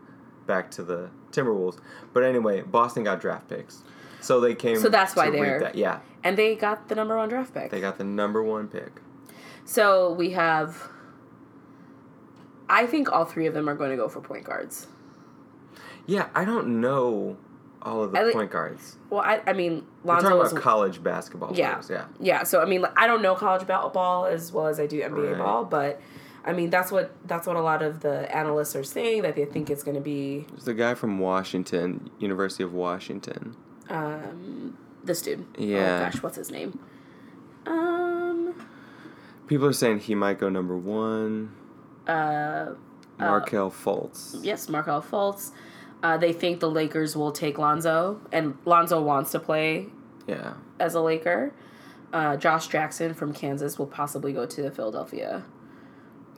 [0.47, 1.79] back to the Timberwolves.
[2.15, 3.83] But anyway, Boston got draft picks.
[4.27, 4.79] So they came.
[4.79, 5.75] So that's why they're- that.
[5.77, 7.71] Yeah, and they got the number one draft pick.
[7.71, 9.01] they got the number one pick.
[9.65, 10.89] So we have.
[12.69, 14.89] I think all three of them are going to go for point guards.
[16.07, 17.37] Yeah, I don't know
[17.83, 18.97] all of the I point guards.
[19.11, 21.75] Well, I, I mean, We're Lonzo talking about college basketball Yeah.
[21.75, 21.91] players.
[21.91, 22.05] Yeah.
[22.21, 22.43] yeah.
[22.43, 25.31] So I mean, I don't know college ba- ball as well as I do NBA
[25.33, 25.39] Right.
[25.39, 26.01] ball, but
[26.45, 29.45] I mean that's what that's what a lot of the analysts are saying that they
[29.45, 33.57] think it's going to be There's the guy from Washington, University of Washington.
[33.89, 35.47] Um, this dude.
[35.59, 35.97] Yeah.
[36.01, 36.79] Oh gosh, what's his name?
[37.67, 38.55] Um.
[39.47, 41.53] People are saying he might go number one.
[42.07, 42.75] Uh.
[43.19, 44.39] Markelle Fultz.
[44.43, 45.51] Yes, Markelle Fultz.
[46.03, 49.87] Uh, they think the Lakers will take Lonzo, and Lonzo wants to play
[50.27, 50.55] Yeah.
[50.79, 51.55] as a Laker.
[52.13, 55.45] Uh, Josh Jackson from Kansas will possibly go to Philadelphia.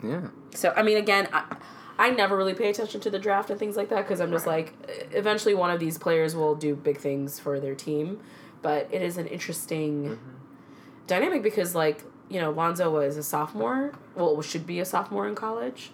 [0.04, 0.28] Yeah.
[0.54, 1.56] So I mean, again, I,
[1.98, 4.46] I never really pay attention to the draft and things like that because I'm just
[4.46, 4.72] like,
[5.12, 8.20] eventually one of these players will do big things for their team.
[8.62, 10.18] But it is an interesting
[11.06, 13.92] dynamic because, like, you know, Lonzo was a sophomore.
[14.14, 15.90] Well, should be a sophomore in college,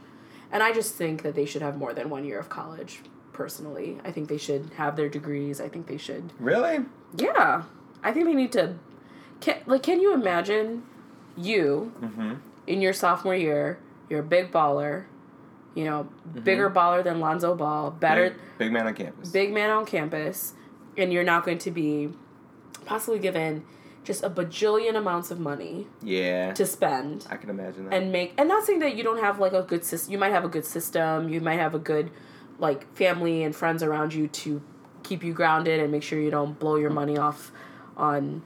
[0.50, 3.00] and I just think that they should have more than one year of college.
[3.32, 5.60] Personally, I think they should have their degrees.
[5.60, 6.78] I think they should Really?
[7.16, 7.62] yeah,
[8.02, 8.74] I think they need to.
[9.40, 10.84] Can, like, can you imagine
[11.36, 12.34] you Mm-hmm.
[12.66, 13.78] in your sophomore year?
[14.08, 15.04] You're a big baller,
[15.74, 16.40] you know, mm-hmm.
[16.40, 19.30] bigger baller than Lonzo Ball, better Big, big man on campus.
[19.30, 20.54] big man on campus,
[20.96, 22.10] and you're not going to be
[22.84, 23.64] possibly given
[24.04, 26.52] just a bajillion amounts of money Yeah.
[26.52, 27.94] to spend I can imagine that.
[27.94, 30.32] and make and not saying that you don't have like a good system you might
[30.32, 32.10] have a good system you might have a good
[32.58, 34.60] like family and friends around you to
[35.02, 37.50] keep you grounded and make sure you don't blow your money off
[37.96, 38.42] on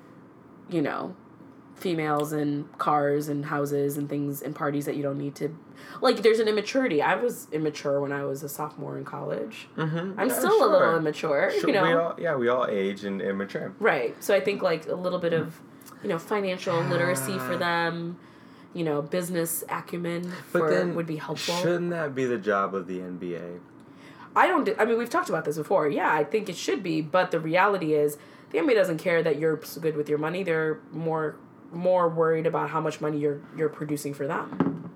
[0.71, 1.17] you know
[1.79, 5.57] females and cars and houses and things and parties that you don't need to
[6.01, 10.19] like there's an immaturity i was immature when i was a sophomore in college mm-hmm.
[10.19, 13.21] i'm still a little immature Sure, you know we all, yeah, we all age and
[13.21, 13.75] immature.
[13.79, 14.23] Right.
[14.23, 15.61] So I think like a little bit of,
[16.03, 18.19] you know, financial literacy for them,
[18.75, 21.55] you know, business acumen But for then, would be helpful.
[21.57, 23.61] shouldn't that be the job of the NBA?
[24.37, 24.69] I don't.
[24.79, 25.89] I mean, we've talked about this before.
[25.89, 28.19] Yeah, I think it should be, but the reality is,
[28.51, 30.43] the NBA doesn't care that you're so good with your money.
[30.43, 31.37] They're more
[31.73, 34.91] more worried about how much money you're you're producing for them.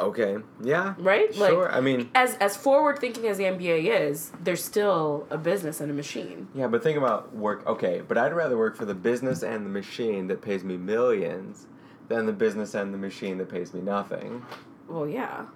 [0.00, 0.36] Okay.
[0.62, 0.94] Yeah.
[0.98, 1.34] Right?
[1.36, 1.72] Like- Sure.
[1.72, 5.90] I mean, As as forward thinking as the NBA is, there's still a business and
[5.90, 6.46] a machine.
[6.54, 7.66] yeah, but think about work.
[7.66, 11.66] Okay, but I'd rather work for the business and the machine that pays me millions
[12.08, 14.44] than the business and the machine that pays me nothing.
[14.88, 15.46] Well, yeah.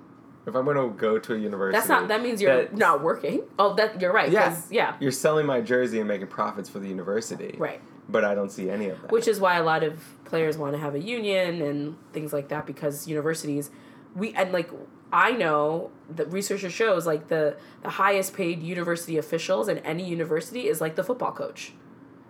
[0.45, 2.09] If I'm going to go to a university, That's not.
[2.09, 3.43] That means you're not working.
[3.61, 4.31] Oh, that you're right.
[4.31, 4.61] Yeah.
[4.71, 4.97] Yeah.
[4.99, 7.55] You're selling my jersey and making profits for the university.
[7.59, 7.81] Right.
[8.09, 9.13] But I don't see any of that.
[9.13, 12.49] which is why a lot of players want to have a union and things like
[12.49, 13.71] that because universities
[14.15, 14.71] we and like
[15.13, 20.69] I know that research shows like the the highest paid university officials in any university
[20.69, 21.73] is like the football coach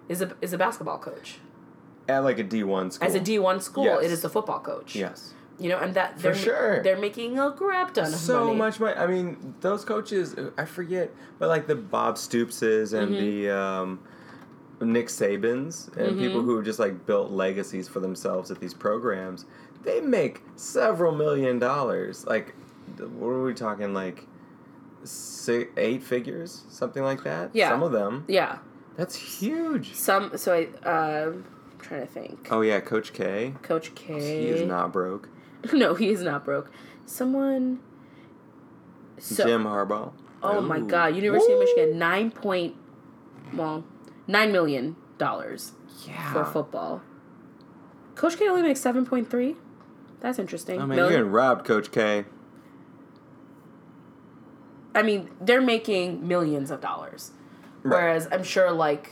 [0.08, 1.38] is a is a basketball coach
[2.08, 3.06] at like a D1 school.
[3.08, 4.04] as a D1 school Yes.
[4.04, 5.32] it is the football coach Yes.
[5.58, 6.82] you know and that For they're, sure.
[6.82, 8.96] they're making a crap ton of so money much money.
[8.96, 13.20] I mean, those coaches, I forget, but like the Bob Stoopses and Mm-hmm.
[13.24, 14.00] the um,
[14.84, 16.18] Nick Sabans and Mm-hmm.
[16.20, 19.44] people who just like built legacies for themselves at these programs,
[19.82, 22.26] they make several million dollars.
[22.26, 22.54] Like,
[22.98, 23.94] what are we talking?
[23.94, 24.26] Like,
[25.04, 27.50] six, eight figures, something like that.
[27.52, 27.68] Yeah.
[27.70, 28.24] some of them.
[28.28, 28.58] yeah
[28.96, 29.94] That's huge.
[29.94, 31.44] some so I uh, I'm
[31.78, 33.54] trying to think Oh yeah, Coach K.
[33.62, 35.28] Coach K He is not broke.
[35.72, 36.70] no he is not broke
[37.06, 37.80] someone
[39.18, 40.12] so Jim Harbaugh.
[40.42, 41.14] Oh my God!
[41.14, 41.60] University Woo!
[41.62, 42.74] of Michigan, nine point,
[43.54, 43.84] well,
[44.26, 45.72] nine million dollars
[46.06, 46.32] Yeah.
[46.32, 47.02] for football.
[48.14, 49.56] Coach K only makes seven point three.
[50.20, 50.78] That's interesting.
[50.80, 52.24] I mean, Million- you're getting robbed, Coach K.
[54.94, 57.30] I mean, they're making millions of dollars,
[57.82, 57.96] Right.
[57.96, 59.10] whereas I'm sure like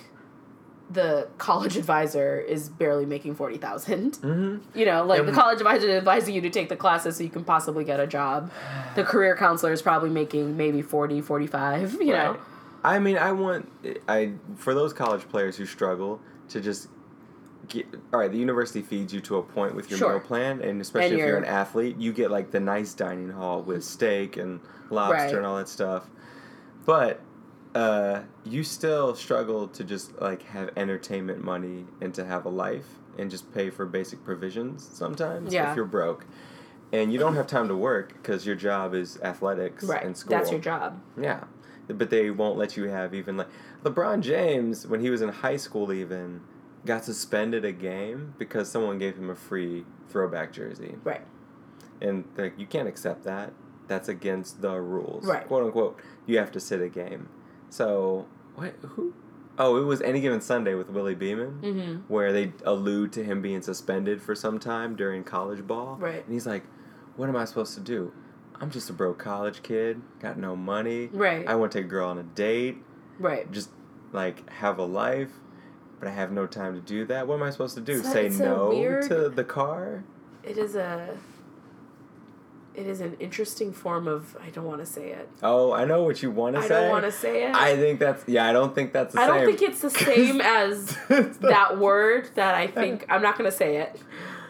[0.90, 4.78] the college advisor is barely making forty Mm-hmm.
[4.78, 7.30] You know, like the college advisor is advising you to take the classes so you
[7.30, 8.50] can possibly get a job.
[8.96, 12.40] The career counselor is probably making maybe 40, 45, You know, Right.
[12.82, 13.70] I mean, I want
[14.08, 16.88] I for those college players who struggle to just
[17.68, 18.30] get all right.
[18.32, 20.10] The university feeds you to a point with your Sure.
[20.10, 22.94] meal plan, and especially And if you're your- an athlete, you get like the nice
[22.94, 25.34] dining hall with steak and lobster Right.
[25.34, 26.10] and all that stuff.
[26.86, 27.20] But
[27.74, 32.98] uh, you still struggle to just like have entertainment money and to have a life
[33.16, 35.70] and just pay for basic provisions sometimes Yeah.
[35.70, 36.24] if you're broke.
[36.92, 40.02] And you don't have time to work because your job is athletics right?
[40.04, 40.30] and school.
[40.36, 41.00] That's your job.
[41.16, 41.44] Yeah,
[41.98, 43.48] but they won't let you have even like
[43.84, 46.40] LeBron James when he was in high school even
[46.86, 51.22] got suspended a game because someone gave him a free throwback jersey, Right.
[52.00, 53.52] and like you can't accept that.
[53.88, 55.46] That's against the rules, Right.
[55.46, 56.00] Quote unquote.
[56.26, 57.28] You have to sit a game.
[57.70, 58.74] So what?
[58.82, 59.14] Who?
[59.58, 61.94] Oh, it was Any Given Sunday with Willie Beamen, Mm-hmm.
[62.12, 65.96] where they allude to him being suspended for some time during college ball.
[66.00, 66.24] Right.
[66.24, 66.62] And he's like,
[67.16, 68.12] "What am I supposed to do?
[68.60, 71.08] I'm just a broke college kid, got no money.
[71.12, 71.46] Right.
[71.48, 72.76] I want to take a girl on a date,
[73.18, 73.50] Right.
[73.50, 73.70] just
[74.12, 75.30] like have a life."
[75.98, 77.26] But I have no time to do that.
[77.26, 78.02] What am I supposed to do?
[78.02, 80.04] Say no weird- to the car?
[80.42, 81.16] It is a.
[82.72, 84.36] It is an interesting form of.
[84.42, 85.28] I don't want to say it.
[85.42, 86.76] Oh, I know what you want to I say.
[86.76, 87.54] I don't want to say it.
[87.54, 88.46] I think that's yeah.
[88.48, 89.34] I don't think that's the I same.
[89.34, 90.96] don't think it's the same as
[91.40, 94.00] that word that I think I'm not gonna say it,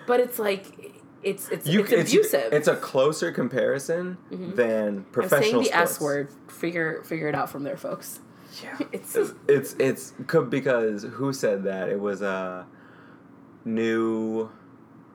[0.07, 0.90] but it's like
[1.23, 2.53] it's it's You, it's abusive.
[2.53, 4.55] It's, a closer comparison mm-hmm.
[4.55, 5.61] than professional.
[5.61, 6.31] I'm saying the S word.
[6.49, 8.21] Figure figure it out from there, folks.
[8.63, 10.13] Yeah, It's it's it's it's
[10.49, 11.89] because who said that?
[11.89, 12.67] It was a
[13.65, 14.51] new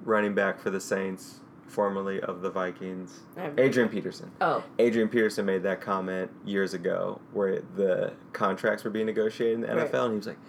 [0.03, 3.21] running back for the Saints, formerly of the Vikings,
[3.57, 4.31] Adrian Peterson.
[4.41, 9.61] oh Adrian Peterson made that comment years ago, where the contracts were being negotiated in
[9.61, 9.91] the Right.
[9.91, 10.39] NFL, and he was like,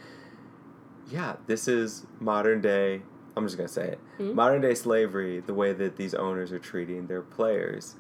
[1.11, 3.03] "Yeah, this is modern day."
[3.37, 4.01] I'm just gonna say it.
[4.19, 4.35] Mhm.
[4.35, 7.95] Modern day slavery, the way that these owners are treating their players.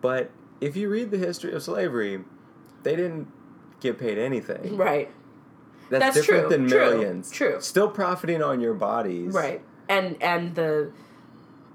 [0.00, 2.22] But if you read the history of slavery,
[2.82, 3.28] they didn't
[3.80, 4.76] get paid anything.
[4.76, 5.10] right
[5.90, 7.30] That's, That's different true, than millions.
[7.30, 7.56] true.
[7.60, 9.32] Still profiting on your bodies.
[9.34, 10.92] right and and the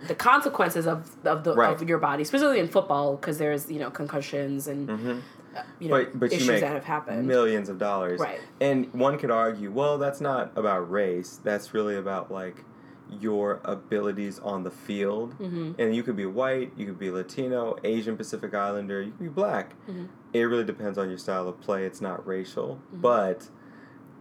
[0.08, 1.74] the consequences of of the Right.
[1.82, 5.20] of your body, specifically in football, because there's you know concussions and hmm
[5.56, 7.28] uh, you know But but you issues make that have happened.
[7.28, 8.20] millions of dollars.
[8.20, 8.40] Right.
[8.62, 11.40] And one could argue, well, that's not about race.
[11.44, 12.64] That's really about like
[13.10, 15.34] your abilities on the field.
[15.36, 19.20] hmm And you could be white, you could be Latino, Asian Pacific Islander, you could
[19.20, 19.74] be black.
[19.88, 20.08] Mhm.
[20.34, 21.86] It really depends on your style of play.
[21.86, 22.80] It's not racial.
[22.88, 23.02] Mm-hmm.
[23.02, 23.50] But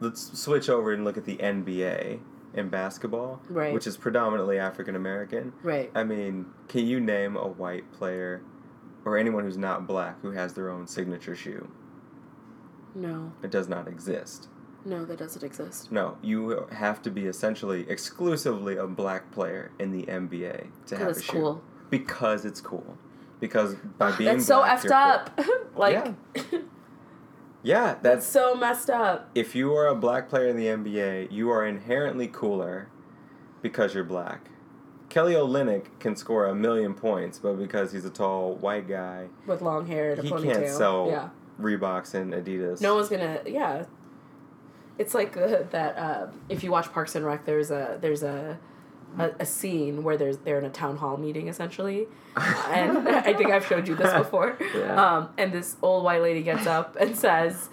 [0.01, 2.21] let's switch over and look at the NBA
[2.55, 3.75] in basketball, Right.
[3.75, 5.53] which is predominantly African American.
[5.63, 5.91] Right.
[5.95, 8.43] I mean, can you name a white player
[9.05, 11.69] or anyone who's not black who has their own signature shoe?
[12.95, 13.33] No.
[13.43, 14.49] It does not exist.
[14.87, 15.91] No, that doesn't exist.
[15.91, 21.07] No, you have to be essentially exclusively a black player in the NBA to have
[21.09, 21.33] Because a it's shoe.
[21.33, 21.63] cool.
[21.91, 22.97] Because it's cool.
[23.41, 24.99] Because by being That's so effed you're cool.
[25.03, 25.41] up.
[25.77, 26.15] like
[27.63, 29.29] Yeah, that's so messed up.
[29.35, 32.89] if you are a black player in the NBA, you are inherently cooler
[33.63, 34.51] because you're black.
[35.09, 39.63] Kelly Olynyk can score a million points, but because he's a tall white guy, With
[39.63, 40.53] long hair and a he ponytail.
[40.53, 41.29] can't sell Yeah.
[41.61, 42.81] Reeboks and Adidas.
[42.81, 43.41] No one's gonna.
[43.47, 43.85] Yeah.
[44.99, 45.97] It's like uh, that.
[45.99, 48.59] Uh, if you watch Parks and Rec, there's a there's a,
[49.19, 52.07] a a scene where there's they're in a town hall meeting essentially,
[52.37, 54.57] and I think I've showed you this before.
[54.75, 55.17] Yeah.
[55.19, 57.69] Um, and this old white lady gets up and says,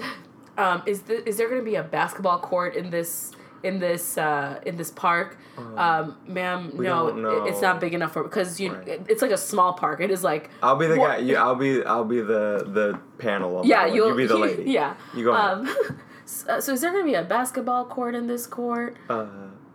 [0.58, 3.32] um, "Is the, is there going to be a basketball court in this?"
[3.64, 5.38] In this uh, in this park,
[5.78, 7.08] um, ma'am, no,
[7.46, 8.74] it- it's not big enough for because you.
[8.74, 8.86] Right.
[8.90, 10.02] it- it's like a small park.
[10.02, 11.18] It is like I'll be the More- guy.
[11.20, 11.82] You, I'll be.
[11.86, 13.62] I'll be the the panel.
[13.64, 14.64] Yeah, you'll you be the lady.
[14.70, 15.34] Yeah, You go.
[15.34, 15.74] Um,
[16.34, 19.26] so, so is there going to be a basketball court in this court Uh,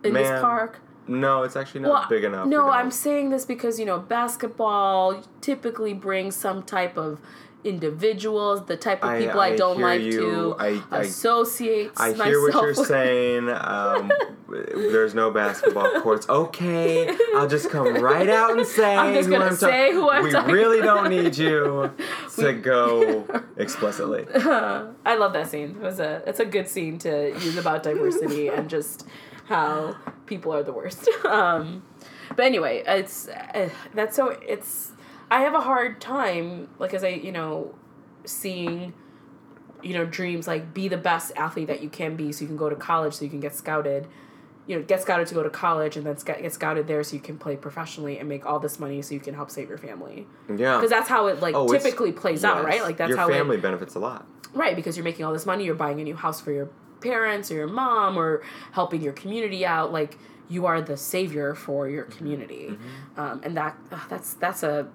[0.03, 0.79] in this park?
[1.07, 2.45] No, it's actually not big enough.
[2.47, 7.19] No, I'm saying this because you know basketball typically brings some type of
[7.63, 10.19] individuals, the type of people I, I don't like you.
[10.21, 12.87] to I- I- associate I hear what you're with.
[12.87, 13.49] saying.
[13.49, 14.11] Um,
[14.49, 16.27] there's no basketball courts.
[16.29, 20.09] Okay, I'll just come right out and say I'm just gonna I'm ta- say who
[20.09, 21.91] I'm We talking really don't need you
[22.37, 23.25] to go
[23.57, 24.25] explicitly.
[24.33, 25.71] I love that scene.
[25.71, 29.05] It was a it's a good scene to use about diversity and just
[29.47, 29.95] how
[30.25, 31.07] people are the worst.
[31.25, 31.83] Um,
[32.35, 34.91] but anyway, it's uh, that's so it's
[35.31, 37.75] I have a hard time like as I you know
[38.25, 38.93] seeing
[39.81, 42.57] you know dreams like be the best athlete that you can be so you can
[42.57, 44.07] go to college so you can get scouted
[44.67, 47.15] you know get scouted to go to college and then sc- get scouted there so
[47.15, 49.77] you can play professionally and make all this money so you can help save your
[49.77, 50.75] family Yeah.
[50.77, 53.37] because that's how it like Oh, typically plays out right like that's your how your
[53.37, 54.27] family it benefits a lot.
[54.53, 57.51] Right, because you're making all this money, you're buying a new house for your parents
[57.51, 58.41] or your mom or
[58.71, 59.93] helping your community out.
[59.93, 60.17] Like
[60.49, 62.75] you are the savior for your community,
[63.15, 64.87] um, and that ugh, that's that's a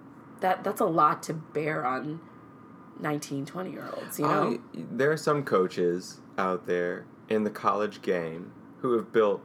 [0.45, 2.21] that that's a lot to bear on
[3.01, 4.19] 19, 20 year olds.
[4.19, 9.11] You know, I- there are some coaches out there in the college game who have
[9.11, 9.41] built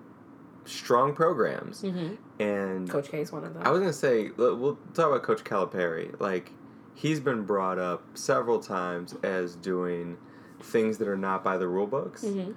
[0.65, 3.63] strong programs, hmm and Coach K is one of them.
[3.65, 6.17] I was gonna say we'll talk about Coach Calipari.
[6.19, 6.51] Like
[6.93, 10.17] he's been brought up several times as doing
[10.61, 12.23] things that are not by the rule books.
[12.26, 12.53] Mhm.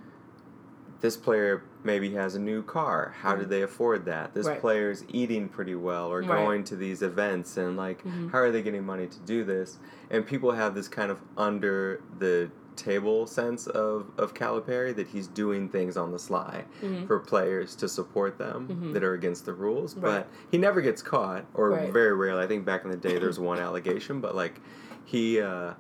[1.03, 3.12] This player maybe has a new car.
[3.19, 4.33] How did they afford that?
[4.35, 4.61] This Right.
[4.61, 6.29] player's eating pretty well or Right.
[6.29, 8.31] going to these events and like Mhm.
[8.31, 9.79] how are they getting money to do this?
[10.11, 15.27] And people have this kind of under the table sense of, of Calipari that he's
[15.27, 17.07] doing things on the sly Mhm.
[17.09, 18.93] for players to support them Mhm.
[18.95, 19.95] that are against the rules.
[19.97, 20.03] Right.
[20.03, 22.43] But he never gets caught, or very rarely.
[22.43, 24.61] I think back in the day there's one allegation, but like
[25.05, 25.73] he uh,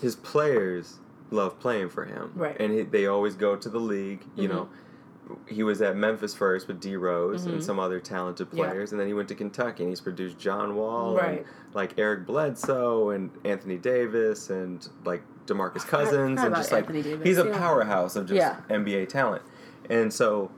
[0.00, 0.98] his players
[1.30, 2.32] love playing for him.
[2.34, 2.56] Right.
[2.60, 4.24] And he, they always go to the league.
[4.36, 4.52] You Mhm.
[4.52, 4.68] know,
[5.46, 7.52] he was at Memphis first with D Rose Mhm.
[7.52, 8.66] and some other talented Yeah.
[8.68, 11.46] players, and then he went to Kentucky and he's produced John Wall and Right.
[11.72, 16.88] like Eric Bledsoe and Anthony Davis and like Demarcus Cousins forgot and about just like
[16.92, 17.58] Davis, he's a yeah.
[17.58, 18.56] powerhouse of just Yeah.
[18.68, 19.42] NBA talent.
[19.88, 20.50] And so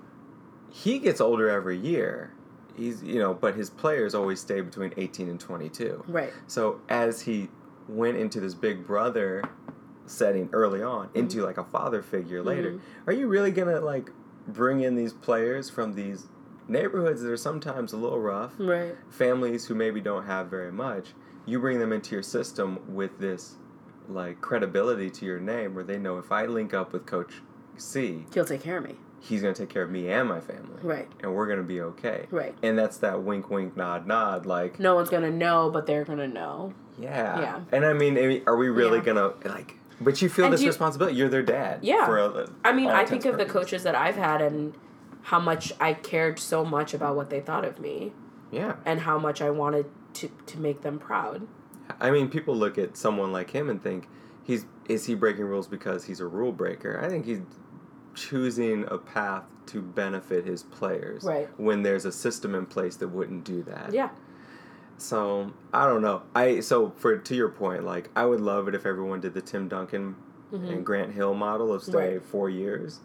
[0.71, 2.31] he gets older every year.
[2.75, 6.03] He's you know, but his players always stay between 18 and 22.
[6.09, 6.33] Right.
[6.47, 7.51] So as he
[7.89, 9.43] went into this big brother
[10.07, 12.81] setting early on into like a father figure later, Mhm.
[13.07, 14.11] are you really gonna like
[14.49, 16.27] bring in these players from these
[16.69, 18.97] neighborhoods that are sometimes a little rough, Right.
[19.09, 21.15] families who maybe don't have very much?
[21.47, 23.57] You bring them into your system with this
[24.09, 27.41] like credibility to your name, where they know if I link up with Coach
[27.77, 28.97] C, He'll take care of me.
[29.21, 31.09] he's gonna take care of me and my family, Right.
[31.23, 32.27] and we're gonna be okay.
[32.31, 32.55] Right.
[32.63, 36.27] And that's that wink, wink, nod, nod, like No one's gonna know, but they're gonna
[36.29, 36.75] know.
[36.99, 37.41] Yeah.
[37.41, 37.61] Yeah.
[37.71, 39.05] And I mean, I mean, are we really Yeah.
[39.05, 39.77] gonna like?
[40.03, 41.17] But you feel And this you- responsibility.
[41.17, 41.81] You're their dad.
[41.83, 42.07] Yeah.
[42.07, 44.75] For a, I mean, I think of the coaches that I've had and
[45.23, 48.13] how much I cared so much about what they thought of me
[48.51, 48.77] Yeah.
[48.85, 51.47] and how much I wanted to to make them proud.
[52.01, 54.09] I mean, people look at someone like him and think
[54.43, 57.01] he's is he breaking rules because he's a rule breaker?
[57.03, 57.41] I think he's
[58.15, 61.23] choosing a path to benefit his players.
[61.25, 61.49] Right.
[61.59, 63.93] When there's a system in place that wouldn't do that.
[63.93, 64.11] Yeah.
[65.03, 66.23] So I don't know.
[66.35, 69.41] I so for to your point, like I would love it if everyone did the
[69.43, 70.15] Tim Duncan
[70.53, 70.69] Mhm.
[70.71, 72.23] and Grant Hill model of stay Right.
[72.23, 73.01] four years.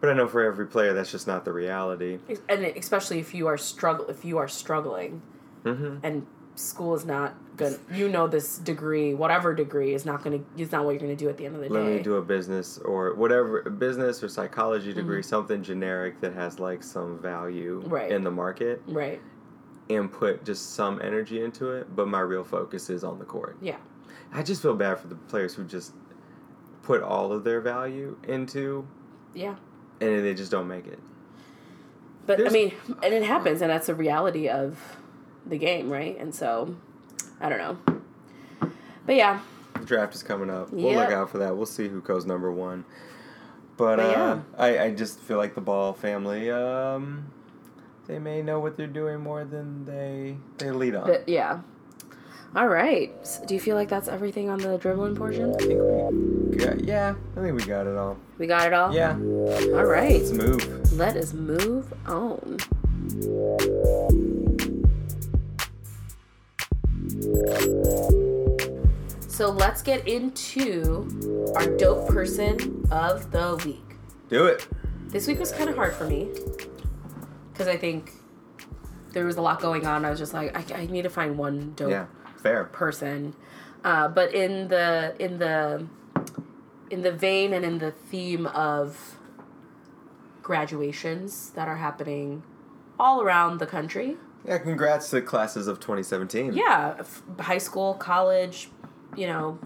[0.00, 2.18] But I know for every player, that's just not the reality.
[2.48, 5.22] And especially if you are struggle if you are struggling
[5.64, 10.44] hmm and school is not good you know this degree whatever degree is not going
[10.56, 11.84] to is not what you're going to do at the end of the Let day
[11.90, 15.24] Let me do a business or whatever business or psychology degree, Mhm.
[15.24, 18.10] something generic that has like some value Right.
[18.10, 19.20] in the market, right
[19.90, 21.94] and put just some energy into it.
[21.96, 23.56] But my real focus is on the court.
[23.60, 23.76] yeah
[24.32, 25.92] I just feel bad for the players who just
[26.82, 28.86] put all of their value into,
[29.34, 29.56] yeah
[30.00, 30.98] and they just don't make it.
[32.26, 34.78] but i mean and it happens and that's the reality of
[35.46, 36.76] the game right and so
[37.40, 37.76] i don't know
[39.06, 39.40] but yeah
[39.74, 40.70] The draft is coming up.
[40.72, 41.08] We'll Yep.
[41.08, 41.56] look out for that.
[41.56, 42.84] We'll see who goes number one.
[43.76, 44.40] But, But uh, yeah.
[44.58, 47.30] I, I just feel like the Ball family, um,
[48.08, 51.06] they may know what they're doing more than they they lead on.
[51.06, 51.60] but yeah
[52.56, 55.80] all right S- do you feel like that's everything on the dribbling portion I think
[56.50, 58.16] we got, yeah, I think we got it all.
[58.38, 60.92] we got it all Yeah, all right let's move.
[60.92, 62.56] let us move on
[69.28, 73.84] So let's get into our dope person of the week.
[74.28, 74.66] Do it.
[75.08, 76.28] This week was kind of hard for me
[77.58, 78.12] because I think
[79.12, 80.04] there was a lot going on.
[80.04, 82.06] I was just like, I, I need to find one dope Yeah,
[82.40, 82.64] fair.
[82.66, 83.34] person.
[83.82, 85.84] Uh, but in the in the
[86.90, 89.16] in the vein and in the theme of
[90.42, 92.42] graduations that are happening
[92.98, 94.16] all around the country,
[94.46, 96.52] Yeah, congrats to classes of 2017.
[96.54, 98.68] yeah, f- high school, college,
[99.16, 99.58] you know,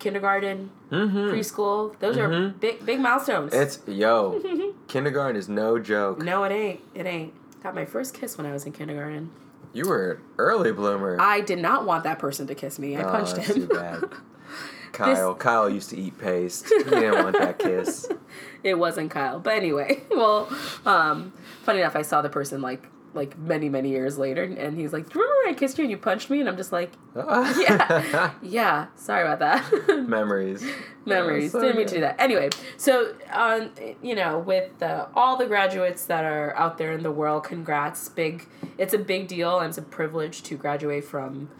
[0.00, 1.18] kindergarten, Mm-hmm.
[1.30, 2.58] preschool, those are Mhm.
[2.60, 3.54] big big milestones.
[3.54, 4.40] It's yo,
[4.88, 6.18] kindergarten is no joke.
[6.22, 6.80] no, it ain't.
[6.94, 7.32] It ain't.
[7.62, 9.30] Got my first kiss when I was in kindergarten.
[9.72, 11.16] You were an early bloomer.
[11.20, 12.96] I did not want that person to kiss me.
[12.96, 13.68] I Oh, punched that's him.
[13.68, 14.02] too bad.
[14.92, 16.66] Kyle, Kyle used to eat paste.
[16.68, 18.08] He didn't want that kiss.
[18.64, 19.38] it wasn't Kyle.
[19.38, 20.48] But anyway, well,
[20.84, 21.32] um,
[21.62, 25.08] funny enough, I saw the person like like many many years later, and he's like,
[25.10, 26.92] "Do you remember when I kissed you and you punched me?" And I'm just like,
[27.16, 30.64] "Yeah, yeah, sorry about that." Memories.
[31.06, 31.52] Memories.
[31.52, 32.16] So Didn't mean to do that.
[32.20, 33.70] Anyway, so um,
[34.02, 38.08] you know, with uh, all the graduates that are out there in the world, congrats!
[38.08, 38.46] Big.
[38.78, 41.50] It's a big deal, and it's a privilege to graduate from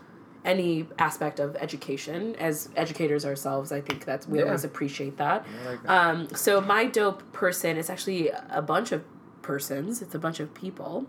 [0.45, 2.35] any aspect of education.
[2.37, 4.45] As educators ourselves, I think that we Yeah.
[4.47, 5.45] always appreciate that.
[5.67, 5.91] Like that.
[5.91, 9.03] Um, so my dope person is actually a bunch of
[9.43, 10.01] persons.
[10.01, 11.07] It's a bunch of people.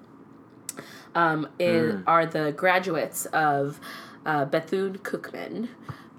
[1.16, 2.04] Um, is, Mm.
[2.08, 3.80] Are the graduates of
[4.26, 5.70] uh, Bethune Cookman.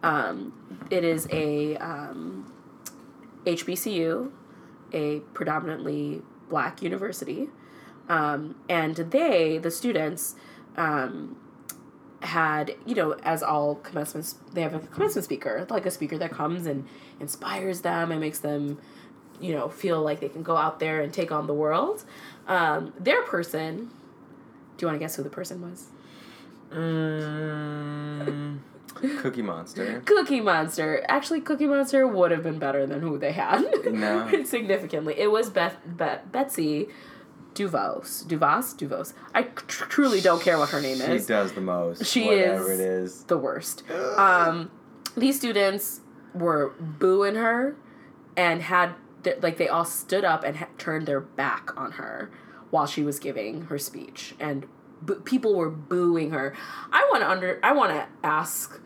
[0.02, 0.52] Um,
[0.90, 2.52] it is a um,
[3.44, 4.30] HBCU,
[4.92, 7.48] a predominantly black university,
[8.08, 10.34] um, and they, the students,
[10.76, 11.36] um,
[12.20, 16.30] had you know as all commencements they have a commencement speaker like a speaker that
[16.30, 16.86] comes and
[17.18, 18.78] inspires them and makes them
[19.40, 22.04] you know feel like they can go out there and take on the world
[22.46, 23.90] um, their person
[24.82, 25.86] you want to guess who the person was
[27.72, 28.58] Mm,
[29.20, 30.00] Cookie Monster.
[30.06, 34.42] cookie monster actually cookie monster would have been better than who they had No.
[34.44, 36.88] significantly it was Beth, Beth betsy
[37.54, 41.22] DeVos DeVos DeVos i tr- truly don't care what her name is.
[41.22, 42.06] She does the most.
[42.06, 43.24] She is- it is.
[43.24, 43.82] the worst
[44.16, 44.70] um,
[45.16, 46.00] these students
[46.34, 47.76] were booing her
[48.36, 48.94] and had
[49.24, 52.30] th- like they all stood up and ha- turned their back on her
[52.72, 54.66] while she was giving her speech and
[55.04, 56.54] b- people were booing her
[56.90, 58.80] i want to under i want to ask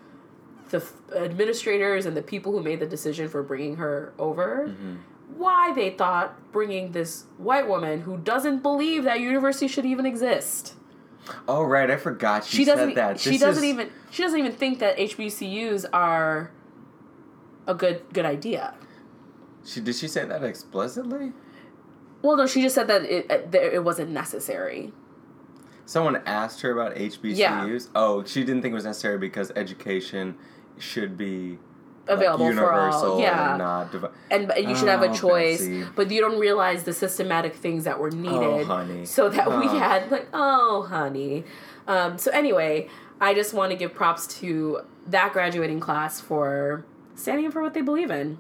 [0.71, 4.97] the f- administrators and the people who made the decision for bringing her over mm-hmm.
[5.37, 10.75] why they thought bringing this white woman who doesn't believe that university should even exist
[11.49, 13.19] Oh right, I forgot she, she doesn't said that.
[13.21, 16.53] she This doesn't is- even she doesn't even think that HBCUs are
[17.67, 18.75] a good good idea.
[19.65, 21.33] She did she say that explicitly?
[22.27, 24.93] Well, no, she just said that it that it wasn't necessary.
[25.85, 27.91] Someone asked her about HBCUs.
[27.95, 30.37] Oh, she didn't think it was necessary because education
[30.79, 31.59] should be
[32.09, 33.51] like, Available for all, universal yeah.
[33.51, 35.85] and not divi- And, and you should have Oh, a choice, Betsy.
[35.95, 39.05] but you don't realize the systematic things that were needed, honey.
[39.07, 39.79] so that we Oh.
[39.79, 41.45] had like, oh, honey.
[41.87, 42.89] Um, so anyway,
[43.21, 46.85] I just want to give props to that graduating class for
[47.15, 48.39] standing up for what they believe in.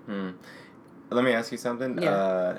[1.10, 2.02] Let me ask you something.
[2.02, 2.10] Yeah.
[2.10, 2.58] Uh,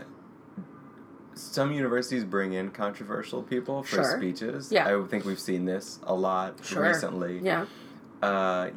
[1.38, 4.18] some universities bring in controversial people for Sure.
[4.18, 4.72] speeches.
[4.72, 4.88] Yeah.
[4.98, 6.84] I think we've seen this a lot Sure.
[6.84, 7.40] recently.
[7.40, 7.66] Yeah,
[8.22, 8.70] Uh,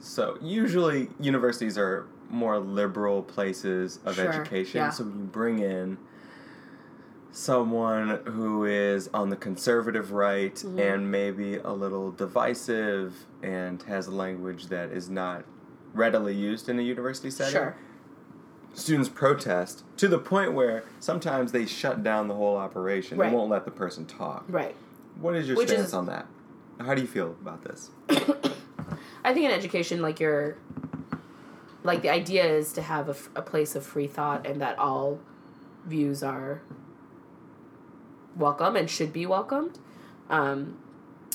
[0.00, 4.78] so usually universities are more liberal places of Sure, education.
[4.80, 4.90] yeah.
[4.90, 5.98] So when you bring in
[7.30, 10.78] someone who is on the conservative right Mm-hmm.
[10.78, 15.44] and maybe a little divisive and has a language that is not
[15.92, 17.76] readily used in a university setting sure.
[18.76, 23.16] Students protest to the point where sometimes they shut down the whole operation.
[23.16, 23.30] Right.
[23.30, 24.44] They won't let the person talk.
[24.48, 24.76] Right.
[25.18, 26.26] What is your Which stance is- on that?
[26.78, 27.88] How do you feel about this?
[29.24, 30.58] I think in education, like you're,
[31.82, 35.18] like the idea is to have a place of free thought and that all
[35.86, 36.60] views are
[38.36, 39.78] welcome and should be welcomed.
[40.28, 40.76] Um,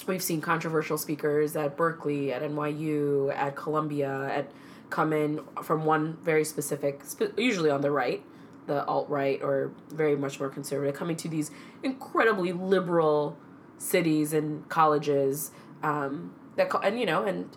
[0.05, 4.51] we've seen controversial speakers at Berkeley, at NYU, at Columbia, at
[4.91, 7.01] come in from one very specific,
[7.37, 8.23] usually on the right,
[8.67, 11.49] the alt right or very much more conservative, coming to these
[11.81, 13.37] incredibly liberal
[13.79, 15.51] cities and colleges
[15.81, 17.49] um, that and you know and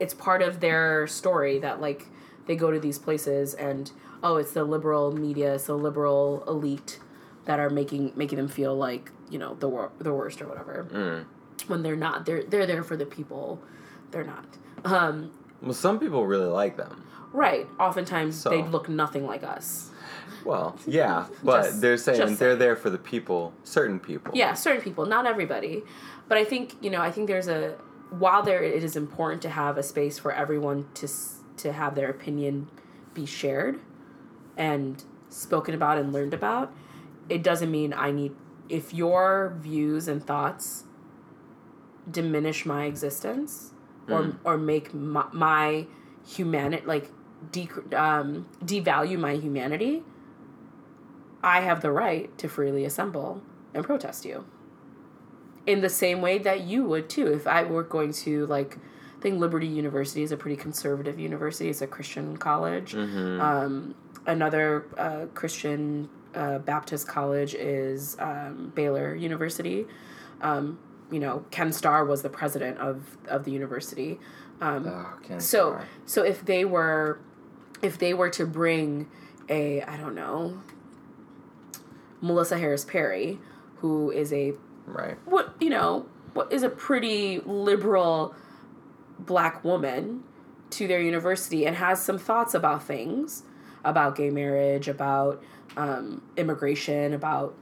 [0.00, 2.06] it's part of their story that like
[2.46, 3.92] they go to these places and
[4.22, 6.98] oh it's the liberal media it's the liberal elite
[7.44, 10.86] that are making making them feel like you know the wor- the worst or whatever.
[10.90, 11.26] Mm.
[11.68, 13.60] when they're not they're they're there for the people.
[14.10, 14.46] They're not.
[14.84, 15.32] Um,
[15.64, 17.02] Well, some people really like them.
[17.32, 19.90] right oftentimes So- they look nothing like us
[20.44, 24.32] Well, yeah, but Just- they're saying they're there for the people, certain people.
[24.34, 25.82] Yeah, certain people, not everybody.
[26.28, 27.76] But I think, you know, I think there's a
[28.10, 31.08] while there it is important to have a space for everyone to
[31.56, 32.68] to have their opinion
[33.14, 33.80] be shared
[34.56, 36.72] and spoken about and learned about.
[37.28, 38.32] It doesn't mean I need
[38.68, 40.84] if your views and thoughts
[42.10, 43.72] diminish my existence
[44.08, 45.86] or or make my, my
[46.26, 47.10] humanity like
[47.50, 50.02] de- um, devalue my humanity,
[51.42, 53.42] I have the right to freely assemble
[53.74, 54.44] and protest you.
[55.66, 58.76] In the same way that you would too, if I were going to like,
[59.18, 61.70] I think Liberty University is a pretty conservative university.
[61.70, 62.92] It's a Christian college.
[62.92, 63.40] Mm-hmm.
[63.40, 63.94] Um,
[64.26, 69.86] another uh, Christian uh, Baptist college is um, Baylor University.
[70.42, 70.78] Um,
[71.14, 74.18] you know, Ken Starr was the president of of the university.
[74.60, 75.88] Um, Oh, so Starr.
[76.06, 77.20] so if they were
[77.82, 79.08] if they were to bring
[79.48, 80.60] a I don't know
[82.20, 83.38] Melissa Harris Perry,
[83.76, 84.54] who is a
[84.86, 85.16] right.
[85.24, 88.34] what you know what is a pretty liberal
[89.20, 90.24] black woman
[90.70, 93.44] to their university and has some thoughts about things
[93.84, 95.40] about gay marriage about
[95.76, 97.54] um, immigration about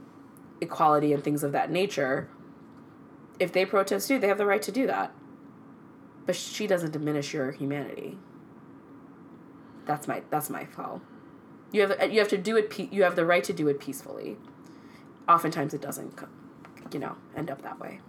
[0.63, 2.31] equality and things of that nature
[3.39, 5.13] if they protest you they have the right to do that.
[6.27, 8.19] But she doesn't diminish your humanity.
[9.87, 11.03] That's my that's my call.
[11.73, 13.81] You have you have to do it pe- you have the right to do it
[13.81, 14.37] peacefully.
[15.29, 16.15] Oftentimes it doesn't
[16.93, 18.01] you know end up that way.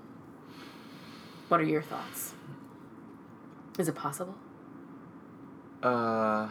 [1.47, 2.33] What are your thoughts?
[3.79, 4.35] Is it possible?
[5.81, 6.47] Uh,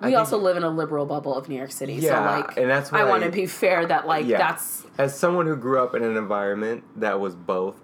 [0.00, 2.70] we think- also live in a liberal bubble of New York City, so like, and
[2.70, 4.38] that's I want to be fair that like Yeah.
[4.38, 7.76] that's as someone who grew up in an environment that was both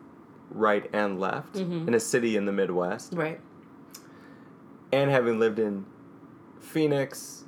[0.50, 1.88] right and left Mm-hmm.
[1.88, 3.40] in a city in the Midwest, right.
[4.92, 5.86] and having lived in
[6.60, 7.44] Phoenix,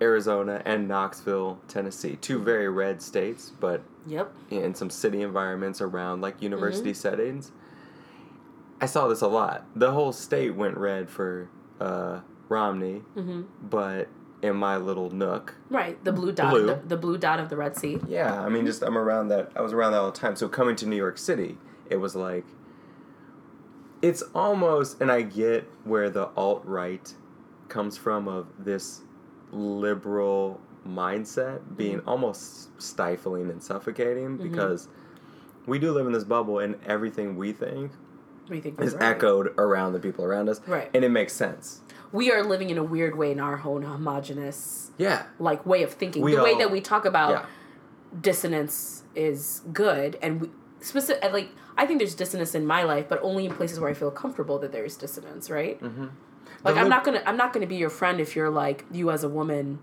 [0.00, 4.32] Arizona, and Knoxville, Tennessee, two very red states, but Yep.
[4.50, 6.96] in some city environments around like university Mm-hmm.
[6.96, 7.52] settings.
[8.80, 9.64] I saw this a lot.
[9.74, 11.48] The whole state went red for
[11.80, 14.08] uh, Romney, hmm but
[14.42, 16.02] in my little nook, Right.
[16.04, 16.50] The blue dot.
[16.50, 16.66] Blue.
[16.66, 17.98] The, the blue dot of the Red Sea.
[18.06, 19.50] yeah, I mean, just I'm around that.
[19.56, 20.36] I was around that all the time.
[20.36, 21.56] So coming to New York City,
[21.94, 22.44] it was like,
[24.02, 27.14] it's almost, and I get where the alt right
[27.68, 29.00] comes from of this
[29.52, 32.08] liberal mindset being Mm-hmm.
[32.08, 34.42] almost stifling and suffocating Mhm.
[34.50, 34.88] because
[35.66, 37.92] we do live in this bubble and everything we think
[38.50, 38.78] you think?
[38.82, 39.02] is right?
[39.04, 40.90] echoed around the people around us Right.
[40.92, 41.80] and it makes sense
[42.12, 45.92] We are living in a weird way in our own homogenous yeah like way of
[45.94, 46.22] thinking.
[46.22, 47.46] We the way that we talk about yeah
[48.20, 50.50] dissonance is good and we,
[50.80, 53.94] specific like I think there's dissonance in my life, but only in places where I
[53.94, 55.80] feel comfortable that there's dissonance, right?
[55.80, 56.06] mm-hmm.
[56.62, 59.22] Like I'm not gonna I'm not gonna be your friend if you're like you as
[59.22, 59.80] a woman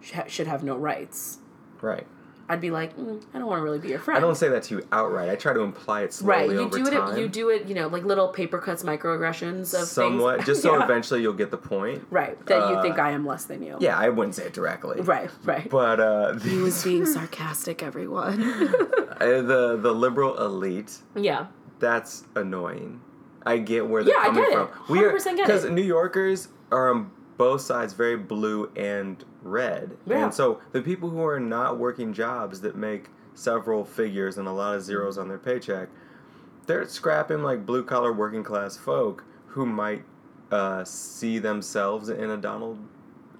[0.00, 1.38] sh- should have no rights.
[1.80, 2.06] right
[2.48, 4.18] I'd be like, mm, I don't want to really be your friend.
[4.18, 5.30] I don't say that to you outright.
[5.30, 6.50] I try to imply it slowly right.
[6.50, 7.16] You over do time.
[7.16, 7.20] it.
[7.20, 7.66] You do it.
[7.66, 10.46] You know, like little paper cuts, microaggressions of somewhat, things.
[10.46, 10.84] just so Yeah.
[10.84, 12.04] eventually you'll get the point.
[12.10, 12.44] Right.
[12.46, 13.76] That you Uh, think I am less than you.
[13.80, 15.00] Yeah, I wouldn't say it directly.
[15.00, 15.30] Right.
[15.44, 15.68] Right.
[15.70, 18.38] But uh, he was being sarcastic, everyone.
[18.40, 21.46] the the liberal elite, yeah.
[21.78, 23.00] that's annoying.
[23.44, 24.68] I get where they're Yeah, I coming get from.
[24.68, 24.90] it.
[24.90, 25.64] We are 100% get because.
[25.64, 30.24] New Yorkers are on both sides very blue and red, Yeah.
[30.24, 34.52] and so the people who are not working jobs that make several figures and a
[34.52, 35.88] lot of zeros on their paycheck,
[36.66, 40.04] they're scrapping like blue collar working class folk who might
[40.50, 42.78] uh, see themselves in a Donald.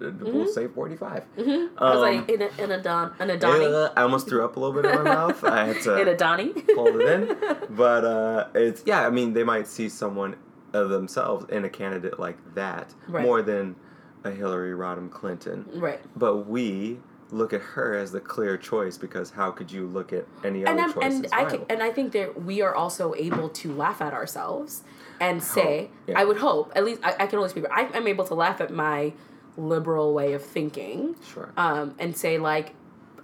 [0.01, 1.23] uh, We'll say forty-five.
[1.35, 4.01] hmm I was Um, like in a in a don in a Donnie Uh, I
[4.01, 5.43] almost threw up a little bit in my mouth.
[5.43, 6.53] I had to in a Donnie.
[6.75, 7.37] hold it in.
[7.69, 9.05] But uh, it's yeah.
[9.07, 10.35] I mean, they might see someone
[10.73, 13.23] of themselves in a candidate like that Right.
[13.23, 13.75] more than
[14.23, 15.65] a Hillary Rodham Clinton.
[15.75, 15.99] right.
[16.15, 16.99] But we
[17.31, 20.79] look at her as the clear choice because how could you look at any and
[20.79, 21.03] other choice?
[21.03, 24.83] and I can, and I think that we are also able to laugh at ourselves
[25.19, 26.19] and say, yeah.
[26.19, 27.65] I would hope at least I, I can only speak.
[27.71, 29.13] I, I'm able to laugh at my
[29.57, 31.51] liberal way of thinking, Sure.
[31.57, 32.75] um, and say like,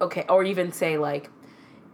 [0.01, 1.29] okay, or even say like,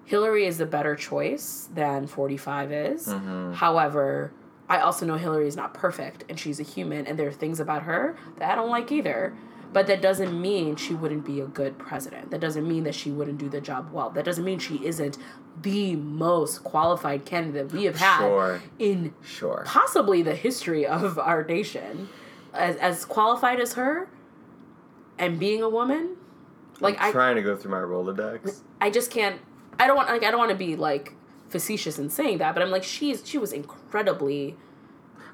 [0.06, 3.07] Hillary is the better choice than 45 is.
[3.07, 3.53] Mm-hmm.
[3.53, 4.32] However,
[4.67, 7.59] I also know Hillary is not perfect and she's a human, and there are things
[7.59, 9.33] about her that I don't like either.
[9.73, 12.31] But that doesn't mean she wouldn't be a good president.
[12.31, 14.09] That doesn't mean that she wouldn't do the job well.
[14.09, 15.17] That doesn't mean she isn't
[15.61, 18.61] the most qualified candidate we have had Sure.
[18.79, 19.63] in Sure.
[19.65, 22.07] possibly the history of our nation.
[22.53, 24.07] As, as qualified as her
[25.19, 26.15] and being a woman,
[26.79, 28.61] like I'm I, trying to go through my Rolodex.
[28.79, 29.41] I just can't.
[29.77, 31.13] I don't want like I don't want to be like
[31.56, 34.56] facetious in saying that, but I'm like she's she was incredibly.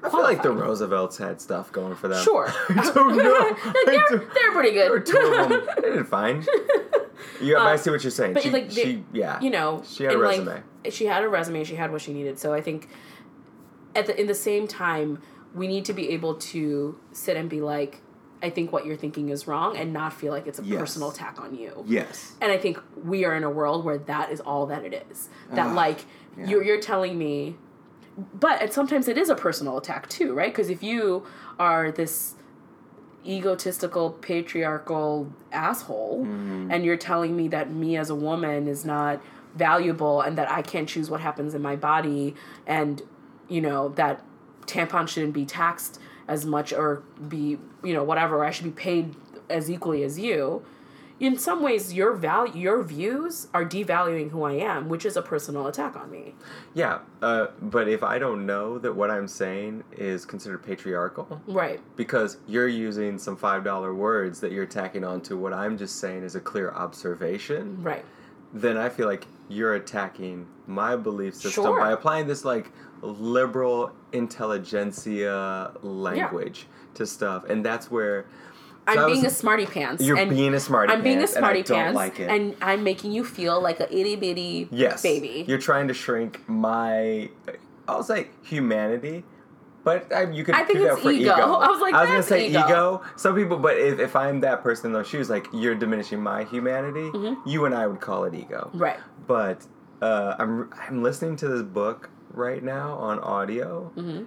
[0.04, 0.50] I feel like the.
[0.52, 2.22] Roosevelts had stuff going for them.
[2.24, 2.46] Sure.
[2.70, 3.56] I don't know.
[3.56, 5.06] Like, they're, don't- they're pretty There were good.
[5.06, 5.62] two of them.
[5.82, 6.44] They did fine.
[7.40, 8.30] Yeah, but I see what you're saying.
[8.30, 10.90] Um, but she, like they, she, yeah, you know, she had a and, like, resume.
[10.90, 11.64] she had a resume.
[11.64, 12.38] She had what she needed.
[12.38, 12.88] So I think,
[13.94, 15.20] at the in the same time,
[15.54, 18.00] we need to be able to sit and be like,
[18.42, 20.80] I think what you're thinking is wrong, and not feel like it's a Yes.
[20.80, 21.84] personal attack on you.
[21.86, 22.32] yes.
[22.40, 25.28] And I think we are in a world where that is all that it is.
[25.52, 26.04] That Ugh, like
[26.36, 26.46] yeah.
[26.48, 27.56] you're you're telling me,
[28.34, 30.52] but and sometimes it is a personal attack too, right?
[30.52, 31.24] Because if you
[31.58, 32.34] are this
[33.24, 36.70] egotistical patriarchal asshole Mm-hmm.
[36.72, 39.22] and you're telling me that me as a woman is not
[39.54, 42.34] valuable and that I can't choose what happens in my body
[42.66, 43.00] and
[43.48, 44.24] you know that
[44.66, 49.14] tampons shouldn't be taxed as much or be you know whatever I should be paid
[49.50, 50.64] as equally as you.
[51.20, 55.22] In some ways your value your views are devaluing who I am which is a
[55.22, 56.34] personal attack on me.
[56.74, 61.78] Yeah, uh, but if I don't know that what I'm saying is considered patriarchal, right.
[61.96, 66.24] because you're using some five dollar words that you're tacking onto what I'm just saying
[66.24, 68.04] is a clear observation, right.
[68.52, 71.78] then I feel like you're attacking my belief system Sure.
[71.78, 72.72] by applying this like
[73.02, 78.26] liberal intelligentsia language to stuff, and that's where
[78.86, 80.98] I'm so I being a smarty pants You're and being a smarty pants.
[80.98, 82.28] I'm being a smarty and I don't pants like it.
[82.30, 85.02] and I'm making you feel like a itty bitty Yes.
[85.02, 87.30] baby You're trying to shrink my,
[87.86, 89.22] I'll say humanity,
[89.84, 91.30] but I, you could I think it's for ego.
[91.32, 92.58] I was like, I was gonna say ego.
[92.66, 93.02] ego.
[93.16, 96.42] Some people, but if, if I'm that person in those shoes, like you're diminishing my
[96.44, 97.08] humanity,
[97.46, 98.66] you and I would call it ego.
[98.70, 98.78] Mm-hmm.
[98.78, 98.98] right
[99.28, 99.64] But
[100.00, 104.26] uh, I'm I'm listening to this book right now on audio, Mhm.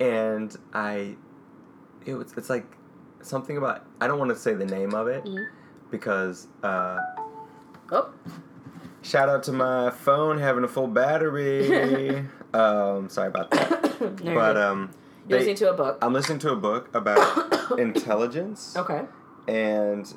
[0.00, 1.16] and I,
[2.06, 2.64] it was it's like
[3.22, 5.46] something about I don't want to say the name of it Mhm.
[5.90, 6.46] because.
[6.62, 6.98] Uh,
[7.92, 8.12] oh
[9.02, 12.24] Shout out to my phone having a full battery.
[12.54, 13.82] um, sorry about that.
[14.24, 14.90] But um,
[15.28, 19.02] you're they- listening to a book I'm listening to a book about intelligence, okay
[19.48, 20.12] and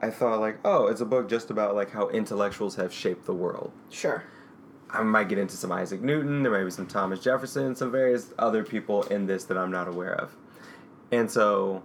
[0.00, 3.34] I thought like, oh, it's a book just about like how intellectuals have shaped the
[3.34, 3.72] world.
[3.90, 4.22] sure
[4.90, 6.42] I might get into some Isaac Newton.
[6.42, 9.86] There may be some Thomas Jefferson, some various other people in this that I'm not
[9.88, 10.34] aware of.
[11.10, 11.82] And so,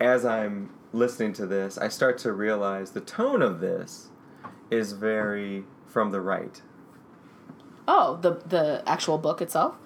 [0.00, 4.08] as I'm listening to this, I start to realize the tone of this
[4.70, 6.60] is very from the right.
[7.90, 9.76] oh the the actual book itself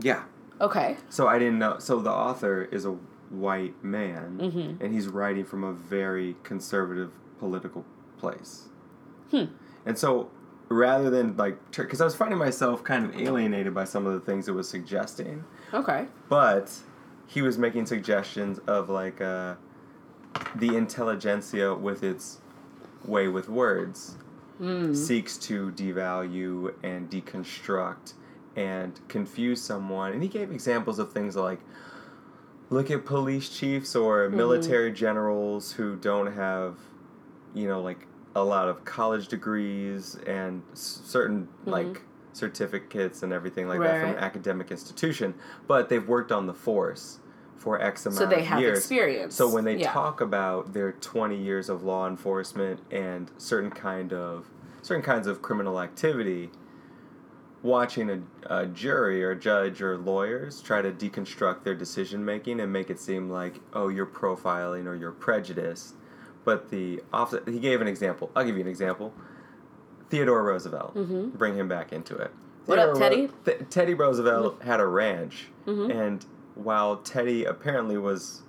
[0.00, 0.22] Yeah.
[0.60, 0.96] Okay.
[1.08, 1.78] So I didn't know.
[1.80, 2.96] So the author is a
[3.30, 4.80] white man, Mhm.
[4.80, 7.10] and he's writing from a very conservative
[7.40, 7.84] political
[8.18, 8.68] place.
[9.32, 9.44] Hmm.
[9.86, 10.30] And so
[10.68, 14.20] rather than like, because I was finding myself kind of alienated by some of the
[14.20, 15.44] things it was suggesting,
[15.74, 16.06] Okay.
[16.28, 16.72] but
[17.28, 19.54] he was making suggestions of like uh,
[20.56, 22.40] the intelligentsia with its
[23.04, 24.16] way with words
[24.60, 24.96] Mm.
[24.96, 28.14] seeks to devalue and deconstruct
[28.56, 30.10] and confuse someone.
[30.12, 31.60] And he gave examples of things like
[32.68, 36.74] look at police chiefs or military generals who don't have,
[37.54, 42.02] you know, like a lot of college degrees and s- certain like
[42.32, 44.18] certificates and everything like that from Right.
[44.18, 45.34] an academic institution,
[45.66, 47.18] but they've worked on the force
[47.56, 48.78] for X amount of So they have years.
[48.78, 49.34] experience.
[49.34, 49.92] So when they Yeah.
[49.92, 54.46] talk about their 20 years of law enforcement and certain kind of
[54.82, 56.50] certain kinds of criminal activity,
[57.62, 62.72] watching a, a jury or judge or lawyers try to deconstruct their decision making and
[62.72, 65.94] make it seem like oh you're profiling or you're prejudiced,
[66.44, 67.46] but the opposite.
[67.48, 68.30] He gave an example.
[68.36, 69.12] I'll give you an example.
[70.10, 70.94] Theodore Roosevelt.
[70.94, 71.32] Mhm.
[71.36, 72.30] Bring him back into it.
[72.66, 73.30] What up, Theodore Ro- Teddy?
[73.44, 75.90] Th- Teddy Roosevelt had a ranch, Mhm.
[75.94, 78.42] and while Teddy apparently was,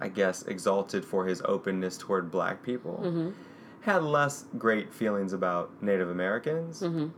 [0.00, 3.32] I guess, exalted for his openness toward black people, Mhm.
[3.80, 6.82] had less great feelings about Native Americans.
[6.82, 7.10] Mhm.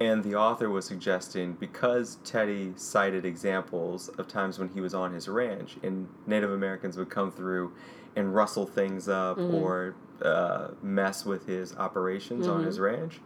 [0.00, 5.12] And the author was suggesting because Teddy cited examples of times when he was on
[5.12, 7.72] his ranch and Native Americans would come through
[8.16, 9.54] and rustle things up Mhm.
[9.54, 9.94] or
[10.24, 12.66] uh, mess with his operations on Mhm.
[12.66, 13.20] his ranch,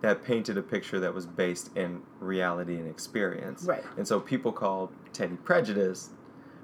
[0.00, 3.64] that painted a picture that was based in reality and experience.
[3.64, 3.84] Right.
[3.96, 6.10] And so people called Teddy prejudiced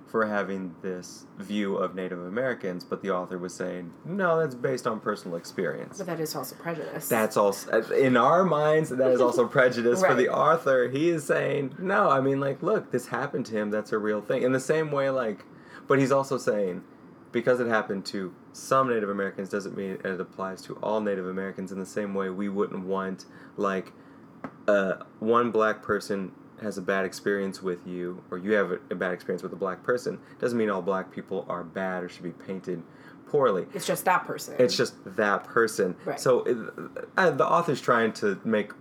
[0.06, 4.86] for having this view of Native Americans, but the author was saying, no, that's based
[4.86, 5.98] on personal experience.
[5.98, 7.08] But that is also prejudice.
[7.08, 8.88] That's also in our minds.
[8.88, 10.88] That is also prejudice for the author.
[10.88, 13.70] He is saying, no, I mean, like, look, this happened to him.
[13.70, 14.42] That's a real thing.
[14.42, 15.44] In the same way, like,
[15.86, 16.82] but he's also saying,
[17.32, 21.72] because it happened to some Native Americans, doesn't mean it applies to all Native Americans.
[21.72, 23.26] In the same way, we wouldn't want
[23.56, 23.92] like,
[24.66, 28.94] uh, one black person has a bad experience with you, or you have a, a
[28.94, 30.18] bad experience with a black person.
[30.40, 32.82] Doesn't mean all black people are bad or should be painted
[33.26, 33.66] poorly.
[33.74, 34.54] it's just that person.
[34.58, 35.94] It's just that person.
[36.04, 36.18] Right.
[36.18, 36.56] So it,
[37.16, 38.72] uh, the author's trying to make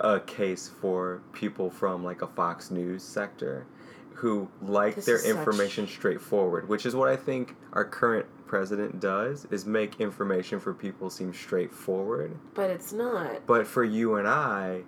[0.00, 3.66] a case for people from like a Fox News sector
[4.14, 8.26] who like This their is such- information straightforward, which is what I think our current
[8.46, 12.36] president does is make information for people seem straightforward.
[12.54, 13.46] but it's not.
[13.46, 14.82] But for you and I,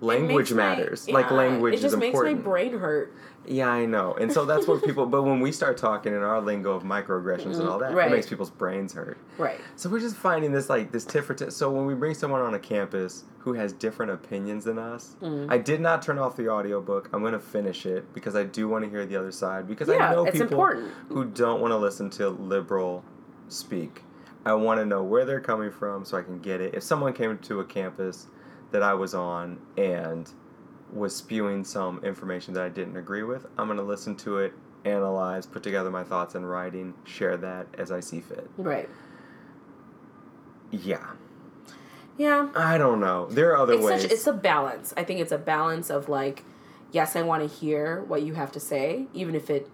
[0.00, 1.08] language makes my- matters.
[1.08, 2.38] like yeah, language It just is makes important.
[2.38, 3.12] my brain hurt.
[3.46, 4.14] Yeah, I know.
[4.14, 7.58] And so that's what people but when we start talking in our lingo of microaggressions
[7.58, 8.08] and all that, Right.
[8.08, 9.18] it makes people's brains hurt.
[9.38, 9.58] Right.
[9.76, 11.52] So we're just finding this like this tit for tat.
[11.52, 15.46] So when we bring someone on a campus who has different opinions than us, Mm.
[15.50, 17.08] I did not turn off the audiobook.
[17.12, 19.96] I'm gonna finish it because I do want to hear the other side because I
[20.12, 20.90] know people important.
[21.08, 23.02] who don't want to listen to liberal
[23.48, 24.02] speak.
[24.44, 26.74] I want to know where they're coming from so I can get it.
[26.74, 28.26] If someone came to a campus
[28.72, 30.30] that I was on and
[30.92, 34.52] was spewing some information that I didn't agree with, I'm going to listen to it,
[34.84, 38.50] analyze, put together my thoughts in writing, share that as I see fit.
[38.56, 38.88] Right.
[40.70, 41.06] Yeah.
[42.16, 42.48] Yeah.
[42.54, 43.26] I don't know.
[43.26, 44.02] There are other It's ways.
[44.02, 44.92] such it's a balance.
[44.96, 46.44] I think it's a balance of like,
[46.92, 49.68] yes, I want to hear what you have to say, even if it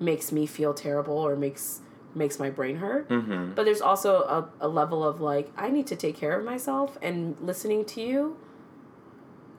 [0.00, 1.80] makes me feel terrible or makes
[2.14, 3.08] makes my brain hurt.
[3.08, 3.52] mm-hmm.
[3.54, 6.98] But there's also a, a level of like, I need to take care of myself,
[7.02, 8.36] and listening to you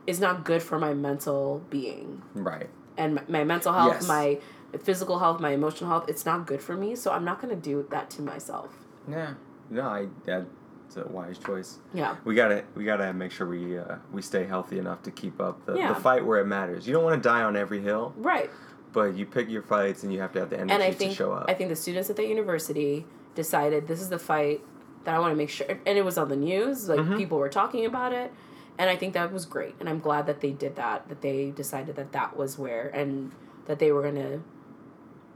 [0.08, 2.70] is not good for my mental being Right.
[2.98, 4.08] and my, my mental health, Yes.
[4.08, 4.40] my
[4.82, 6.06] physical health, my emotional health.
[6.08, 8.72] It's not good for me, so I'm not gonna do that to myself.
[9.10, 9.34] Yeah.
[9.70, 11.80] No, I that's a wise choice.
[11.94, 12.18] Yeah.
[12.24, 15.66] We gotta we gotta make sure we uh, we stay healthy enough to keep up
[15.66, 15.94] the, Yeah.
[15.94, 16.86] the fight where it matters.
[16.88, 18.50] You don't want to die on every hill, Right.
[18.96, 21.14] But you pick your fights and you have to have the energy and I to
[21.14, 21.46] show up.
[21.50, 23.06] I think the students at the university
[23.36, 24.62] decided this is the fight
[25.04, 27.18] that I want to make sure, and it was on the news, like Mhm.
[27.18, 28.32] people were talking about it,
[28.78, 31.52] and I think that was great, and I'm glad that they did that, that they
[31.52, 33.32] decided that that was where, and
[33.66, 34.40] that they were gonna,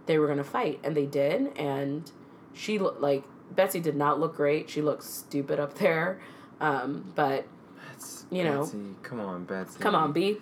[0.06, 2.10] they were gonna fight, and they did, and
[2.53, 4.69] she looked like Betsy did not look great.
[4.69, 6.19] She looked stupid up there,
[6.61, 7.45] um, but
[7.91, 8.61] Betsy, you know.
[8.61, 9.80] Betsy, come on, Betsy.
[9.80, 10.38] come on, B.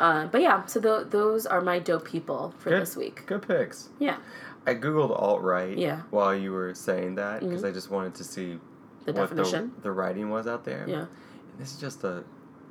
[0.00, 2.82] Uh, but yeah, so tho- those are my dope people for Good.
[2.82, 3.24] this week.
[3.26, 3.90] Good picks.
[3.98, 4.16] Yeah,
[4.66, 5.76] I googled alt right.
[5.76, 6.02] Yeah.
[6.10, 7.68] While you were saying that, because Mhm.
[7.68, 8.58] I just wanted to see
[9.04, 9.72] the what definition.
[9.76, 10.84] the the writing was out there.
[10.88, 11.00] Yeah.
[11.00, 12.24] And this is just a,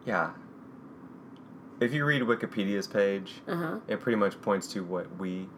[0.05, 0.31] yeah.
[1.79, 3.79] If you read Wikipedia's page, Uh huh.
[3.87, 5.49] it pretty much points to what we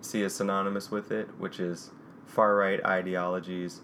[0.00, 1.90] see as synonymous with it, which is
[2.26, 3.80] far right ideologies,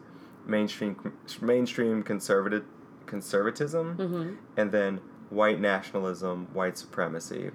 [0.46, 0.96] mainstream
[1.40, 2.64] mainstream conservative
[3.06, 4.34] conservatism, Mm-hmm.
[4.56, 5.00] and then
[5.30, 7.50] white nationalism, white supremacy.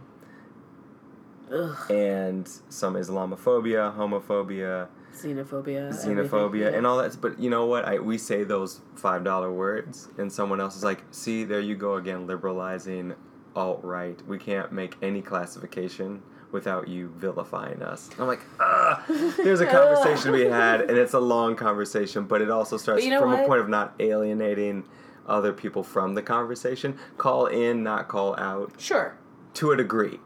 [1.52, 1.92] Ugh.
[1.92, 5.94] and some Islamophobia, homophobia, Xenophobia.
[5.94, 6.78] xenophobia, yeah.
[6.78, 7.22] and all that.
[7.22, 7.86] But you know what?
[7.86, 11.76] I we say those five dollar words, and someone else is like, "See, there you
[11.76, 13.14] go again, liberalizing
[13.56, 14.20] alt right.
[14.28, 19.04] We can't make any classification." Without you vilifying us, I'm like, ah.
[19.36, 23.10] There's a conversation be had, and it's a long conversation, but it also starts you
[23.10, 24.86] know from a point of not alienating
[25.28, 26.98] other people from the conversation.
[27.18, 29.16] Call in, not call out, Sure.
[29.56, 30.20] to a degree.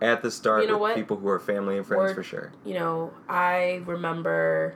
[0.00, 0.94] At the start, You know with what?
[0.96, 2.52] people who are family and friends Or- for sure.
[2.64, 4.74] You know, I remember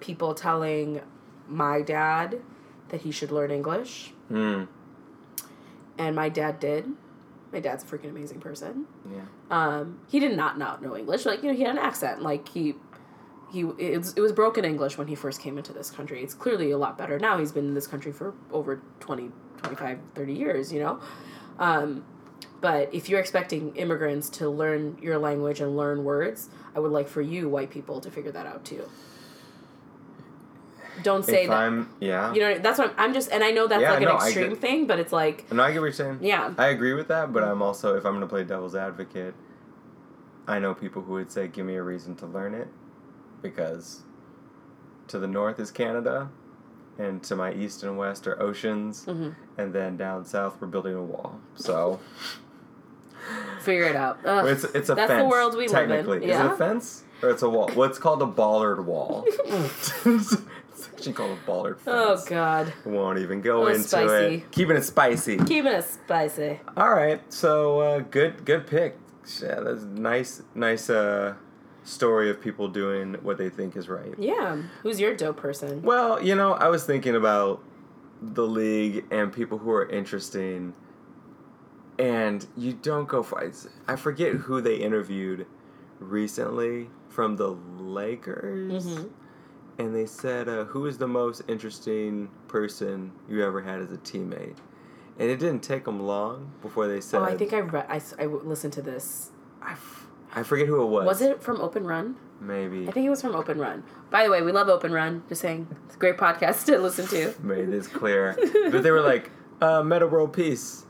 [0.00, 1.00] people telling
[1.48, 2.42] my dad
[2.90, 4.68] that he should learn English, Mm,
[5.98, 6.86] and my dad did.
[7.52, 8.86] My dad's a freaking amazing person.
[9.10, 9.22] yeah.
[9.50, 11.24] Um, he did not not know English.
[11.24, 12.20] Like you know, he had an accent.
[12.20, 12.74] Like he,
[13.52, 16.22] he it was, it was broken English when he first came into this country.
[16.22, 17.38] It's clearly a lot better now.
[17.38, 19.30] He's been in this country for over 20,
[19.62, 20.72] 25, 30 years.
[20.72, 21.00] You know,
[21.58, 22.04] um,
[22.60, 27.08] but if you're expecting immigrants to learn your language and learn words, I would like
[27.08, 28.88] for you white people to figure that out too.
[31.02, 31.56] Don't say if that.
[31.58, 32.32] I'm, yeah.
[32.32, 34.14] you know, that's what I'm, I'm just, and I know that's Yeah, like an no,
[34.14, 36.20] I extreme get- thing, but it's like, no, I get what you're saying.
[36.22, 39.34] yeah, I agree with that, but I'm also, if I'm going to play devil's advocate,
[40.48, 42.68] I know people who would say, give me a reason to learn it,
[43.50, 44.02] because
[45.08, 46.28] to the north is Canada,
[46.98, 50.94] and to my east and west are oceans, hmm and then down south we're building
[50.94, 51.40] a wall.
[51.54, 51.98] So
[53.60, 54.18] figure it out.
[54.24, 54.46] Ugh.
[54.46, 55.08] it's it's a fence.
[55.08, 56.24] That's the world we live in, technically.
[56.26, 57.70] Is it a fence or it's a wall?
[57.74, 59.24] What's called a bollard wall.
[60.06, 60.38] it's
[60.92, 62.22] actually called a bollard Oh.
[62.26, 64.34] God, Won't even go Oh, into spicy.
[64.36, 64.50] it.
[64.52, 65.38] Keeping it spicy.
[65.38, 66.60] keeping it spicy.
[66.76, 68.98] All right, so uh, good, good pick.
[69.42, 71.34] Yeah, that's nice, nice uh,
[71.86, 74.14] story of people doing what they think is right.
[74.18, 75.82] Yeah, who's your dope person?
[75.82, 77.62] Well, you know, I was thinking about
[78.20, 80.74] the league and people who are interesting,
[81.98, 83.50] and you don't go for.
[83.88, 85.46] I forget who they interviewed
[85.98, 89.10] recently from the Lakers, Mhm.
[89.78, 93.98] and they said, uh, "Who is the most interesting person you ever had as a
[93.98, 94.56] teammate?"
[95.18, 97.86] And it didn't take them long before they said, Oh, I think I read.
[97.88, 99.30] I listened to this.
[99.62, 99.74] I,
[100.36, 101.06] I forget who it was.
[101.06, 102.14] Was it from Open Run?
[102.40, 102.86] Maybe.
[102.86, 103.82] I think it was from Open Run.
[104.10, 105.22] By the way, we love Open Run.
[105.30, 107.34] Just saying, it's a great podcast to listen to.
[107.42, 108.36] Made this clear.
[108.70, 109.30] but they were like,
[109.62, 110.84] uh, Meta World Peace.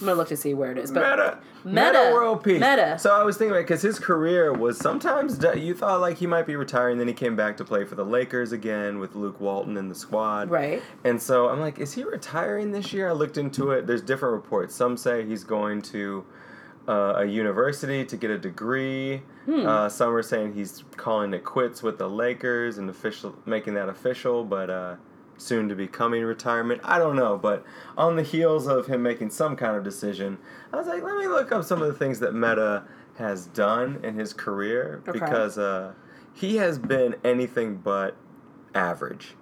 [0.00, 0.90] I'm gonna look to see where it is.
[0.90, 1.38] But Meta.
[1.64, 2.10] Meta.
[2.12, 2.60] World Peace.
[2.60, 2.98] Meta.
[2.98, 6.46] So I was thinking about because his career was sometimes you thought like he might
[6.46, 9.76] be retiring, then he came back to play for the Lakers again with Luke Walton
[9.76, 10.50] in the squad.
[10.50, 13.08] right, And so I'm like, is he retiring this year?
[13.08, 13.86] I looked into it.
[13.86, 14.74] There's different reports.
[14.74, 16.24] Some say he's going to
[16.88, 19.22] uh, a university to get a degree.
[19.46, 19.66] Hmm.
[19.66, 23.88] Uh, some are saying he's calling it quits with the Lakers and official making that
[23.88, 24.96] official, but uh,
[25.36, 26.80] soon to be coming retirement.
[26.84, 27.64] I don't know, but
[27.96, 30.38] on the heels of him making some kind of decision,
[30.72, 32.84] I was like, let me look up some of the things that Meta
[33.16, 35.18] has done in his career Okay.
[35.18, 35.92] because uh,
[36.32, 38.16] he has been anything but
[38.74, 39.34] average.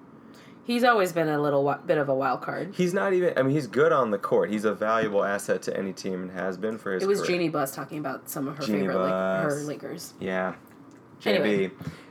[0.64, 2.74] He's always been a little bit of a wild card.
[2.76, 3.36] He's not even.
[3.36, 4.48] I mean, he's good on the court.
[4.50, 7.02] He's a valuable asset to any team and has been for his.
[7.02, 7.30] It was career.
[7.38, 10.14] Jeanie Buss talking about some of her Jeanie favorite, like her Lakers.
[10.20, 10.54] Yeah.
[11.20, 11.26] JB.
[11.26, 11.70] Anyway.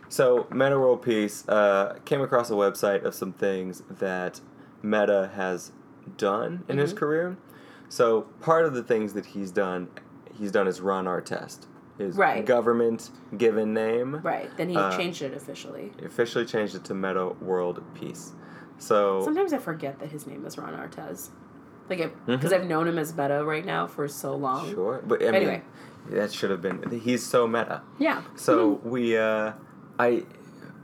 [0.10, 4.41] So Meta World Peace uh, came across a website of some things that
[4.84, 5.72] Meta has
[6.18, 6.98] done in his Mhm.
[6.98, 7.38] career.
[7.88, 9.88] So part of the things that he's done,
[10.34, 11.68] he's done is Ron Artest.
[11.98, 12.45] His Right.
[12.45, 14.19] government given name.
[14.23, 14.49] Right.
[14.57, 15.94] Then he Uh, changed it officially.
[16.03, 18.34] Officially changed it to Meta World Peace.
[18.81, 21.29] So Sometimes I forget that his name is Ron Artest.
[21.89, 22.53] Like, because Mhm.
[22.61, 24.69] I've known him as Meta right now for so long.
[24.71, 25.61] sure, but I mean, Anyway.
[26.09, 26.89] that should have been.
[27.03, 27.81] He's so meta.
[27.99, 28.21] Yeah.
[28.35, 29.51] So we, uh,
[29.99, 30.23] I,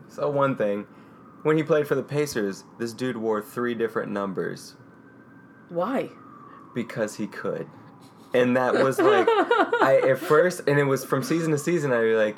[0.10, 0.86] so one thing,
[1.44, 4.76] when he played for the Pacers, this dude wore three different numbers
[5.70, 6.10] Why?
[6.76, 7.68] because he could,
[8.34, 11.92] and that was like, I at first, and it was from season to season.
[11.94, 12.38] I was like,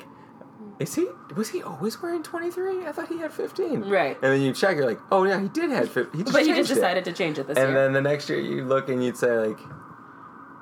[0.80, 1.06] is he?
[1.36, 2.86] Was he always wearing twenty three?
[2.86, 3.82] I thought he had fifteen.
[3.82, 4.16] Right.
[4.22, 6.24] And then you check, you're like, oh yeah, he did have fifteen.
[6.24, 6.74] But he just it.
[6.74, 7.66] decided to change it this time.
[7.66, 7.84] And year.
[7.84, 9.58] then the next year you look and you'd say like,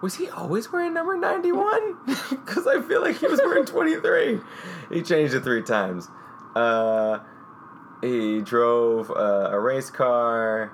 [0.02, 1.96] was he always wearing number ninety one?
[2.30, 4.40] Because I feel like he was wearing twenty three.
[4.90, 6.08] He changed it three times.
[6.56, 7.18] Uh,
[8.00, 10.72] he drove uh, a race car.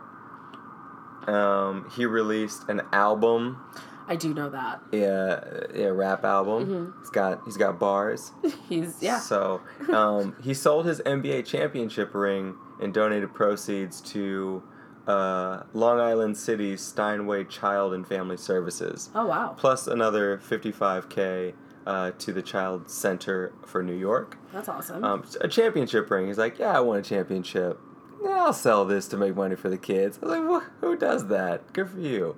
[1.27, 3.59] Um, he released an album,
[4.07, 4.81] I do know that.
[4.93, 5.43] yeah,
[5.75, 6.67] yeah, rap album.
[6.67, 7.01] Mhm.
[7.01, 8.33] He's got he's got bars.
[8.69, 9.19] He's yeah.
[9.19, 9.61] So
[9.93, 14.63] um, he sold his NBA championship ring and donated proceeds to
[15.07, 21.53] uh, Long Island City Steinway Child and Family Services, Oh wow, plus another 55k
[21.87, 24.39] uh, to the Child Center for New York.
[24.53, 25.05] that's awesome.
[25.05, 26.27] Um, a championship ring.
[26.29, 27.79] He's like, yeah, I won a championship.
[28.23, 30.19] Yeah, I'll sell this to make money for the kids.
[30.23, 31.73] I was like, "Wh- who does that?
[31.75, 32.37] Good for you.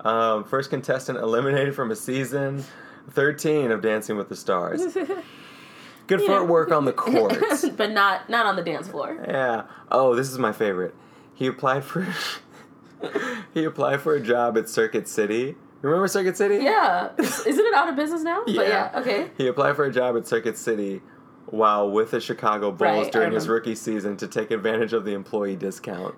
[0.00, 2.64] Um, first contestant eliminated from a season.
[3.10, 4.96] 13 of Dancing with the Stars.
[6.06, 7.68] Good footwork on the courts.
[7.76, 9.22] but not not on the dance floor.
[9.26, 9.64] Yeah.
[9.90, 10.94] Oh, this is my favorite.
[11.34, 12.06] He applied for
[13.54, 15.56] he applied for a job at Circuit City.
[15.82, 16.56] Remember Circuit City?
[16.56, 18.42] Yeah, isn't it out of business now?
[18.44, 19.30] But yeah, okay.
[19.36, 21.02] He applied for a job at Circuit City
[21.50, 25.12] while with the Chicago Bulls Right, during his rookie season to take advantage of the
[25.14, 26.14] employee discount.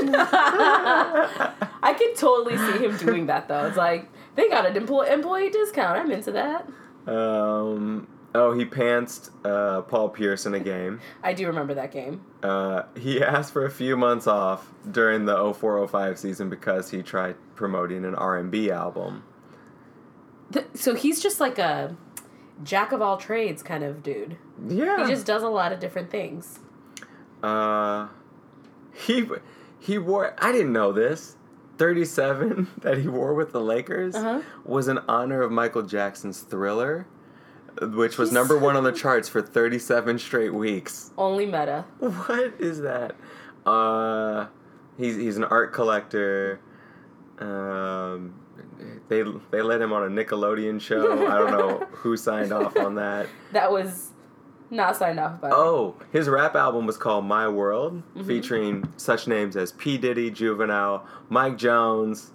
[0.02, 3.66] I could totally see him doing that though.
[3.66, 5.98] It's like they got an employee employee discount.
[5.98, 6.68] I'm into that.
[7.06, 11.00] Um, oh, he pantsed uh, Paul Pierce in a game.
[11.22, 12.24] I do remember that game.
[12.42, 17.36] Uh, he asked for a few months off during the 0405 season because he tried
[17.56, 19.24] promoting an R&B album.
[20.52, 21.96] Th- So he's just like a
[22.62, 24.36] jack of all trades kind of dude.
[24.68, 25.04] Yeah.
[25.06, 26.58] He just does a lot of different things.
[27.42, 28.08] Uh,
[28.92, 29.26] he
[29.78, 30.34] he wore.
[30.38, 31.36] I didn't know this.
[31.78, 34.42] Thirty-seven that he wore with the Lakers Uh-huh.
[34.64, 37.06] was in honor of Michael Jackson's Thriller,
[37.80, 41.10] which was He's- number one on the charts for thirty-seven straight weeks.
[41.16, 41.86] Only meta.
[41.98, 43.16] What is that?
[43.64, 44.46] Uh,
[44.98, 46.60] he's he's an art collector.
[47.38, 48.34] Um,
[49.08, 51.26] they they let him on a Nickelodeon show.
[51.26, 53.26] I don't know who signed off on that.
[53.52, 54.10] That was
[54.70, 55.50] not signed off by.
[55.52, 58.26] Oh, his rap album was called My World, Mm-hmm.
[58.26, 59.98] featuring such names as P.
[59.98, 62.30] Diddy, Juvenile, Mike Jones,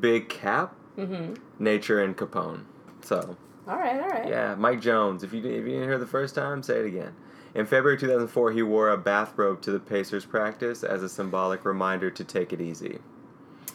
[0.00, 1.34] Big Cap, Mm-hmm.
[1.62, 2.64] Nature, and Capone.
[3.02, 3.36] So,
[3.68, 4.28] All right, all right.
[4.28, 5.22] yeah, Mike Jones.
[5.22, 7.14] If you, if you didn't hear the first time, say it again.
[7.54, 12.10] In February 2004, he wore a bathrobe to the Pacers practice as a symbolic reminder
[12.10, 12.98] to take it easy.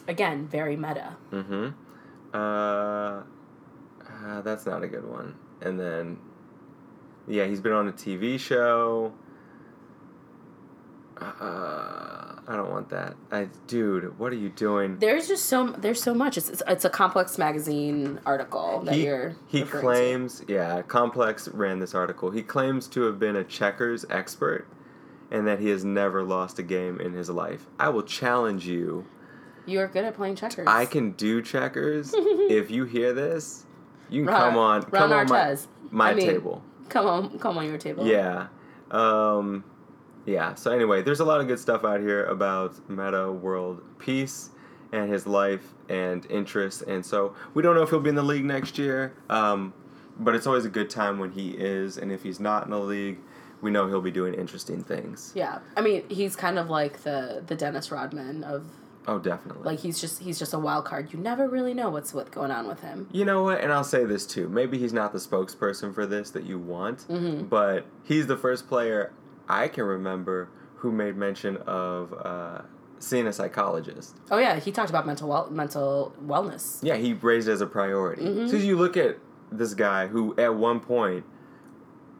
[0.08, 1.16] Again, very meta.
[1.32, 1.68] Mm-hmm.
[2.32, 3.22] Uh, uh,
[4.42, 5.34] that's not a good one.
[5.60, 6.18] And then,
[7.26, 9.12] yeah, he's been on a TV show.
[11.16, 13.14] Uh, I don't want that.
[13.30, 14.98] I, dude, what are you doing?
[14.98, 16.36] There's just so there's so much.
[16.36, 19.36] It's it's, it's a complex magazine article that he, you're.
[19.46, 19.86] he referring to.
[19.86, 22.30] claims, yeah, Complex ran this article.
[22.30, 24.66] He claims to have been a checkers expert
[25.30, 27.66] and that he has never lost a game in his life.
[27.78, 29.06] I will challenge you.
[29.66, 30.66] You are good at playing checkers.
[30.66, 32.12] I can do checkers.
[32.16, 33.64] if you hear this,
[34.08, 35.56] you can Ron- come on, Ron come on my,
[35.90, 36.62] my I mean, table.
[36.88, 38.06] Come on, come on your table.
[38.06, 38.48] Yeah.
[38.90, 39.64] Um,
[40.26, 40.54] yeah.
[40.54, 44.50] So anyway, there's a lot of good stuff out here about Meta World Peace
[44.92, 48.22] and his life and interests, and so we don't know if he'll be in the
[48.22, 49.14] league next year.
[49.28, 49.72] Um,
[50.18, 52.78] but it's always a good time when he is, and if he's not in the
[52.78, 53.18] league,
[53.60, 55.32] we know he'll be doing interesting things.
[55.34, 55.58] Yeah.
[55.76, 58.66] I mean, he's kind of like the the Dennis Rodman of
[59.06, 59.64] Oh, definitely.
[59.64, 61.12] like he's just he's just a wild card.
[61.12, 63.08] You never really know what's what's going on with him.
[63.12, 63.60] You know what?
[63.60, 64.48] And I'll say this too.
[64.48, 67.06] Maybe he's not the spokesperson for this that you want,
[67.50, 69.12] but he's the first player
[69.48, 72.62] I can remember who made mention of uh,
[72.98, 74.16] seeing a psychologist.
[74.30, 76.80] Oh yeah, he talked about mental well, mental wellness.
[76.82, 78.22] Yeah, he raised it as a priority.
[78.22, 78.48] Mm-hmm.
[78.48, 79.18] So you look at
[79.52, 81.24] this guy who at one point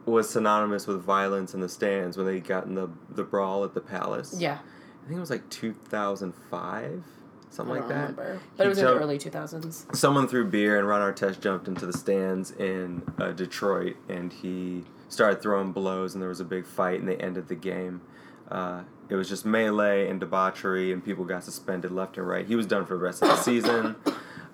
[0.05, 3.73] was synonymous with violence in the stands when they got in the, the brawl at
[3.73, 4.35] the Palace.
[4.39, 4.59] Yeah,
[5.05, 7.03] I think it was like 2005,
[7.51, 7.95] something I like that.
[8.17, 9.85] remember, but He it was in the early two thousands.
[9.93, 14.83] someone threw beer and Ron Artest jumped into the stands in uh, Detroit and he
[15.09, 18.01] started throwing blows and there was a big fight and they ended the game.
[18.49, 22.47] Uh, it was just melee and debauchery and people got suspended left and right.
[22.47, 23.95] He was done for the rest of the season.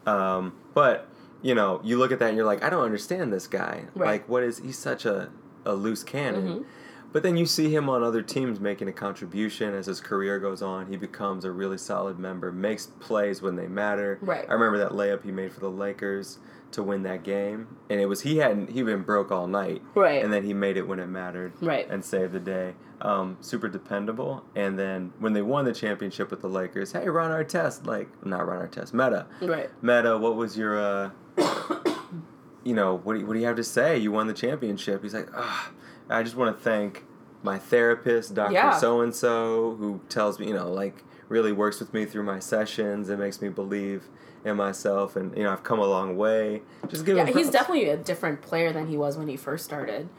[0.04, 1.08] Um, but
[1.44, 3.86] you know, you look at that and you're like, I don't understand this guy.
[3.94, 4.08] Right.
[4.08, 5.30] Like, what is he's such a
[5.64, 6.48] a loose cannon.
[6.48, 6.66] Mhm.
[7.12, 10.62] But then you see him on other teams making a contribution as his career goes
[10.62, 10.88] on.
[10.88, 14.18] He becomes a really solid member, makes plays when they matter.
[14.22, 14.46] Right.
[14.50, 16.40] I remember that layup he made for the Lakers
[16.72, 20.24] to win that game, and it was he hadn't he been broke all night, Right.
[20.24, 21.86] And then he made it when it mattered, Right.
[21.90, 22.76] And saved the day.
[23.02, 24.46] Um, super dependable.
[24.56, 28.48] And then when they won the championship with the Lakers, hey Ron Artest, like not
[28.48, 29.70] Ron Artest, Meta, Right.
[29.84, 31.10] Meta, what was your uh,
[32.64, 33.98] you know, what do you, what do you have to say?
[33.98, 35.04] You won the championship.
[35.04, 35.72] He's like, ah,
[36.12, 37.06] I just want to thank
[37.44, 41.94] my therapist, Doctor So and So, who tells me, you know, like really works with
[41.94, 44.08] me through my sessions and makes me believe
[44.44, 46.62] in myself, and you know, I've come a long way.
[46.88, 50.10] Just give Yeah, he's definitely a different player than he was when he first started.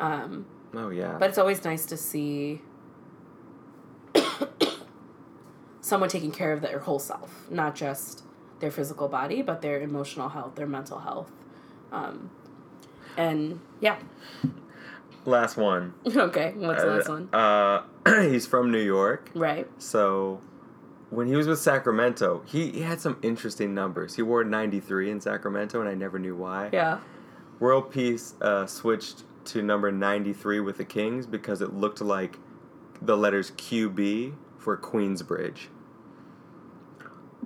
[0.00, 2.60] Um, Oh yeah, but it's always nice to see
[5.80, 8.24] someone taking care of their whole self, not just
[8.60, 11.30] their physical body, but their emotional health, their mental health.
[11.92, 12.30] Um,
[13.16, 13.96] and yeah,
[15.24, 15.94] last one.
[16.06, 17.28] okay, what's the last one?
[17.32, 17.82] Uh,
[18.30, 19.30] he's from New York.
[19.34, 19.68] Right.
[19.78, 20.40] So
[21.10, 24.16] when he was with Sacramento, he, he had some interesting numbers.
[24.16, 26.70] He wore 93 in Sacramento, and I never knew why.
[26.72, 27.00] Yeah.
[27.58, 32.38] World Peace uh, switched to number 93 with the Kings because it looked like
[33.00, 35.68] the letters QB for Queensbridge.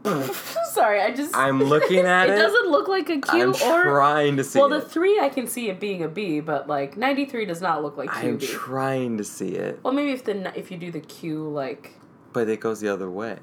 [0.72, 1.34] Sorry, I just.
[1.36, 2.32] I'm looking at it.
[2.32, 3.82] it doesn't look like a Q I'm or.
[3.84, 6.96] trying to see Well, the three I can see it being a B, but like
[6.96, 10.52] ninety three does not look like I'm trying to see it, well, maybe if the
[10.58, 11.92] if you do the Q like.
[12.32, 13.38] but it goes the other way.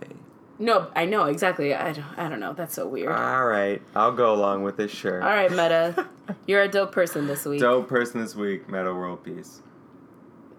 [0.61, 1.73] No, I know exactly.
[1.73, 2.05] I don't.
[2.17, 2.51] I don't know.
[2.51, 3.13] That's so weird.
[3.13, 4.91] All right, I'll go along with this.
[4.91, 5.23] shirt.
[5.23, 6.09] All right, Meta,
[6.47, 7.61] you're a dope person this week.
[7.61, 9.61] Dope person this week, Meta World Peace.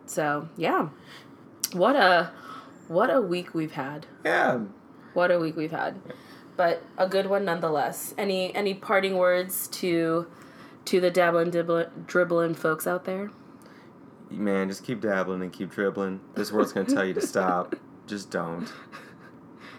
[0.06, 0.89] So yeah,
[1.74, 2.32] what a
[2.89, 4.06] what a week we've had.
[4.24, 4.60] Yeah.
[5.15, 6.01] What a week we've had,
[6.57, 8.15] but a good one nonetheless.
[8.16, 10.27] Any any parting words to
[10.87, 13.31] to the dabbling dribbling, dribbling folks out there?
[14.31, 16.20] Man, just keep dabbling and keep dribbling.
[16.35, 17.74] This world's gonna tell you to stop.
[18.07, 18.70] Just don't.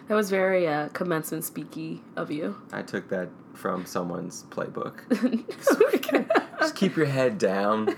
[0.08, 2.60] That was very uh, commencement speaky of you.
[2.72, 5.08] I took that from someone's playbook.
[6.58, 7.94] Just keep your head down.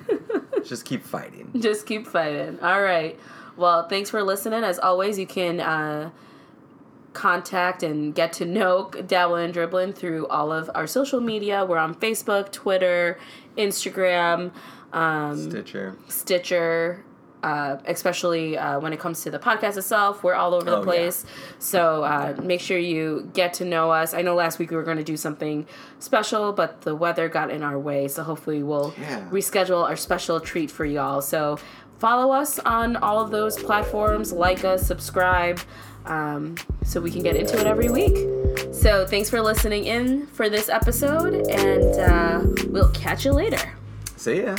[0.65, 1.51] Just keep fighting.
[1.59, 2.61] Just keep fighting.
[2.61, 3.19] All right.
[3.57, 4.65] Well, thanks for listening.
[4.65, 6.11] As always, you can uh,
[7.15, 11.65] contact and get to know Dabbling and Dribbling through all of our social media.
[11.65, 13.19] We're on Facebook, Twitter,
[13.57, 14.53] Instagram,
[14.93, 15.97] um, Stitcher.
[16.09, 17.05] Stitcher.
[17.43, 20.79] Uh, especially uh, when it comes to the podcast itself, we're all over the Oh,
[20.79, 20.85] yeah.
[20.87, 21.27] place.
[21.59, 24.15] So uh, make sure you get to know us.
[24.15, 25.67] I know last week we were going to do something
[25.99, 28.09] special, but the weather got in our way.
[28.09, 29.29] So hopefully we'll Yeah.
[29.31, 31.21] reschedule our special treat for y'all.
[31.21, 31.59] So
[31.99, 35.61] follow us on all of those platforms, like us, subscribe,
[36.07, 38.17] um, so we can get into it every week.
[38.73, 43.73] So thanks for listening in for this episode, and uh, we'll catch you later.
[44.17, 44.57] See ya.